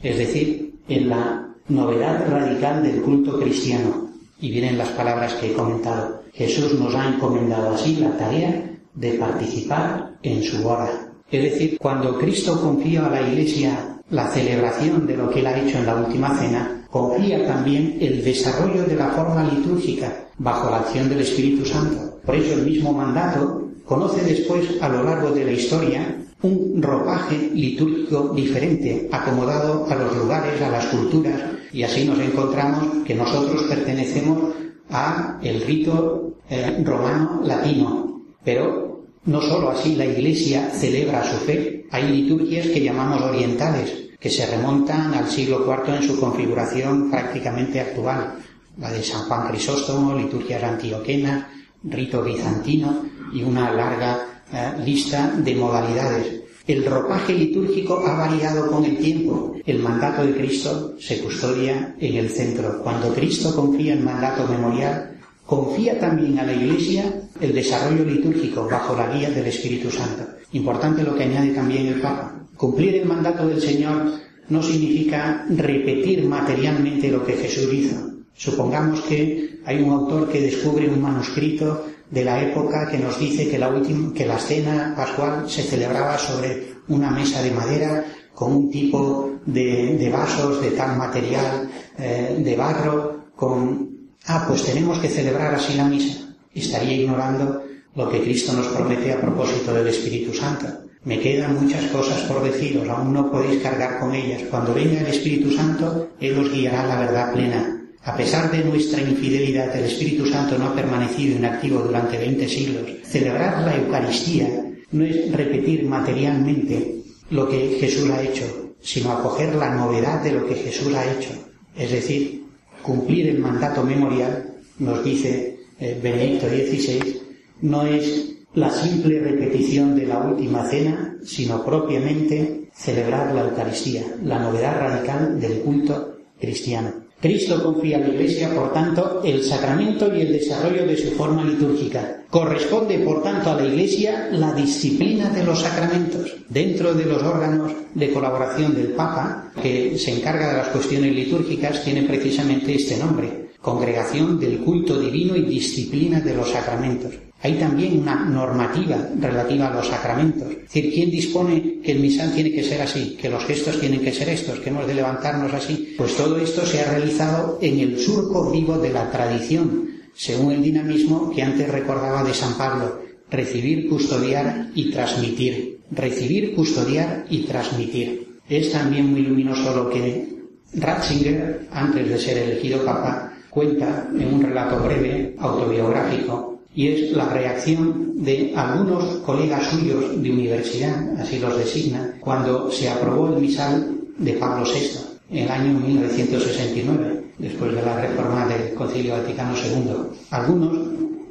es 0.03 0.19
decir, 0.19 0.75
en 0.89 1.09
la 1.09 1.48
novedad 1.69 2.29
radical 2.31 2.83
del 2.83 3.03
culto 3.03 3.39
cristiano. 3.39 4.09
Y 4.41 4.51
vienen 4.51 4.79
las 4.79 4.91
palabras 4.91 5.35
que 5.35 5.51
he 5.51 5.53
comentado. 5.53 6.23
Jesús 6.33 6.79
nos 6.79 6.95
ha 6.95 7.09
encomendado 7.09 7.75
así 7.75 7.97
la 7.97 8.17
tarea 8.17 8.71
de 8.95 9.13
participar 9.15 10.13
en 10.23 10.43
su 10.43 10.67
hora. 10.67 10.89
Es 11.31 11.43
decir, 11.43 11.79
cuando 11.79 12.19
Cristo 12.19 12.61
confía 12.61 13.07
a 13.07 13.11
la 13.11 13.23
Iglesia 13.23 14.01
la 14.11 14.29
celebración 14.29 15.07
de 15.07 15.17
lo 15.17 15.29
que 15.29 15.41
él 15.41 15.47
ha 15.47 15.59
hecho 15.59 15.79
en 15.79 15.87
la 15.87 15.97
última 15.97 16.39
cena, 16.39 16.87
confía 16.91 17.47
también 17.47 17.99
el 18.01 18.25
desarrollo 18.25 18.85
de 18.85 18.97
la 18.97 19.09
forma 19.09 19.45
litúrgica 19.45 20.29
bajo 20.39 20.71
la 20.71 20.79
acción 20.79 21.09
del 21.09 21.21
Espíritu 21.21 21.67
Santo. 21.67 22.21
Por 22.25 22.37
eso 22.37 22.55
el 22.55 22.65
mismo 22.65 22.93
mandato 22.93 23.69
conoce 23.85 24.23
después 24.23 24.81
a 24.81 24.89
lo 24.89 25.03
largo 25.03 25.33
de 25.33 25.45
la 25.45 25.53
historia 25.53 26.17
un 26.43 26.81
ropaje 26.81 27.51
litúrgico 27.53 28.33
diferente, 28.35 29.09
acomodado 29.11 29.87
a 29.91 29.95
los 29.97 30.17
lugares, 30.17 30.61
a 30.63 30.71
las 30.71 30.87
culturas, 30.87 31.41
y 31.73 31.83
así 31.83 32.05
nos 32.05 32.19
encontramos 32.19 33.05
que 33.05 33.15
nosotros 33.15 33.65
pertenecemos 33.65 34.55
a 34.91 35.39
el 35.43 35.61
rito 35.63 36.39
eh, 36.49 36.83
romano 36.85 37.41
latino, 37.45 38.23
pero 38.43 39.05
no 39.25 39.41
solo 39.43 39.71
así 39.71 39.95
la 39.95 40.07
Iglesia 40.07 40.71
celebra 40.71 41.25
su 41.25 41.37
fe, 41.45 41.87
hay 41.91 42.11
liturgias 42.11 42.67
que 42.69 42.81
llamamos 42.81 43.21
orientales, 43.23 44.09
que 44.19 44.31
se 44.31 44.47
remontan 44.47 45.15
al 45.15 45.29
siglo 45.29 45.65
IV 45.67 45.97
en 45.97 46.03
su 46.03 46.19
configuración 46.19 47.11
prácticamente 47.11 47.81
actual, 47.81 48.35
la 48.79 48.91
de 48.91 49.03
San 49.03 49.23
Juan 49.29 49.49
Crisóstomo, 49.49 50.15
liturgias 50.15 50.63
antioquenas, 50.63 51.47
rito 51.85 52.23
bizantino 52.23 53.05
y 53.33 53.43
una 53.43 53.71
larga 53.71 54.43
eh, 54.53 54.73
lista 54.85 55.33
de 55.37 55.55
modalidades. 55.55 56.48
El 56.69 56.85
ropaje 56.85 57.33
litúrgico 57.33 58.07
ha 58.07 58.15
variado 58.15 58.71
con 58.71 58.85
el 58.85 58.99
tiempo. 58.99 59.55
El 59.65 59.79
mandato 59.79 60.23
de 60.23 60.35
Cristo 60.35 60.97
se 61.01 61.19
custodia 61.23 61.97
en 61.99 62.17
el 62.17 62.29
centro. 62.29 62.83
Cuando 62.83 63.15
Cristo 63.15 63.57
confía 63.57 63.95
el 63.95 64.01
mandato 64.01 64.47
memorial, 64.47 65.17
confía 65.47 65.99
también 65.99 66.39
a 66.39 66.45
la 66.45 66.53
Iglesia 66.53 67.23
el 67.41 67.55
desarrollo 67.55 68.05
litúrgico 68.05 68.69
bajo 68.71 68.95
la 68.95 69.11
guía 69.11 69.31
del 69.31 69.47
Espíritu 69.47 69.91
Santo. 69.91 70.25
Importante 70.53 71.03
lo 71.03 71.17
que 71.17 71.25
añade 71.25 71.53
también 71.53 71.87
el 71.87 72.03
Papa. 72.03 72.39
Cumplir 72.55 72.97
el 72.97 73.09
mandato 73.09 73.49
del 73.49 73.63
Señor 73.63 74.13
no 74.51 74.63
significa 74.63 75.47
repetir 75.49 76.27
materialmente 76.27 77.11
lo 77.11 77.25
que 77.25 77.33
Jesús 77.33 77.73
hizo. 77.73 77.97
Supongamos 78.35 79.01
que 79.01 79.61
hay 79.65 79.83
un 79.83 79.91
autor 79.91 80.29
que 80.29 80.43
descubre 80.43 80.87
un 80.87 81.01
manuscrito 81.01 81.87
de 82.11 82.25
la 82.25 82.43
época 82.43 82.89
que 82.91 82.99
nos 82.99 83.19
dice 83.19 83.49
que 83.49 83.59
la, 83.59 83.69
última, 83.69 84.13
que 84.15 84.27
la 84.27 84.39
cena 84.39 84.95
pascual 84.97 85.49
se 85.49 85.63
celebraba 85.63 86.19
sobre 86.19 86.75
una 86.89 87.11
mesa 87.11 87.43
de 87.43 87.51
madera 87.51 88.05
con 88.35 88.53
un 88.55 88.71
tipo 88.71 89.33
de, 89.45 90.11
vasos 90.13 90.61
de 90.63 90.71
tal 90.71 90.97
material, 90.97 91.69
eh, 91.99 92.41
de 92.43 92.57
barro, 92.57 93.25
con... 93.35 93.89
Ah, 94.27 94.45
pues 94.47 94.65
tenemos 94.65 94.99
que 94.99 95.09
celebrar 95.09 95.55
así 95.55 95.75
la 95.75 95.85
misa. 95.85 96.35
Estaría 96.55 96.95
ignorando 96.95 97.63
lo 97.95 98.09
que 98.09 98.23
Cristo 98.23 98.53
nos 98.53 98.67
promete 98.69 99.13
a 99.13 99.21
propósito 99.21 99.75
del 99.75 99.89
Espíritu 99.89 100.33
Santo. 100.33 100.67
Me 101.05 101.19
quedan 101.21 101.63
muchas 101.63 101.85
cosas 101.87 102.21
por 102.23 102.43
deciros, 102.43 102.89
aún 102.89 103.13
no 103.13 103.31
podéis 103.31 103.63
cargar 103.63 103.99
con 103.99 104.15
ellas. 104.15 104.43
Cuando 104.51 104.75
venga 104.75 105.01
el 105.01 105.07
Espíritu 105.07 105.51
Santo, 105.51 106.11
Él 106.21 106.39
os 106.39 106.53
guiará 106.53 106.87
la 106.87 107.01
verdad 107.01 107.33
plena. 107.33 107.78
A 108.05 108.17
pesar 108.17 108.51
de 108.51 108.65
nuestra 108.65 109.01
infidelidad, 109.03 109.77
el 109.77 109.85
Espíritu 109.85 110.27
Santo 110.27 110.57
no 110.57 110.67
ha 110.67 110.75
permanecido 110.75 111.37
inactivo 111.37 111.81
durante 111.81 112.19
veinte 112.19 112.49
siglos. 112.49 112.85
Celebrar 113.05 113.63
la 113.65 113.77
Eucaristía 113.77 114.49
no 114.93 115.05
es 115.05 115.31
repetir 115.33 115.85
materialmente 115.85 117.03
lo 117.31 117.49
que 117.49 117.77
Jesús 117.81 118.09
ha 118.11 118.23
hecho, 118.23 118.75
sino 118.81 119.13
acoger 119.13 119.55
la 119.55 119.75
novedad 119.75 120.23
de 120.23 120.33
lo 120.33 120.47
que 120.47 120.55
Jesús 120.55 120.95
ha 120.95 121.05
hecho. 121.13 121.31
Es 121.77 121.91
decir, 121.91 122.45
cumplir 122.83 123.29
el 123.29 123.39
mandato 123.39 123.83
memorial, 123.83 124.55
nos 124.79 125.05
dice 125.05 125.59
eh, 125.81 125.99
Benedicto 126.03 126.49
XVI, 126.49 127.21
no 127.63 127.85
es 127.85 128.37
la 128.55 128.71
simple 128.71 129.21
repetición 129.21 129.95
de 129.95 130.07
la 130.07 130.19
última 130.19 130.69
cena, 130.69 131.17
sino 131.23 131.65
propiamente 131.65 132.71
celebrar 132.73 133.35
la 133.35 133.43
Eucaristía, 133.43 134.05
la 134.23 134.39
novedad 134.39 134.79
radical 134.81 135.41
del 135.41 135.61
culto 135.61 136.17
cristiano. 136.41 137.08
Cristo 137.21 137.61
confía 137.65 137.97
a 137.97 138.01
la 138.01 138.11
Iglesia, 138.11 138.55
por 138.55 138.73
tanto, 138.73 139.23
el 139.25 139.43
sacramento 139.43 140.15
y 140.15 140.21
el 140.21 140.33
desarrollo 140.33 140.87
de 140.87 140.97
su 140.97 141.11
forma 141.17 141.43
litúrgica. 141.43 142.23
Corresponde, 142.31 143.01
por 143.01 143.25
tanto, 143.25 143.51
a 143.51 143.57
la 143.57 143.67
Iglesia 143.67 144.29
la 144.31 144.53
disciplina 144.53 145.29
de 145.31 145.43
los 145.43 145.59
sacramentos. 145.59 146.37
Dentro 146.49 146.95
de 146.95 147.07
los 147.07 147.21
órganos 147.23 147.73
de 147.93 148.13
colaboración 148.13 148.73
del 148.73 148.89
Papa, 148.89 149.51
que 149.61 149.99
se 149.99 150.17
encarga 150.17 150.49
de 150.49 150.59
las 150.59 150.69
cuestiones 150.69 151.13
litúrgicas, 151.13 151.83
tiene 151.83 152.03
precisamente 152.03 152.77
este 152.77 152.97
nombre, 152.99 153.49
Congregación 153.61 154.39
del 154.39 154.59
Culto 154.59 155.01
Divino 155.01 155.35
y 155.35 155.43
Disciplina 155.43 156.21
de 156.21 156.35
los 156.35 156.51
Sacramentos. 156.51 157.15
Hay 157.41 157.55
también 157.55 158.01
una 158.01 158.25
normativa 158.25 159.11
relativa 159.21 159.69
a 159.69 159.75
los 159.75 159.87
sacramentos. 159.87 160.51
Es 160.51 160.63
decir, 160.63 160.93
¿quién 160.93 161.11
dispone 161.11 161.81
que 161.85 161.93
el 161.93 162.01
misal 162.01 162.33
tiene 162.35 162.51
que 162.51 162.65
ser 162.65 162.83
así, 162.83 163.17
que 163.21 163.31
los 163.31 163.45
gestos 163.45 163.79
tienen 163.79 164.01
que 164.01 164.13
ser 164.13 164.29
estos, 164.29 164.59
que 164.59 164.71
hemos 164.71 164.87
de 164.89 164.95
levantarnos 164.95 165.53
así? 165.55 165.95
Pues 165.97 166.17
todo 166.17 166.37
esto 166.39 166.67
se 166.67 166.81
ha 166.81 166.91
realizado 166.91 167.59
en 167.63 167.79
el 167.79 167.99
surco 167.99 168.51
vivo 168.51 168.79
de 168.79 168.93
la 168.93 169.11
tradición, 169.11 169.89
según 170.15 170.53
el 170.53 170.63
dinamismo 170.63 171.31
que 171.31 171.43
antes 171.43 171.69
recordaba 171.69 172.25
de 172.25 172.35
San 172.35 172.55
Pablo. 172.55 173.01
Recibir, 173.31 173.89
custodiar 173.89 174.71
y 174.75 174.91
transmitir. 174.91 175.79
Recibir, 175.93 176.55
custodiar 176.57 177.25
y 177.31 177.43
transmitir. 177.43 178.37
Es 178.49 178.73
también 178.73 179.11
muy 179.11 179.23
luminoso 179.23 179.75
lo 179.77 179.91
que 179.91 180.39
Ratzinger, 180.75 181.69
antes 181.71 182.09
de 182.09 182.19
ser 182.19 182.39
elegido 182.39 182.85
papa, 182.85 183.33
cuenta 183.49 184.09
en 184.13 184.35
un 184.35 184.43
relato 184.43 184.79
breve, 184.81 185.35
autobiográfico, 185.39 186.58
y 186.79 186.87
es 186.87 187.11
la 187.11 187.29
reacción 187.31 188.23
de 188.23 188.53
algunos 188.55 189.05
colegas 189.27 189.67
suyos 189.67 190.23
de 190.23 190.31
universidad, 190.31 191.19
así 191.19 191.41
los 191.41 191.59
designa, 191.59 192.15
cuando 192.21 192.71
se 192.71 192.89
aprobó 192.89 193.35
el 193.35 193.41
misal 193.41 193.99
de 194.17 194.35
Pablo 194.35 194.65
VI 194.65 195.01
en 195.29 195.39
el 195.39 195.51
año 195.51 195.73
1969, 195.73 197.33
después 197.37 197.75
de 197.75 197.83
la 197.83 198.01
reforma 198.01 198.47
del 198.47 198.75
Concilio 198.75 199.15
Vaticano 199.15 199.55
II. 199.57 199.93
Algunos, 200.31 200.79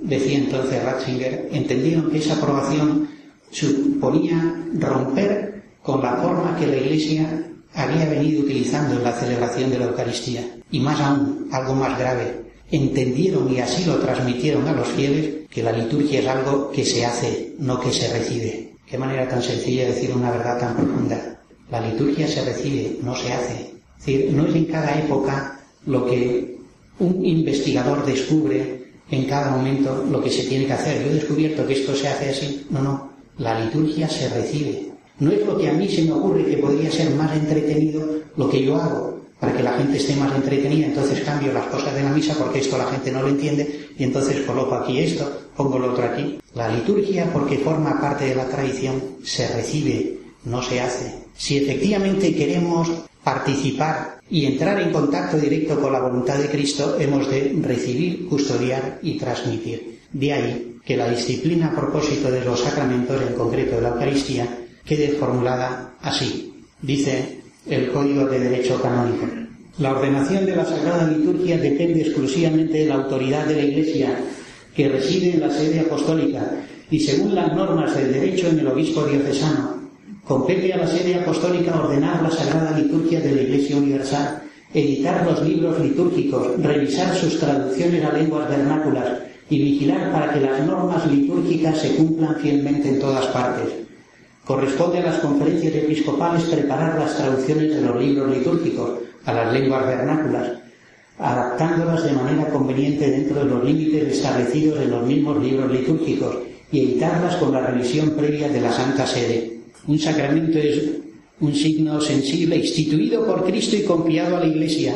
decía 0.01 0.39
entonces 0.39 0.83
Ratzinger, 0.83 1.47
entendieron 1.53 2.11
que 2.11 2.17
esa 2.17 2.33
aprobación 2.33 3.07
suponía 3.49 4.53
romper 4.73 5.63
con 5.81 6.01
la 6.01 6.17
forma 6.17 6.57
que 6.59 6.67
la 6.67 6.75
Iglesia 6.75 7.25
había 7.73 8.09
venido 8.09 8.41
utilizando 8.41 8.97
en 8.97 9.03
la 9.05 9.13
celebración 9.13 9.69
de 9.69 9.79
la 9.79 9.85
Eucaristía. 9.85 10.41
Y 10.71 10.81
más 10.81 10.99
aún, 10.99 11.47
algo 11.53 11.73
más 11.73 11.97
grave, 11.97 12.47
entendieron 12.69 13.49
y 13.49 13.59
así 13.59 13.85
lo 13.85 13.95
transmitieron 13.99 14.67
a 14.67 14.73
los 14.73 14.87
fieles 14.89 15.36
que 15.49 15.63
la 15.63 15.71
liturgia 15.71 16.19
es 16.19 16.27
algo 16.27 16.71
que 16.71 16.83
se 16.83 17.05
hace, 17.05 17.53
no 17.59 17.79
que 17.79 17.91
se 17.91 18.11
recibe. 18.11 18.73
Qué 18.85 18.97
manera 18.97 19.27
tan 19.27 19.41
sencilla 19.41 19.83
de 19.83 19.93
decir 19.93 20.11
una 20.15 20.31
verdad 20.31 20.59
tan 20.59 20.75
profunda. 20.75 21.39
La 21.69 21.81
liturgia 21.81 22.27
se 22.27 22.45
recibe, 22.45 22.97
no 23.01 23.15
se 23.15 23.33
hace. 23.33 23.71
Es 23.99 24.05
decir, 24.05 24.31
no 24.33 24.45
es 24.45 24.55
en 24.55 24.65
cada 24.65 24.97
época 24.99 25.59
lo 25.85 26.05
que 26.05 26.57
un 26.99 27.25
investigador 27.25 28.05
descubre 28.05 28.85
en 29.09 29.25
cada 29.25 29.51
momento 29.51 30.05
lo 30.09 30.21
que 30.21 30.29
se 30.29 30.43
tiene 30.43 30.65
que 30.65 30.73
hacer. 30.73 31.03
Yo 31.03 31.11
he 31.11 31.15
descubierto 31.15 31.65
que 31.65 31.73
esto 31.73 31.95
se 31.95 32.07
hace 32.07 32.29
así. 32.29 32.67
No, 32.69 32.81
no. 32.81 33.11
La 33.37 33.59
liturgia 33.59 34.09
se 34.09 34.29
recibe. 34.29 34.91
No 35.19 35.31
es 35.31 35.45
lo 35.45 35.57
que 35.57 35.69
a 35.69 35.73
mí 35.73 35.87
se 35.87 36.03
me 36.03 36.11
ocurre 36.11 36.45
que 36.45 36.57
podría 36.57 36.91
ser 36.91 37.09
más 37.11 37.35
entretenido 37.35 38.07
lo 38.35 38.49
que 38.49 38.63
yo 38.63 38.75
hago 38.75 39.16
para 39.39 39.55
que 39.55 39.63
la 39.63 39.73
gente 39.73 39.97
esté 39.97 40.15
más 40.15 40.33
entretenida, 40.35 40.87
entonces 40.87 41.21
cambio 41.21 41.53
las 41.53 41.67
cosas 41.67 41.93
de 41.93 42.03
la 42.03 42.09
misa 42.09 42.35
porque 42.37 42.59
esto 42.59 42.77
la 42.77 42.87
gente 42.87 43.11
no 43.11 43.21
lo 43.21 43.29
entiende 43.29 43.89
y 43.97 44.03
entonces 44.03 44.45
coloco 44.45 44.75
aquí 44.75 44.99
esto, 44.99 45.31
pongo 45.55 45.77
lo 45.77 45.91
otro 45.91 46.05
aquí. 46.05 46.39
La 46.55 46.69
liturgia, 46.69 47.31
porque 47.31 47.59
forma 47.59 48.01
parte 48.01 48.25
de 48.25 48.35
la 48.35 48.47
tradición, 48.47 49.01
se 49.23 49.47
recibe, 49.47 50.17
no 50.45 50.61
se 50.61 50.81
hace. 50.81 51.13
Si 51.35 51.57
efectivamente 51.57 52.33
queremos 52.35 52.89
participar 53.23 54.19
y 54.29 54.45
entrar 54.45 54.81
en 54.81 54.91
contacto 54.91 55.37
directo 55.37 55.79
con 55.79 55.93
la 55.93 55.99
voluntad 55.99 56.37
de 56.37 56.49
Cristo, 56.49 56.97
hemos 56.99 57.29
de 57.29 57.55
recibir, 57.61 58.27
custodiar 58.27 58.99
y 59.03 59.17
transmitir. 59.17 59.99
De 60.11 60.33
ahí 60.33 60.77
que 60.83 60.97
la 60.97 61.09
disciplina 61.09 61.67
a 61.67 61.75
propósito 61.75 62.31
de 62.31 62.43
los 62.43 62.61
sacramentos, 62.61 63.21
en 63.21 63.35
concreto 63.35 63.75
de 63.75 63.81
la 63.81 63.89
Eucaristía, 63.89 64.47
quede 64.85 65.09
formulada 65.09 65.95
así. 66.01 66.53
Dice 66.81 67.36
el 67.69 67.91
Código 67.91 68.25
de 68.25 68.39
Derecho 68.39 68.81
Canónico. 68.81 69.27
La 69.79 69.91
ordenación 69.91 70.45
de 70.45 70.55
la 70.55 70.65
Sagrada 70.65 71.07
Liturgia 71.07 71.57
depende 71.57 72.01
exclusivamente 72.01 72.79
de 72.79 72.85
la 72.87 72.95
autoridad 72.95 73.45
de 73.45 73.55
la 73.55 73.63
Iglesia, 73.63 74.17
que 74.75 74.89
reside 74.89 75.33
en 75.33 75.41
la 75.41 75.49
sede 75.49 75.81
apostólica, 75.81 76.63
y 76.89 76.99
según 76.99 77.35
las 77.35 77.53
normas 77.53 77.95
del 77.95 78.13
derecho 78.13 78.47
en 78.47 78.59
el 78.59 78.67
obispo 78.67 79.03
diocesano, 79.03 79.89
compete 80.23 80.73
a 80.73 80.77
la 80.77 80.87
sede 80.87 81.15
apostólica 81.15 81.79
ordenar 81.79 82.23
la 82.23 82.31
Sagrada 82.31 82.77
Liturgia 82.77 83.19
de 83.19 83.35
la 83.35 83.41
Iglesia 83.41 83.77
Universal, 83.77 84.43
editar 84.73 85.25
los 85.25 85.47
libros 85.47 85.79
litúrgicos, 85.79 86.61
revisar 86.61 87.15
sus 87.15 87.39
traducciones 87.39 88.03
a 88.03 88.13
lenguas 88.13 88.49
vernáculas 88.49 89.19
y 89.49 89.61
vigilar 89.61 90.11
para 90.11 90.33
que 90.33 90.41
las 90.41 90.65
normas 90.65 91.09
litúrgicas 91.11 91.79
se 91.79 91.95
cumplan 91.95 92.35
fielmente 92.35 92.89
en 92.89 92.99
todas 92.99 93.25
partes. 93.27 93.87
Corresponde 94.47 94.99
a 94.99 95.07
las 95.07 95.19
conferencias 95.19 95.75
episcopales 95.75 96.43
preparar 96.43 96.97
las 96.97 97.17
traducciones 97.17 97.75
de 97.75 97.81
los 97.81 98.01
libros 98.01 98.33
litúrgicos 98.33 98.91
a 99.25 99.33
las 99.33 99.51
lenguas 99.51 99.85
vernáculas, 99.85 100.51
adaptándolas 101.19 102.05
de 102.05 102.13
manera 102.13 102.47
conveniente 102.49 103.11
dentro 103.11 103.39
de 103.39 103.45
los 103.45 103.61
límites 103.61 104.07
establecidos 104.07 104.79
en 104.79 104.91
los 104.91 105.05
mismos 105.05 105.43
libros 105.43 105.69
litúrgicos 105.69 106.37
y 106.71 106.79
editarlas 106.79 107.35
con 107.35 107.51
la 107.51 107.59
revisión 107.59 108.11
previa 108.11 108.47
de 108.47 108.61
la 108.61 108.71
Santa 108.71 109.05
Sede. 109.05 109.59
Un 109.85 109.99
sacramento 109.99 110.57
es 110.59 110.91
un 111.41 111.53
signo 111.53 111.99
sensible 111.99 112.55
instituido 112.55 113.25
por 113.25 113.43
Cristo 113.43 113.75
y 113.75 113.83
confiado 113.83 114.37
a 114.37 114.39
la 114.39 114.47
Iglesia. 114.47 114.95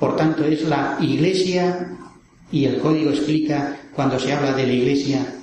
Por 0.00 0.16
tanto, 0.16 0.42
es 0.42 0.62
la 0.64 0.96
Iglesia, 1.02 1.98
y 2.50 2.64
el 2.64 2.78
código 2.78 3.10
explica 3.10 3.78
cuando 3.94 4.18
se 4.18 4.32
habla 4.32 4.54
de 4.54 4.66
la 4.66 4.72
Iglesia, 4.72 5.36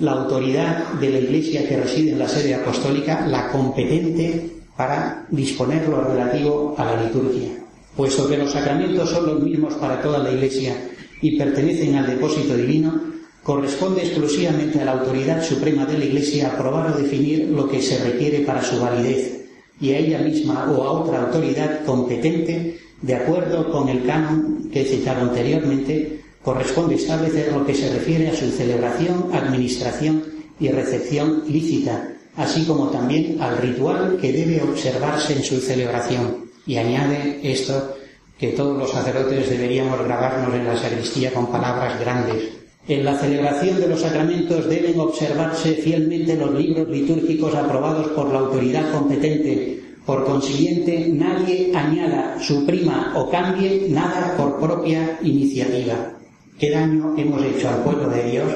la 0.00 0.12
autoridad 0.12 0.92
de 0.94 1.10
la 1.10 1.18
Iglesia 1.18 1.66
que 1.68 1.76
reside 1.76 2.12
en 2.12 2.18
la 2.18 2.28
sede 2.28 2.54
apostólica, 2.54 3.26
la 3.26 3.48
competente 3.48 4.50
para 4.76 5.26
disponer 5.30 5.88
lo 5.88 6.02
relativo 6.02 6.74
a 6.76 6.84
la 6.84 7.02
liturgia. 7.02 7.52
Puesto 7.96 8.28
que 8.28 8.36
los 8.36 8.52
sacramentos 8.52 9.08
son 9.08 9.26
los 9.26 9.42
mismos 9.42 9.74
para 9.74 10.02
toda 10.02 10.18
la 10.18 10.30
Iglesia 10.30 10.76
y 11.22 11.38
pertenecen 11.38 11.94
al 11.94 12.06
depósito 12.06 12.54
divino, 12.54 13.00
corresponde 13.42 14.02
exclusivamente 14.02 14.80
a 14.80 14.84
la 14.84 14.92
autoridad 14.92 15.42
suprema 15.42 15.86
de 15.86 15.98
la 15.98 16.04
Iglesia 16.04 16.48
aprobar 16.48 16.92
o 16.92 16.98
definir 16.98 17.48
lo 17.48 17.66
que 17.66 17.80
se 17.80 18.02
requiere 18.04 18.40
para 18.40 18.62
su 18.62 18.78
validez 18.78 19.46
y 19.80 19.92
a 19.92 19.98
ella 19.98 20.18
misma 20.18 20.70
o 20.70 20.82
a 20.82 20.92
otra 20.92 21.22
autoridad 21.22 21.84
competente, 21.84 22.78
de 23.00 23.14
acuerdo 23.14 23.70
con 23.70 23.88
el 23.88 24.04
canon 24.04 24.68
que 24.70 24.82
he 24.82 24.84
citado 24.84 25.22
anteriormente, 25.22 26.20
corresponde 26.46 26.94
establecer 26.94 27.52
lo 27.52 27.66
que 27.66 27.74
se 27.74 27.92
refiere 27.92 28.28
a 28.28 28.36
su 28.36 28.48
celebración, 28.52 29.30
administración 29.32 30.22
y 30.60 30.68
recepción 30.68 31.42
lícita, 31.48 32.12
así 32.36 32.64
como 32.64 32.88
también 32.90 33.42
al 33.42 33.58
ritual 33.58 34.16
que 34.20 34.32
debe 34.32 34.62
observarse 34.62 35.32
en 35.32 35.42
su 35.42 35.60
celebración. 35.60 36.44
Y 36.64 36.76
añade 36.76 37.40
esto 37.42 37.96
que 38.38 38.52
todos 38.52 38.78
los 38.78 38.92
sacerdotes 38.92 39.50
deberíamos 39.50 39.98
grabarnos 40.04 40.54
en 40.54 40.66
la 40.66 40.76
sacristía 40.76 41.34
con 41.34 41.50
palabras 41.50 41.98
grandes. 41.98 42.44
En 42.86 43.04
la 43.04 43.18
celebración 43.18 43.80
de 43.80 43.88
los 43.88 44.02
sacramentos 44.02 44.68
deben 44.68 45.00
observarse 45.00 45.74
fielmente 45.74 46.36
los 46.36 46.54
libros 46.54 46.88
litúrgicos 46.88 47.56
aprobados 47.56 48.06
por 48.12 48.32
la 48.32 48.38
autoridad 48.38 48.92
competente. 48.92 49.82
Por 50.06 50.24
consiguiente, 50.24 51.08
nadie 51.12 51.72
añada, 51.74 52.38
suprima 52.40 53.14
o 53.16 53.28
cambie 53.28 53.88
nada 53.88 54.36
por 54.36 54.60
propia 54.60 55.18
iniciativa. 55.24 56.12
¿Qué 56.58 56.70
daño 56.70 57.14
hemos 57.18 57.44
hecho 57.44 57.68
al 57.68 57.82
pueblo 57.82 58.08
de 58.08 58.30
Dios 58.30 58.50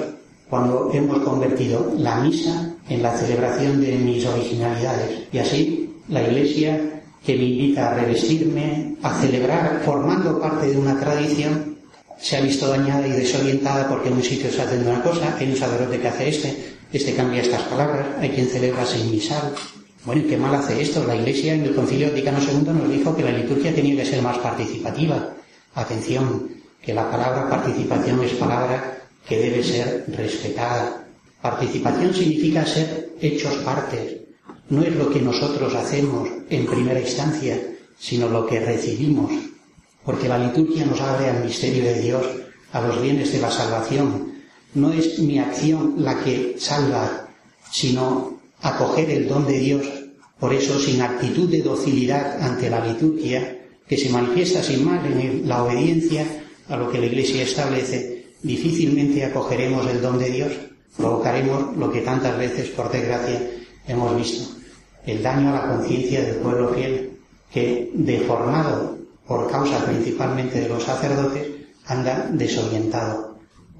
cuando 0.48 0.90
hemos 0.94 1.18
convertido 1.18 1.92
la 1.98 2.20
misa 2.20 2.74
en 2.88 3.02
la 3.02 3.14
celebración 3.14 3.82
de 3.82 3.92
mis 3.98 4.24
originalidades? 4.24 5.28
Y 5.30 5.38
así 5.38 5.94
la 6.08 6.22
Iglesia 6.22 7.02
que 7.22 7.36
me 7.36 7.44
invita 7.44 7.90
a 7.90 7.94
revestirme, 7.94 8.96
a 9.02 9.20
celebrar, 9.20 9.82
formando 9.84 10.40
parte 10.40 10.68
de 10.68 10.78
una 10.78 10.98
tradición, 10.98 11.76
se 12.18 12.38
ha 12.38 12.40
visto 12.40 12.68
dañada 12.68 13.06
y 13.06 13.10
desorientada 13.10 13.86
porque 13.86 14.08
en 14.08 14.14
un 14.14 14.22
sitio 14.22 14.50
se 14.50 14.62
hace 14.62 14.78
una 14.78 15.02
cosa, 15.02 15.36
hay 15.38 15.50
un 15.50 15.56
sacerdote 15.56 16.00
que 16.00 16.08
hace 16.08 16.28
este, 16.30 16.56
este 16.90 17.14
cambia 17.14 17.42
estas 17.42 17.62
palabras, 17.64 18.06
hay 18.18 18.30
quien 18.30 18.46
celebra 18.46 18.86
sin 18.86 19.10
misal. 19.10 19.52
Bueno, 20.06 20.22
¿qué 20.26 20.38
mal 20.38 20.54
hace 20.54 20.80
esto? 20.80 21.04
La 21.06 21.16
Iglesia 21.16 21.52
en 21.52 21.64
el 21.64 21.74
Concilio 21.74 22.08
Vaticano 22.08 22.38
II 22.40 22.72
nos 22.72 22.90
dijo 22.90 23.14
que 23.14 23.24
la 23.24 23.32
liturgia 23.32 23.74
tenía 23.74 23.96
que 23.96 24.08
ser 24.08 24.22
más 24.22 24.38
participativa. 24.38 25.34
Atención, 25.74 26.59
que 26.82 26.94
la 26.94 27.10
palabra 27.10 27.48
participación 27.48 28.22
es 28.24 28.32
palabra 28.32 28.98
que 29.26 29.38
debe 29.38 29.62
ser 29.62 30.04
respetada. 30.08 31.06
Participación 31.40 32.14
significa 32.14 32.64
ser 32.64 33.12
hechos 33.20 33.54
partes. 33.58 34.16
No 34.68 34.82
es 34.82 34.94
lo 34.94 35.10
que 35.10 35.20
nosotros 35.20 35.74
hacemos 35.74 36.28
en 36.48 36.66
primera 36.66 37.00
instancia, 37.00 37.60
sino 37.98 38.28
lo 38.28 38.46
que 38.46 38.60
recibimos. 38.60 39.30
Porque 40.04 40.28
la 40.28 40.38
liturgia 40.38 40.86
nos 40.86 41.00
abre 41.00 41.28
al 41.28 41.44
misterio 41.44 41.84
de 41.84 42.00
Dios, 42.00 42.26
a 42.72 42.80
los 42.80 43.02
bienes 43.02 43.32
de 43.32 43.40
la 43.40 43.50
salvación. 43.50 44.32
No 44.74 44.92
es 44.92 45.18
mi 45.18 45.38
acción 45.38 45.96
la 45.98 46.22
que 46.22 46.56
salva, 46.58 47.28
sino 47.70 48.40
acoger 48.62 49.10
el 49.10 49.28
don 49.28 49.46
de 49.46 49.58
Dios. 49.58 49.86
Por 50.38 50.54
eso, 50.54 50.78
sin 50.78 51.02
actitud 51.02 51.50
de 51.50 51.62
docilidad 51.62 52.40
ante 52.40 52.70
la 52.70 52.86
liturgia, 52.86 53.58
que 53.86 53.98
se 53.98 54.08
manifiesta 54.08 54.62
sin 54.62 54.84
más 54.84 55.04
en 55.04 55.46
la 55.46 55.64
obediencia 55.64 56.24
a 56.70 56.76
lo 56.76 56.90
que 56.90 56.98
la 56.98 57.06
Iglesia 57.06 57.42
establece, 57.42 58.26
difícilmente 58.42 59.24
acogeremos 59.24 59.86
el 59.88 60.00
don 60.00 60.18
de 60.18 60.30
Dios, 60.30 60.52
provocaremos 60.96 61.76
lo 61.76 61.90
que 61.90 62.00
tantas 62.00 62.38
veces, 62.38 62.68
por 62.70 62.90
desgracia, 62.90 63.40
hemos 63.86 64.16
visto, 64.16 64.56
el 65.04 65.22
daño 65.22 65.50
a 65.50 65.52
la 65.52 65.68
conciencia 65.68 66.22
del 66.22 66.36
pueblo 66.36 66.68
fiel, 66.70 67.18
que, 67.52 67.90
deformado 67.94 68.98
por 69.26 69.50
causa 69.50 69.84
principalmente 69.84 70.60
de 70.60 70.68
los 70.68 70.84
sacerdotes, 70.84 71.48
anda 71.86 72.28
desorientado. 72.32 73.38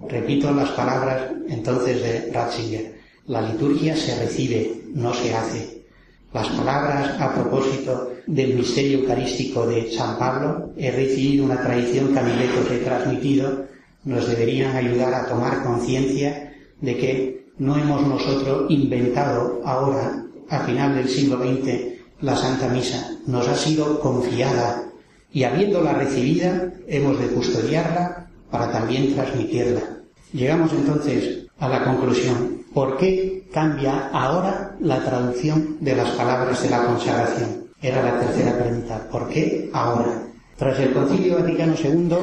Repito 0.08 0.50
las 0.52 0.70
palabras 0.70 1.30
entonces 1.48 2.02
de 2.02 2.32
Ratzinger. 2.32 3.00
La 3.26 3.42
liturgia 3.42 3.96
se 3.96 4.18
recibe, 4.18 4.82
no 4.92 5.14
se 5.14 5.34
hace. 5.34 5.84
Las 6.32 6.48
palabras 6.48 7.20
a 7.20 7.34
propósito 7.34 8.09
del 8.30 8.54
misterio 8.54 9.00
eucarístico 9.00 9.66
de 9.66 9.90
San 9.90 10.16
Pablo, 10.16 10.70
he 10.76 10.90
recibido 10.92 11.44
una 11.44 11.60
tradición 11.60 12.12
que 12.12 12.18
a 12.20 12.22
he 12.22 12.78
transmitido, 12.78 13.66
nos 14.04 14.28
deberían 14.28 14.76
ayudar 14.76 15.12
a 15.12 15.26
tomar 15.26 15.64
conciencia 15.64 16.54
de 16.80 16.96
que 16.96 17.46
no 17.58 17.76
hemos 17.76 18.06
nosotros 18.06 18.70
inventado 18.70 19.60
ahora, 19.64 20.24
a 20.48 20.60
final 20.60 20.94
del 20.94 21.08
siglo 21.08 21.38
XX, 21.38 21.98
la 22.20 22.36
Santa 22.36 22.68
Misa. 22.68 23.18
Nos 23.26 23.48
ha 23.48 23.56
sido 23.56 24.00
confiada 24.00 24.84
y 25.32 25.42
habiéndola 25.42 25.92
recibida 25.94 26.72
hemos 26.86 27.18
de 27.18 27.28
custodiarla 27.28 28.30
para 28.50 28.70
también 28.70 29.12
transmitirla. 29.14 29.82
Llegamos 30.32 30.72
entonces 30.72 31.46
a 31.58 31.68
la 31.68 31.84
conclusión. 31.84 32.62
¿Por 32.72 32.96
qué 32.96 33.48
cambia 33.52 34.08
ahora 34.12 34.76
la 34.80 35.04
traducción 35.04 35.78
de 35.80 35.96
las 35.96 36.10
palabras 36.10 36.62
de 36.62 36.70
la 36.70 36.84
consagración? 36.84 37.59
Era 37.82 38.02
la 38.02 38.20
tercera 38.20 38.58
pregunta. 38.58 39.08
¿Por 39.10 39.28
qué 39.28 39.70
ahora? 39.72 40.22
Tras 40.56 40.78
el 40.80 40.92
Concilio 40.92 41.36
Vaticano 41.36 41.74
II, 41.82 42.14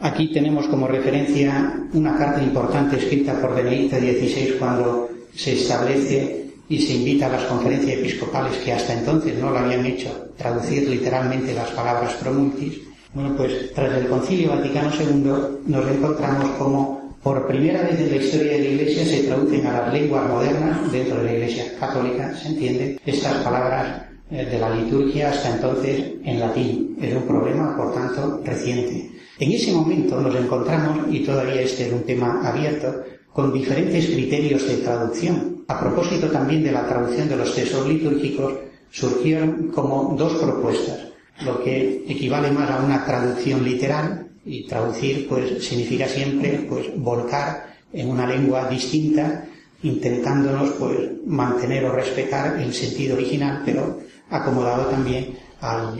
aquí 0.00 0.32
tenemos 0.32 0.68
como 0.68 0.86
referencia 0.86 1.74
una 1.92 2.16
carta 2.16 2.40
importante 2.40 2.96
escrita 2.96 3.40
por 3.40 3.54
Benedicto 3.54 3.96
XVI 3.96 4.56
cuando 4.58 5.08
se 5.34 5.54
establece 5.54 6.46
y 6.68 6.78
se 6.80 6.94
invita 6.94 7.26
a 7.26 7.30
las 7.30 7.42
conferencias 7.44 7.98
episcopales 7.98 8.56
que 8.58 8.72
hasta 8.72 8.92
entonces 8.92 9.36
no 9.38 9.50
lo 9.50 9.58
habían 9.58 9.84
hecho 9.84 10.28
traducir 10.36 10.88
literalmente 10.88 11.52
las 11.52 11.70
palabras 11.70 12.14
promultis. 12.14 12.78
Bueno, 13.12 13.34
pues 13.36 13.72
tras 13.74 13.92
el 13.94 14.06
Concilio 14.06 14.50
Vaticano 14.50 14.92
II 14.94 15.32
nos 15.66 15.90
encontramos 15.90 16.50
como 16.50 17.16
por 17.24 17.48
primera 17.48 17.82
vez 17.82 17.98
en 17.98 18.10
la 18.10 18.16
historia 18.16 18.52
de 18.52 18.58
la 18.60 18.64
Iglesia 18.66 19.04
se 19.04 19.24
traducen 19.24 19.66
a 19.66 19.72
las 19.72 19.92
lenguas 19.92 20.28
modernas 20.28 20.92
dentro 20.92 21.18
de 21.18 21.24
la 21.24 21.32
Iglesia 21.32 21.64
católica, 21.80 22.32
se 22.36 22.48
entiende, 22.48 23.00
estas 23.04 23.34
palabras 23.42 24.09
de 24.30 24.58
la 24.58 24.70
liturgia 24.70 25.30
hasta 25.30 25.54
entonces 25.54 26.12
en 26.24 26.40
latín. 26.40 26.96
Es 27.00 27.14
un 27.14 27.26
problema, 27.26 27.76
por 27.76 27.92
tanto, 27.92 28.40
reciente. 28.44 29.10
En 29.38 29.52
ese 29.52 29.72
momento 29.72 30.20
nos 30.20 30.34
encontramos, 30.34 31.06
y 31.10 31.20
todavía 31.20 31.62
este 31.62 31.86
es 31.86 31.92
un 31.92 32.02
tema 32.02 32.40
abierto, 32.46 33.02
con 33.32 33.52
diferentes 33.52 34.06
criterios 34.06 34.66
de 34.68 34.76
traducción. 34.76 35.64
A 35.66 35.80
propósito 35.80 36.28
también 36.28 36.62
de 36.62 36.72
la 36.72 36.86
traducción 36.86 37.28
de 37.28 37.36
los 37.36 37.54
textos 37.54 37.88
litúrgicos, 37.88 38.54
surgieron 38.90 39.68
como 39.68 40.14
dos 40.16 40.34
propuestas, 40.34 41.08
lo 41.44 41.62
que 41.62 42.04
equivale 42.08 42.50
más 42.50 42.70
a 42.70 42.84
una 42.84 43.04
traducción 43.04 43.64
literal, 43.64 44.26
y 44.44 44.66
traducir 44.66 45.28
pues 45.28 45.64
significa 45.64 46.08
siempre 46.08 46.66
pues 46.68 46.86
volcar 46.96 47.74
en 47.92 48.08
una 48.08 48.26
lengua 48.26 48.68
distinta, 48.68 49.46
intentándonos 49.82 50.70
pues 50.70 50.96
mantener 51.26 51.84
o 51.84 51.92
respetar 51.92 52.60
el 52.60 52.72
sentido 52.72 53.16
original, 53.16 53.62
pero 53.64 53.98
acomodado 54.30 54.86
también 54.86 55.36
al 55.60 55.94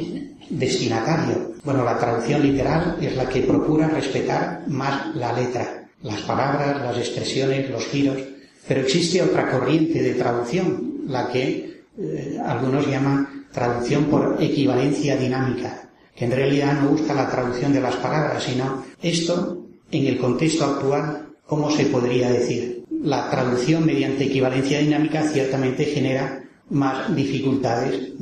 destinatario. 0.48 1.52
Bueno, 1.64 1.84
la 1.84 1.98
traducción 1.98 2.42
literal 2.42 2.96
es 3.00 3.16
la 3.16 3.28
que 3.28 3.42
procura 3.42 3.88
respetar 3.88 4.64
más 4.68 5.14
la 5.14 5.32
letra, 5.32 5.88
las 6.02 6.20
palabras, 6.22 6.80
las 6.80 6.96
expresiones, 6.96 7.70
los 7.70 7.84
giros, 7.86 8.18
pero 8.66 8.80
existe 8.80 9.22
otra 9.22 9.50
corriente 9.50 10.02
de 10.02 10.14
traducción, 10.14 11.02
la 11.06 11.28
que 11.28 11.82
eh, 11.98 12.38
algunos 12.44 12.86
llaman 12.86 13.46
traducción 13.52 14.04
por 14.04 14.36
equivalencia 14.40 15.16
dinámica, 15.16 15.88
que 16.14 16.24
en 16.24 16.32
realidad 16.32 16.80
no 16.80 16.90
busca 16.90 17.14
la 17.14 17.28
traducción 17.28 17.72
de 17.72 17.80
las 17.80 17.96
palabras, 17.96 18.42
sino 18.42 18.84
esto 19.02 19.66
en 19.90 20.06
el 20.06 20.18
contexto 20.18 20.64
actual, 20.64 21.28
¿cómo 21.46 21.70
se 21.70 21.86
podría 21.86 22.30
decir? 22.30 22.84
La 23.02 23.28
traducción 23.30 23.84
mediante 23.84 24.24
equivalencia 24.24 24.78
dinámica 24.78 25.22
ciertamente 25.24 25.84
genera 25.84 26.44
más 26.70 27.14
dificultades. 27.14 28.12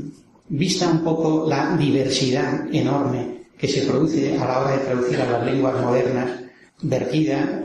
Vista 0.48 0.88
un 0.88 1.00
poco 1.00 1.46
la 1.48 1.76
diversidad 1.76 2.66
enorme 2.74 3.38
que 3.58 3.68
se 3.68 3.82
produce 3.82 4.36
a 4.38 4.46
la 4.46 4.60
hora 4.60 4.72
de 4.72 4.84
traducir 4.84 5.20
a 5.20 5.30
las 5.30 5.44
lenguas 5.44 5.82
modernas, 5.82 6.30
vertida 6.82 7.62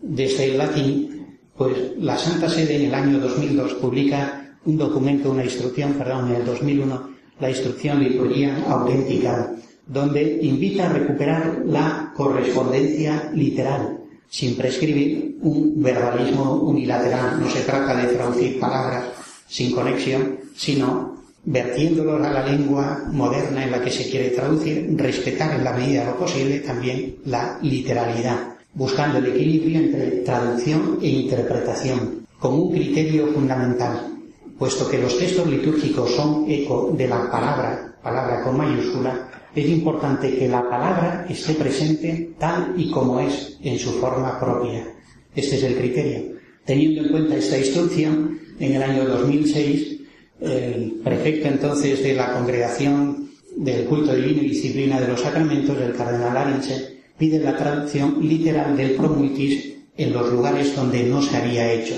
desde 0.00 0.50
el 0.50 0.58
latín, 0.58 1.38
pues 1.56 1.76
la 1.98 2.18
Santa 2.18 2.48
Sede 2.48 2.76
en 2.76 2.86
el 2.86 2.94
año 2.94 3.18
2002 3.20 3.74
publica 3.74 4.56
un 4.64 4.76
documento, 4.76 5.30
una 5.30 5.44
instrucción, 5.44 5.94
perdón, 5.94 6.30
en 6.30 6.36
el 6.36 6.44
2001, 6.44 7.08
la 7.40 7.50
instrucción 7.50 8.02
liturgia 8.02 8.64
auténtica, 8.68 9.54
donde 9.86 10.40
invita 10.42 10.90
a 10.90 10.92
recuperar 10.92 11.62
la 11.64 12.12
correspondencia 12.14 13.30
literal, 13.34 14.00
sin 14.28 14.56
prescribir 14.56 15.38
un 15.40 15.80
verbalismo 15.82 16.56
unilateral. 16.56 17.40
No 17.40 17.48
se 17.48 17.62
trata 17.62 17.94
de 17.94 18.12
traducir 18.14 18.60
palabras 18.60 19.04
sin 19.48 19.72
conexión, 19.72 20.38
sino 20.54 21.18
vertiéndolos 21.44 22.24
a 22.24 22.30
la 22.30 22.46
lengua 22.46 23.04
moderna 23.10 23.64
en 23.64 23.70
la 23.70 23.82
que 23.82 23.90
se 23.90 24.10
quiere 24.10 24.30
traducir, 24.30 24.86
respetar 24.96 25.54
en 25.54 25.64
la 25.64 25.72
medida 25.72 26.00
de 26.00 26.10
lo 26.10 26.18
posible 26.18 26.60
también 26.60 27.16
la 27.24 27.58
literalidad, 27.62 28.56
buscando 28.74 29.18
el 29.18 29.26
equilibrio 29.26 29.80
entre 29.80 30.06
traducción 30.22 30.98
e 31.00 31.08
interpretación, 31.08 32.26
como 32.38 32.64
un 32.64 32.72
criterio 32.72 33.28
fundamental, 33.28 34.14
puesto 34.58 34.88
que 34.88 34.98
los 34.98 35.18
textos 35.18 35.46
litúrgicos 35.46 36.14
son 36.14 36.44
eco 36.48 36.92
de 36.96 37.08
la 37.08 37.30
palabra, 37.30 37.96
palabra 38.02 38.42
con 38.42 38.58
mayúscula, 38.58 39.28
es 39.54 39.68
importante 39.68 40.36
que 40.36 40.48
la 40.48 40.68
palabra 40.68 41.26
esté 41.28 41.54
presente 41.54 42.32
tal 42.38 42.74
y 42.76 42.90
como 42.90 43.18
es 43.20 43.56
en 43.62 43.78
su 43.78 43.92
forma 43.92 44.38
propia. 44.38 44.86
Este 45.34 45.56
es 45.56 45.62
el 45.62 45.76
criterio. 45.76 46.36
Teniendo 46.64 47.02
en 47.02 47.08
cuenta 47.08 47.36
esta 47.36 47.58
instrucción, 47.58 48.27
en 48.58 48.74
el 48.74 48.82
año 48.82 49.04
2006, 49.04 50.00
el 50.40 51.00
prefecto 51.04 51.48
entonces 51.48 52.02
de 52.02 52.14
la 52.14 52.32
Congregación 52.32 53.30
del 53.56 53.84
Culto 53.86 54.14
Divino 54.14 54.42
y 54.42 54.50
Disciplina 54.50 55.00
de 55.00 55.08
los 55.08 55.20
Sacramentos, 55.20 55.76
el 55.78 55.94
cardenal 55.94 56.36
Arinche, 56.36 56.98
pide 57.16 57.40
la 57.40 57.56
traducción 57.56 58.18
literal 58.20 58.76
del 58.76 58.92
promultis 58.92 59.74
en 59.96 60.12
los 60.12 60.32
lugares 60.32 60.74
donde 60.76 61.02
no 61.04 61.20
se 61.20 61.36
había 61.36 61.72
hecho. 61.72 61.94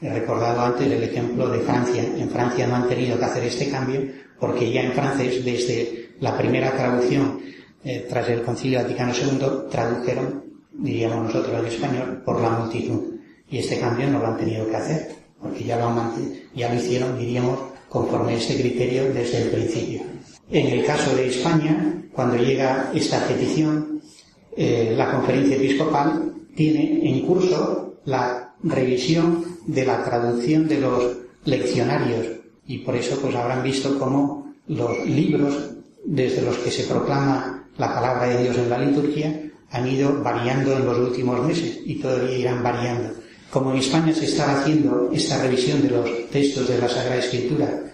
He 0.00 0.08
recordado 0.08 0.60
antes 0.60 0.90
el 0.90 1.02
ejemplo 1.02 1.48
de 1.48 1.60
Francia. 1.60 2.02
En 2.02 2.30
Francia 2.30 2.66
no 2.66 2.76
han 2.76 2.88
tenido 2.88 3.18
que 3.18 3.24
hacer 3.24 3.44
este 3.44 3.70
cambio 3.70 4.00
porque 4.40 4.70
ya 4.70 4.82
en 4.82 4.92
francés, 4.92 5.44
desde 5.44 6.10
la 6.20 6.36
primera 6.36 6.72
traducción 6.72 7.40
eh, 7.84 8.06
tras 8.08 8.28
el 8.28 8.42
Concilio 8.42 8.80
Vaticano 8.80 9.12
II, 9.14 9.70
tradujeron, 9.70 10.44
diríamos 10.72 11.24
nosotros 11.24 11.60
en 11.60 11.66
español, 11.66 12.22
por 12.24 12.40
la 12.40 12.50
multitud 12.50 13.14
y 13.50 13.58
este 13.58 13.78
cambio 13.78 14.10
no 14.10 14.18
lo 14.18 14.26
han 14.26 14.38
tenido 14.38 14.68
que 14.68 14.76
hacer, 14.76 15.23
porque 15.44 15.62
ya 15.62 15.76
lo, 15.76 15.94
ya 16.56 16.72
lo 16.72 16.80
hicieron, 16.80 17.18
diríamos, 17.18 17.58
conforme 17.90 18.32
a 18.32 18.36
este 18.36 18.60
criterio 18.60 19.12
desde 19.12 19.42
el 19.42 19.50
principio. 19.50 20.00
En 20.50 20.66
el 20.68 20.84
caso 20.86 21.14
de 21.14 21.28
España, 21.28 22.02
cuando 22.12 22.36
llega 22.36 22.90
esta 22.94 23.26
petición, 23.28 24.00
eh, 24.56 24.94
la 24.96 25.12
conferencia 25.12 25.56
episcopal 25.56 26.32
tiene 26.56 27.08
en 27.08 27.26
curso 27.26 27.96
la 28.06 28.54
revisión 28.62 29.44
de 29.66 29.84
la 29.84 30.02
traducción 30.02 30.66
de 30.66 30.80
los 30.80 31.16
leccionarios 31.44 32.26
y 32.66 32.78
por 32.78 32.96
eso 32.96 33.18
pues 33.20 33.34
habrán 33.34 33.62
visto 33.62 33.98
cómo 33.98 34.54
los 34.68 35.06
libros 35.06 35.72
desde 36.04 36.42
los 36.42 36.56
que 36.58 36.70
se 36.70 36.84
proclama 36.84 37.68
la 37.76 37.94
palabra 37.94 38.28
de 38.28 38.44
Dios 38.44 38.56
en 38.56 38.70
la 38.70 38.78
liturgia 38.78 39.42
han 39.70 39.88
ido 39.88 40.22
variando 40.22 40.72
en 40.76 40.86
los 40.86 40.98
últimos 40.98 41.44
meses 41.46 41.80
y 41.84 41.96
todavía 41.96 42.38
irán 42.38 42.62
variando. 42.62 43.14
Como 43.54 43.70
en 43.70 43.78
España 43.78 44.12
se 44.12 44.24
estaba 44.24 44.60
haciendo 44.60 45.10
esta 45.12 45.40
revisión 45.40 45.80
de 45.80 45.90
los 45.90 46.28
textos 46.28 46.66
de 46.66 46.76
la 46.76 46.88
Sagrada 46.88 47.20
Escritura, 47.20 47.84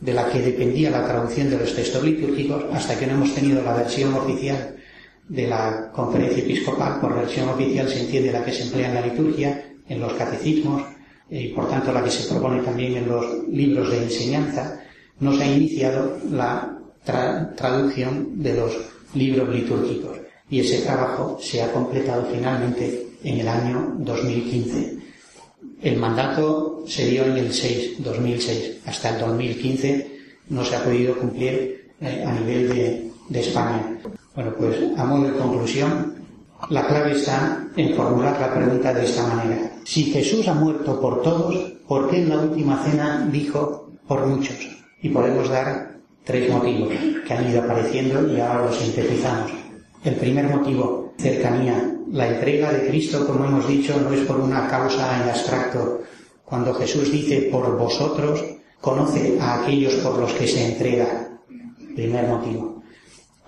de 0.00 0.14
la 0.14 0.26
que 0.30 0.40
dependía 0.40 0.88
la 0.88 1.06
traducción 1.06 1.50
de 1.50 1.58
los 1.58 1.74
textos 1.74 2.02
litúrgicos, 2.02 2.64
hasta 2.72 2.98
que 2.98 3.06
no 3.06 3.12
hemos 3.12 3.34
tenido 3.34 3.60
la 3.60 3.74
versión 3.74 4.14
oficial 4.14 4.76
de 5.28 5.46
la 5.46 5.92
conferencia 5.92 6.42
episcopal, 6.42 7.02
por 7.02 7.14
versión 7.16 7.50
oficial 7.50 7.86
se 7.86 8.00
entiende 8.00 8.32
la 8.32 8.42
que 8.42 8.52
se 8.54 8.62
emplea 8.62 8.88
en 8.88 8.94
la 8.94 9.06
liturgia, 9.08 9.62
en 9.86 10.00
los 10.00 10.14
catecismos, 10.14 10.84
y 11.28 11.48
por 11.48 11.68
tanto 11.68 11.92
la 11.92 12.02
que 12.02 12.10
se 12.10 12.26
propone 12.26 12.62
también 12.62 12.96
en 12.96 13.06
los 13.06 13.46
libros 13.48 13.90
de 13.90 14.04
enseñanza, 14.04 14.80
no 15.18 15.36
se 15.36 15.42
ha 15.42 15.54
iniciado 15.54 16.16
la 16.32 16.78
traducción 17.04 18.42
de 18.42 18.54
los 18.54 18.72
libros 19.12 19.54
litúrgicos. 19.54 20.16
Y 20.48 20.60
ese 20.60 20.80
trabajo 20.80 21.38
se 21.42 21.62
ha 21.62 21.70
completado 21.70 22.26
finalmente 22.32 23.06
en 23.22 23.40
el 23.40 23.48
año 23.48 23.96
2015. 23.98 24.99
El 25.82 25.96
mandato 25.96 26.84
se 26.86 27.06
dio 27.06 27.24
en 27.24 27.36
el 27.36 27.52
6, 27.52 28.02
2006. 28.02 28.78
Hasta 28.86 29.10
el 29.10 29.20
2015 29.20 30.18
no 30.50 30.64
se 30.64 30.76
ha 30.76 30.84
podido 30.84 31.16
cumplir 31.16 31.90
eh, 32.00 32.24
a 32.26 32.32
nivel 32.32 32.68
de 32.68 33.10
de 33.30 33.40
España. 33.40 33.98
Bueno, 34.34 34.52
pues 34.58 34.76
a 34.98 35.04
modo 35.04 35.30
de 35.30 35.38
conclusión, 35.38 36.14
la 36.68 36.86
clave 36.86 37.12
está 37.12 37.66
en 37.76 37.94
formular 37.94 38.38
la 38.38 38.52
pregunta 38.52 38.92
de 38.92 39.04
esta 39.04 39.26
manera. 39.26 39.72
Si 39.84 40.04
Jesús 40.04 40.46
ha 40.48 40.54
muerto 40.54 41.00
por 41.00 41.22
todos, 41.22 41.54
¿por 41.88 42.10
qué 42.10 42.18
en 42.18 42.28
la 42.28 42.38
última 42.38 42.82
cena 42.84 43.26
dijo 43.32 43.90
por 44.06 44.26
muchos? 44.26 44.56
Y 45.00 45.08
podemos 45.08 45.48
dar 45.48 45.96
tres 46.24 46.50
motivos 46.50 46.92
que 47.26 47.32
han 47.32 47.48
ido 47.48 47.62
apareciendo 47.62 48.30
y 48.30 48.40
ahora 48.40 48.66
los 48.66 48.76
sintetizamos. 48.76 49.52
El 50.04 50.16
primer 50.16 50.48
motivo, 50.48 51.14
cercanía. 51.18 51.89
La 52.12 52.28
entrega 52.28 52.72
de 52.72 52.88
Cristo, 52.88 53.24
como 53.24 53.44
hemos 53.44 53.68
dicho, 53.68 54.00
no 54.00 54.12
es 54.12 54.26
por 54.26 54.40
una 54.40 54.66
causa 54.66 55.22
en 55.22 55.28
abstracto. 55.28 56.00
Cuando 56.44 56.74
Jesús 56.74 57.12
dice 57.12 57.48
por 57.52 57.78
vosotros, 57.78 58.44
conoce 58.80 59.38
a 59.40 59.62
aquellos 59.62 59.94
por 59.94 60.18
los 60.18 60.32
que 60.32 60.48
se 60.48 60.72
entrega. 60.72 61.38
Primer 61.94 62.26
motivo. 62.26 62.82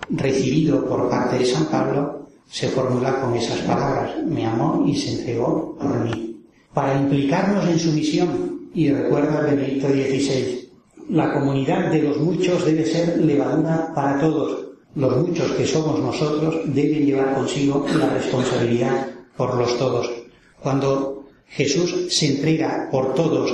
Recibido 0.09 0.85
por 0.85 1.09
parte 1.09 1.39
de 1.39 1.45
San 1.45 1.65
Pablo, 1.65 2.29
se 2.49 2.69
formula 2.69 3.19
con 3.19 3.35
esas 3.35 3.59
palabras, 3.59 4.23
me 4.25 4.45
amó 4.45 4.85
y 4.87 4.95
se 4.95 5.19
entregó 5.19 5.75
por 5.77 5.99
mí. 5.99 6.41
Para 6.73 6.95
implicarnos 6.95 7.67
en 7.67 7.79
su 7.79 7.91
misión, 7.91 8.69
y 8.73 8.89
recuerda 8.89 9.41
Benedicto 9.41 9.89
XVI, 9.89 10.69
la 11.09 11.33
comunidad 11.33 11.91
de 11.91 12.01
los 12.01 12.17
muchos 12.17 12.65
debe 12.65 12.85
ser 12.85 13.17
levadura 13.17 13.91
para 13.93 14.19
todos. 14.21 14.72
Los 14.95 15.17
muchos 15.17 15.51
que 15.53 15.65
somos 15.65 15.99
nosotros 15.99 16.61
deben 16.65 17.05
llevar 17.05 17.33
consigo 17.33 17.85
la 17.97 18.09
responsabilidad 18.09 19.07
por 19.35 19.55
los 19.55 19.77
todos. 19.79 20.09
Cuando 20.61 21.25
Jesús 21.49 22.13
se 22.13 22.27
entrega 22.27 22.89
por 22.91 23.15
todos, 23.15 23.51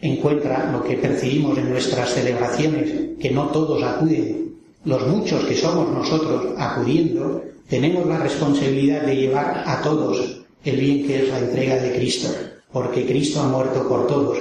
encuentra 0.00 0.70
lo 0.72 0.82
que 0.82 0.96
percibimos 0.96 1.56
en 1.58 1.70
nuestras 1.70 2.10
celebraciones, 2.10 3.16
que 3.20 3.30
no 3.30 3.46
todos 3.48 3.82
acuden. 3.82 4.56
Los 4.84 5.06
muchos 5.06 5.44
que 5.44 5.56
somos 5.56 5.88
nosotros 5.92 6.54
acudiendo, 6.58 7.42
tenemos 7.68 8.06
la 8.06 8.18
responsabilidad 8.18 9.02
de 9.02 9.16
llevar 9.16 9.62
a 9.66 9.82
todos 9.82 10.42
el 10.64 10.76
bien 10.76 11.06
que 11.06 11.22
es 11.22 11.28
la 11.28 11.38
entrega 11.38 11.76
de 11.76 11.94
Cristo, 11.94 12.28
porque 12.72 13.06
Cristo 13.06 13.40
ha 13.40 13.48
muerto 13.48 13.88
por 13.88 14.08
todos. 14.08 14.38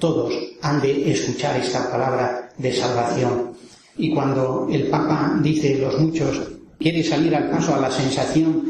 Todos 0.00 0.34
han 0.60 0.80
de 0.80 1.12
escuchar 1.12 1.60
esta 1.60 1.88
palabra 1.90 2.50
de 2.58 2.72
salvación. 2.72 3.47
Y 3.98 4.10
cuando 4.10 4.68
el 4.70 4.84
Papa 4.84 5.38
dice 5.42 5.78
los 5.78 5.98
muchos, 5.98 6.40
quiere 6.78 7.02
salir 7.02 7.34
al 7.34 7.50
paso 7.50 7.74
a 7.74 7.80
la 7.80 7.90
sensación 7.90 8.62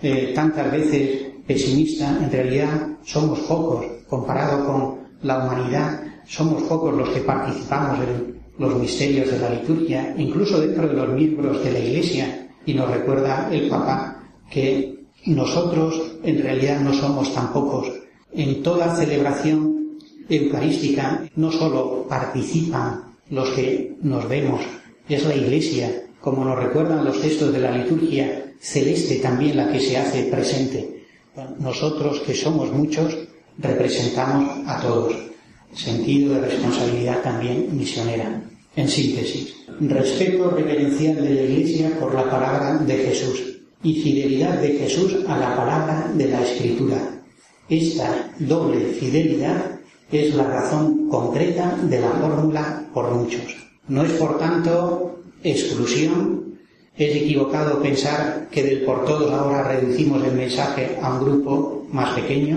eh, 0.00 0.32
tantas 0.34 0.70
veces 0.70 1.26
pesimista, 1.46 2.18
en 2.22 2.30
realidad 2.30 2.88
somos 3.04 3.40
pocos 3.40 3.84
comparado 4.08 4.64
con 4.64 4.94
la 5.22 5.38
humanidad, 5.38 6.00
somos 6.26 6.62
pocos 6.64 6.94
los 6.94 7.08
que 7.10 7.20
participamos 7.20 7.98
en 8.00 8.36
los 8.58 8.74
misterios 8.76 9.30
de 9.30 9.38
la 9.38 9.50
liturgia, 9.50 10.14
incluso 10.16 10.60
dentro 10.60 10.86
de 10.86 10.94
los 10.94 11.08
miembros 11.08 11.62
de 11.64 11.72
la 11.72 11.78
Iglesia, 11.78 12.48
y 12.64 12.74
nos 12.74 12.90
recuerda 12.90 13.48
el 13.52 13.68
Papa 13.68 14.22
que 14.50 15.06
nosotros 15.26 16.18
en 16.22 16.42
realidad 16.42 16.80
no 16.80 16.92
somos 16.92 17.34
tan 17.34 17.52
pocos. 17.52 17.92
En 18.32 18.62
toda 18.62 18.94
celebración 18.94 19.98
eucarística 20.28 21.22
no 21.36 21.50
solo 21.50 22.06
participan 22.08 23.05
los 23.30 23.50
que 23.50 23.96
nos 24.02 24.28
vemos, 24.28 24.62
es 25.08 25.24
la 25.24 25.34
Iglesia, 25.34 26.04
como 26.20 26.44
nos 26.44 26.58
recuerdan 26.58 27.04
los 27.04 27.20
textos 27.20 27.52
de 27.52 27.60
la 27.60 27.76
liturgia 27.76 28.46
celeste 28.60 29.16
también 29.16 29.56
la 29.56 29.70
que 29.70 29.80
se 29.80 29.96
hace 29.96 30.24
presente. 30.24 31.04
Nosotros 31.58 32.20
que 32.20 32.34
somos 32.34 32.72
muchos 32.72 33.16
representamos 33.58 34.66
a 34.66 34.80
todos. 34.80 35.14
Sentido 35.74 36.34
de 36.34 36.40
responsabilidad 36.40 37.22
también 37.22 37.76
misionera. 37.76 38.42
En 38.74 38.88
síntesis, 38.88 39.54
respeto 39.80 40.50
reverencial 40.50 41.16
de 41.16 41.34
la 41.34 41.42
Iglesia 41.42 41.98
por 41.98 42.14
la 42.14 42.30
palabra 42.30 42.78
de 42.78 42.94
Jesús 42.94 43.42
y 43.82 44.02
fidelidad 44.02 44.60
de 44.60 44.74
Jesús 44.74 45.16
a 45.26 45.38
la 45.38 45.56
palabra 45.56 46.12
de 46.14 46.28
la 46.28 46.42
Escritura. 46.42 47.22
Esta 47.68 48.32
doble 48.38 48.80
fidelidad 48.98 49.75
es 50.10 50.34
la 50.34 50.44
razón 50.44 51.08
concreta 51.08 51.76
de 51.82 52.00
la 52.00 52.10
fórmula 52.10 52.84
por 52.92 53.10
muchos. 53.12 53.56
No 53.88 54.02
es, 54.02 54.12
por 54.12 54.38
tanto, 54.38 55.20
exclusión, 55.42 56.58
es 56.96 57.14
equivocado 57.14 57.82
pensar 57.82 58.48
que 58.50 58.62
del 58.62 58.82
por 58.82 59.04
todos 59.04 59.30
ahora 59.32 59.64
reducimos 59.64 60.24
el 60.24 60.32
mensaje 60.32 60.98
a 61.02 61.14
un 61.14 61.24
grupo 61.24 61.86
más 61.90 62.14
pequeño, 62.14 62.56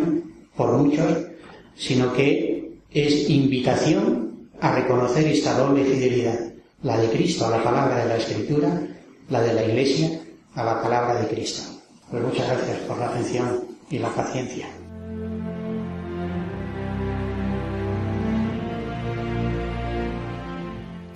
por 0.56 0.78
muchos, 0.78 1.18
sino 1.76 2.14
que 2.14 2.80
es 2.92 3.30
invitación 3.30 4.50
a 4.62 4.76
reconocer 4.76 5.28
esta 5.28 5.58
doble 5.58 5.84
fidelidad, 5.86 6.40
la 6.84 6.98
de 6.98 7.10
Cristo 7.10 7.46
a 7.46 7.52
la 7.52 7.64
palabra 7.64 8.04
de 8.04 8.10
la 8.10 8.18
Escritura, 8.18 8.82
la 9.30 9.42
de 9.42 9.54
la 9.54 9.64
Iglesia 9.64 10.22
a 10.56 10.64
la 10.64 10.82
palabra 10.82 11.22
de 11.22 11.28
Cristo. 11.28 11.62
Pues 12.10 12.24
muchas 12.24 12.48
gracias 12.48 12.78
por 12.80 12.98
la 12.98 13.10
atención 13.10 13.64
y 13.90 14.00
la 14.00 14.10
paciencia. 14.10 14.68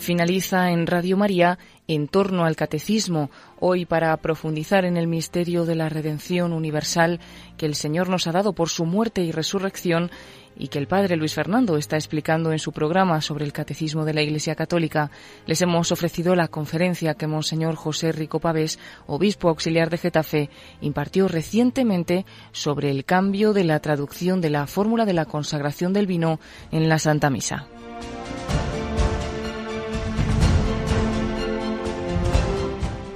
Finaliza 0.03 0.71
en 0.71 0.85
Radio 0.85 1.15
María 1.15 1.57
en 1.87 2.09
torno 2.09 2.43
al 2.43 2.57
catecismo, 2.57 3.31
hoy 3.57 3.85
para 3.85 4.15
profundizar 4.17 4.83
en 4.83 4.97
el 4.97 5.07
misterio 5.07 5.63
de 5.65 5.75
la 5.75 5.87
redención 5.87 6.51
universal 6.51 7.21
que 7.55 7.65
el 7.65 7.73
Señor 7.73 8.09
nos 8.09 8.27
ha 8.27 8.33
dado 8.33 8.51
por 8.51 8.67
su 8.67 8.83
muerte 8.83 9.23
y 9.23 9.31
resurrección 9.31 10.11
y 10.57 10.67
que 10.67 10.77
el 10.77 10.87
Padre 10.87 11.15
Luis 11.15 11.33
Fernando 11.33 11.77
está 11.77 11.95
explicando 11.95 12.51
en 12.51 12.59
su 12.59 12.73
programa 12.73 13.21
sobre 13.21 13.45
el 13.45 13.53
Catecismo 13.53 14.03
de 14.03 14.13
la 14.13 14.21
Iglesia 14.21 14.55
Católica, 14.55 15.09
les 15.45 15.61
hemos 15.61 15.93
ofrecido 15.93 16.35
la 16.35 16.49
conferencia 16.49 17.13
que 17.13 17.25
Monseñor 17.25 17.75
José 17.75 18.11
Rico 18.11 18.41
Pavés, 18.41 18.79
obispo 19.07 19.47
auxiliar 19.47 19.89
de 19.89 19.99
Getafe, 19.99 20.49
impartió 20.81 21.29
recientemente 21.29 22.25
sobre 22.51 22.91
el 22.91 23.05
cambio 23.05 23.53
de 23.53 23.63
la 23.63 23.79
traducción 23.79 24.41
de 24.41 24.49
la 24.49 24.67
fórmula 24.67 25.05
de 25.05 25.13
la 25.13 25.23
consagración 25.23 25.93
del 25.93 26.07
vino 26.07 26.41
en 26.71 26.89
la 26.89 26.99
Santa 26.99 27.29
Misa. 27.29 27.67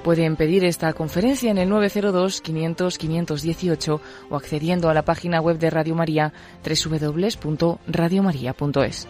Pueden 0.08 0.38
pedir 0.38 0.64
esta 0.64 0.94
conferencia 0.94 1.52
en 1.52 1.58
el 1.58 1.70
902-500-518 1.70 4.00
o 4.30 4.36
accediendo 4.38 4.90
a 4.90 4.94
la 4.94 5.04
página 5.04 5.42
web 5.42 5.60
de 5.60 5.70
Radio 5.70 5.96
María 5.96 6.32
www.radiomaria.es. 6.64 9.08